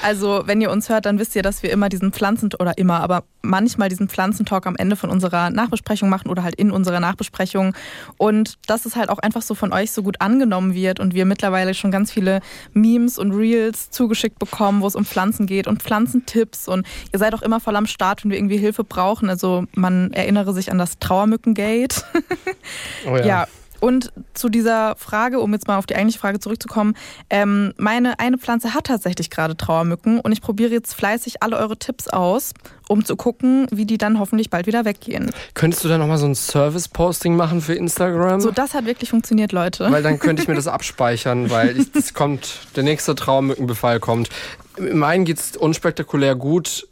[0.02, 3.02] Also, wenn ihr uns hört, dann wisst ihr, dass wir immer diesen Pflanzen oder immer,
[3.02, 7.76] aber manchmal diesen Pflanzentalk am Ende von unserer Nachbesprechung machen oder halt in unserer Nachbesprechung
[8.18, 11.26] und dass es halt auch einfach so von euch so gut angenommen wird und wir
[11.26, 12.42] mittlerweile schon ganz viele
[12.74, 17.34] Memes und Reels zugeschickt bekommen, wo es um Pflanzen geht und Pflanzentipps und ihr seid
[17.34, 19.30] auch immer voll am Start, wenn wir irgendwie Hilfe brauchen.
[19.30, 22.04] Also, man erinnere sich an das Trauermückengate.
[23.08, 23.26] Oh ja.
[23.26, 23.48] Ja.
[23.80, 26.96] Und zu dieser Frage, um jetzt mal auf die eigentliche Frage zurückzukommen,
[27.30, 31.78] ähm, meine eine Pflanze hat tatsächlich gerade Trauermücken und ich probiere jetzt fleißig alle eure
[31.78, 32.54] Tipps aus,
[32.88, 35.32] um zu gucken, wie die dann hoffentlich bald wieder weggehen.
[35.54, 38.42] Könntest du da nochmal so ein Service-Posting machen für Instagram?
[38.42, 39.92] So, das hat wirklich funktioniert, Leute.
[39.92, 44.30] weil dann könnte ich mir das abspeichern, weil ich, das kommt, der nächste Traummückenbefall kommt.
[44.78, 46.86] Im einen geht's unspektakulär gut.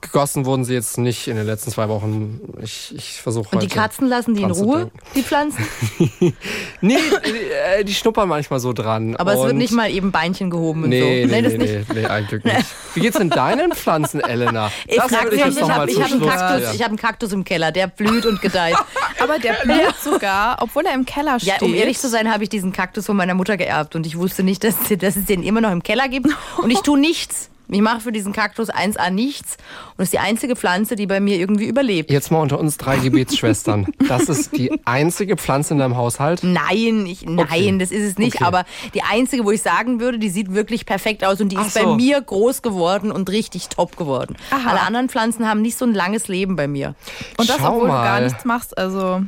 [0.00, 2.38] Gegossen wurden sie jetzt nicht in den letzten zwei Wochen.
[2.62, 5.66] Ich, ich versuche Und die Katzen lassen die in Ruhe, die Pflanzen?
[6.80, 9.14] Nee, die, äh, die schnuppern manchmal so dran.
[9.16, 11.32] Aber es wird Und- nicht mal eben Beinchen gehoben und Nee, so.
[11.32, 11.58] nee, nee, nicht.
[11.58, 12.66] nee, nee, eigentlich nicht.
[12.94, 14.70] Wie geht's denn deinen Pflanzen, Elena?
[14.86, 17.32] Ich Das frag würde mich, jetzt ich noch mal habe einen, ich hab einen Kaktus
[17.32, 18.76] im Keller, der blüht und gedeiht.
[19.20, 21.62] Aber der blüht sogar, obwohl er im Keller Ja, steht.
[21.62, 24.42] um ehrlich zu sein, habe ich diesen Kaktus von meiner Mutter geerbt und ich wusste
[24.42, 26.28] nicht, dass, dass es den immer noch im Keller gibt.
[26.58, 27.48] Und ich tue nichts.
[27.72, 29.56] Ich mache für diesen Kaktus 1A nichts.
[29.96, 32.10] Und es ist die einzige Pflanze, die bei mir irgendwie überlebt.
[32.10, 33.86] Jetzt mal unter uns drei Gebetsschwestern.
[34.08, 36.40] Das ist die einzige Pflanze in deinem Haushalt?
[36.42, 37.76] Nein, ich, nein, Okay.
[37.78, 38.36] das ist es nicht.
[38.36, 38.44] Okay.
[38.44, 41.66] Aber die einzige, wo ich sagen würde, die sieht wirklich perfekt aus und die Ach
[41.66, 41.94] ist bei so.
[41.94, 44.36] mir groß geworden und richtig top geworden.
[44.50, 44.70] Aha.
[44.70, 46.94] Alle anderen Pflanzen haben nicht so ein langes Leben bei mir.
[47.38, 48.24] und das, Schau obwohl du gar mal.
[48.24, 48.76] nichts machst.
[48.78, 49.22] Also,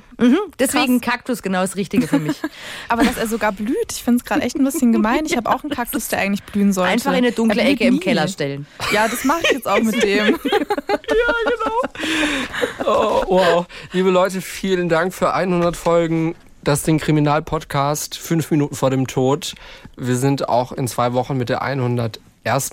[0.58, 2.36] Deswegen Kaktus genau das Richtige für mich.
[2.88, 5.24] aber dass er sogar blüht, ich finde es gerade echt ein bisschen gemein.
[5.26, 6.92] Ich habe auch einen Kaktus, der eigentlich blühen sollte.
[6.92, 8.00] Einfach in eine dunkle Ecke im.
[8.00, 8.66] Keller stellen.
[8.92, 10.38] Ja, das mache ich jetzt auch mit dem.
[12.84, 13.66] Oh, wow.
[13.92, 16.34] Liebe Leute, vielen Dank für 100 Folgen.
[16.62, 19.54] Das Ding Kriminal-Podcast, fünf Minuten vor dem Tod.
[19.96, 22.20] Wir sind auch in zwei Wochen mit der 101.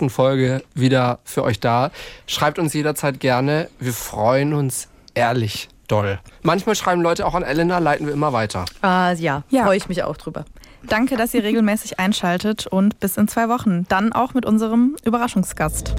[0.08, 1.90] Folge wieder für euch da.
[2.26, 3.68] Schreibt uns jederzeit gerne.
[3.78, 6.18] Wir freuen uns ehrlich doll.
[6.42, 8.64] Manchmal schreiben Leute auch an Elena, leiten wir immer weiter.
[8.80, 9.64] Ah, ja, Ja.
[9.64, 10.44] freue ich mich auch drüber.
[10.88, 13.86] Danke, dass ihr regelmäßig einschaltet und bis in zwei Wochen.
[13.88, 15.94] Dann auch mit unserem Überraschungsgast.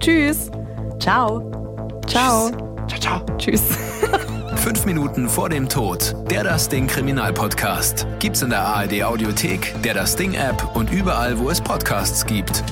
[0.00, 0.50] Tschüss.
[1.00, 2.00] Ciao.
[2.06, 2.50] Ciao.
[2.88, 3.26] Ciao, ciao.
[3.38, 3.62] Tschüss.
[4.56, 6.14] Fünf Minuten vor dem Tod.
[6.30, 8.06] Der Das Ding Kriminalpodcast.
[8.20, 12.62] Gibt's in der ARD Audiothek, der Das Ding App und überall, wo es Podcasts gibt.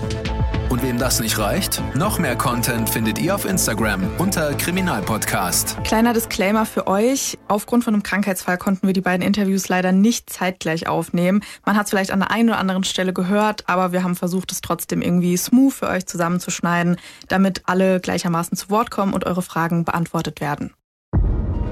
[0.71, 5.83] Und wem das nicht reicht, noch mehr Content findet ihr auf Instagram unter Kriminalpodcast.
[5.83, 7.39] Kleiner Disclaimer für euch.
[7.49, 11.43] Aufgrund von einem Krankheitsfall konnten wir die beiden Interviews leider nicht zeitgleich aufnehmen.
[11.67, 14.53] Man hat es vielleicht an der einen oder anderen Stelle gehört, aber wir haben versucht,
[14.53, 19.43] es trotzdem irgendwie smooth für euch zusammenzuschneiden, damit alle gleichermaßen zu Wort kommen und eure
[19.43, 20.73] Fragen beantwortet werden.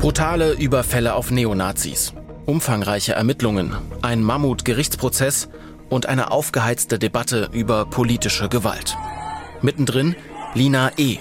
[0.01, 2.15] Brutale Überfälle auf Neonazis,
[2.47, 5.49] umfangreiche Ermittlungen, ein Mammut-Gerichtsprozess
[5.89, 8.97] und eine aufgeheizte Debatte über politische Gewalt.
[9.63, 10.17] Mittendrin
[10.55, 11.19] Lina E.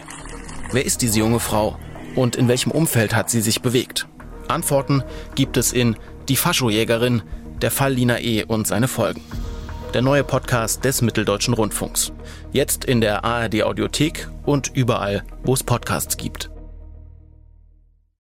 [0.71, 1.77] Wer ist diese junge Frau
[2.15, 4.07] und in welchem Umfeld hat sie sich bewegt?
[4.47, 5.03] Antworten
[5.35, 5.95] gibt es in
[6.29, 7.21] Die Faschojägerin,
[7.61, 8.43] der Fall Lina E.
[8.43, 9.21] und seine Folgen.
[9.93, 12.11] Der neue Podcast des Mitteldeutschen Rundfunks.
[12.51, 16.49] Jetzt in der ARD Audiothek und überall, wo es Podcasts gibt.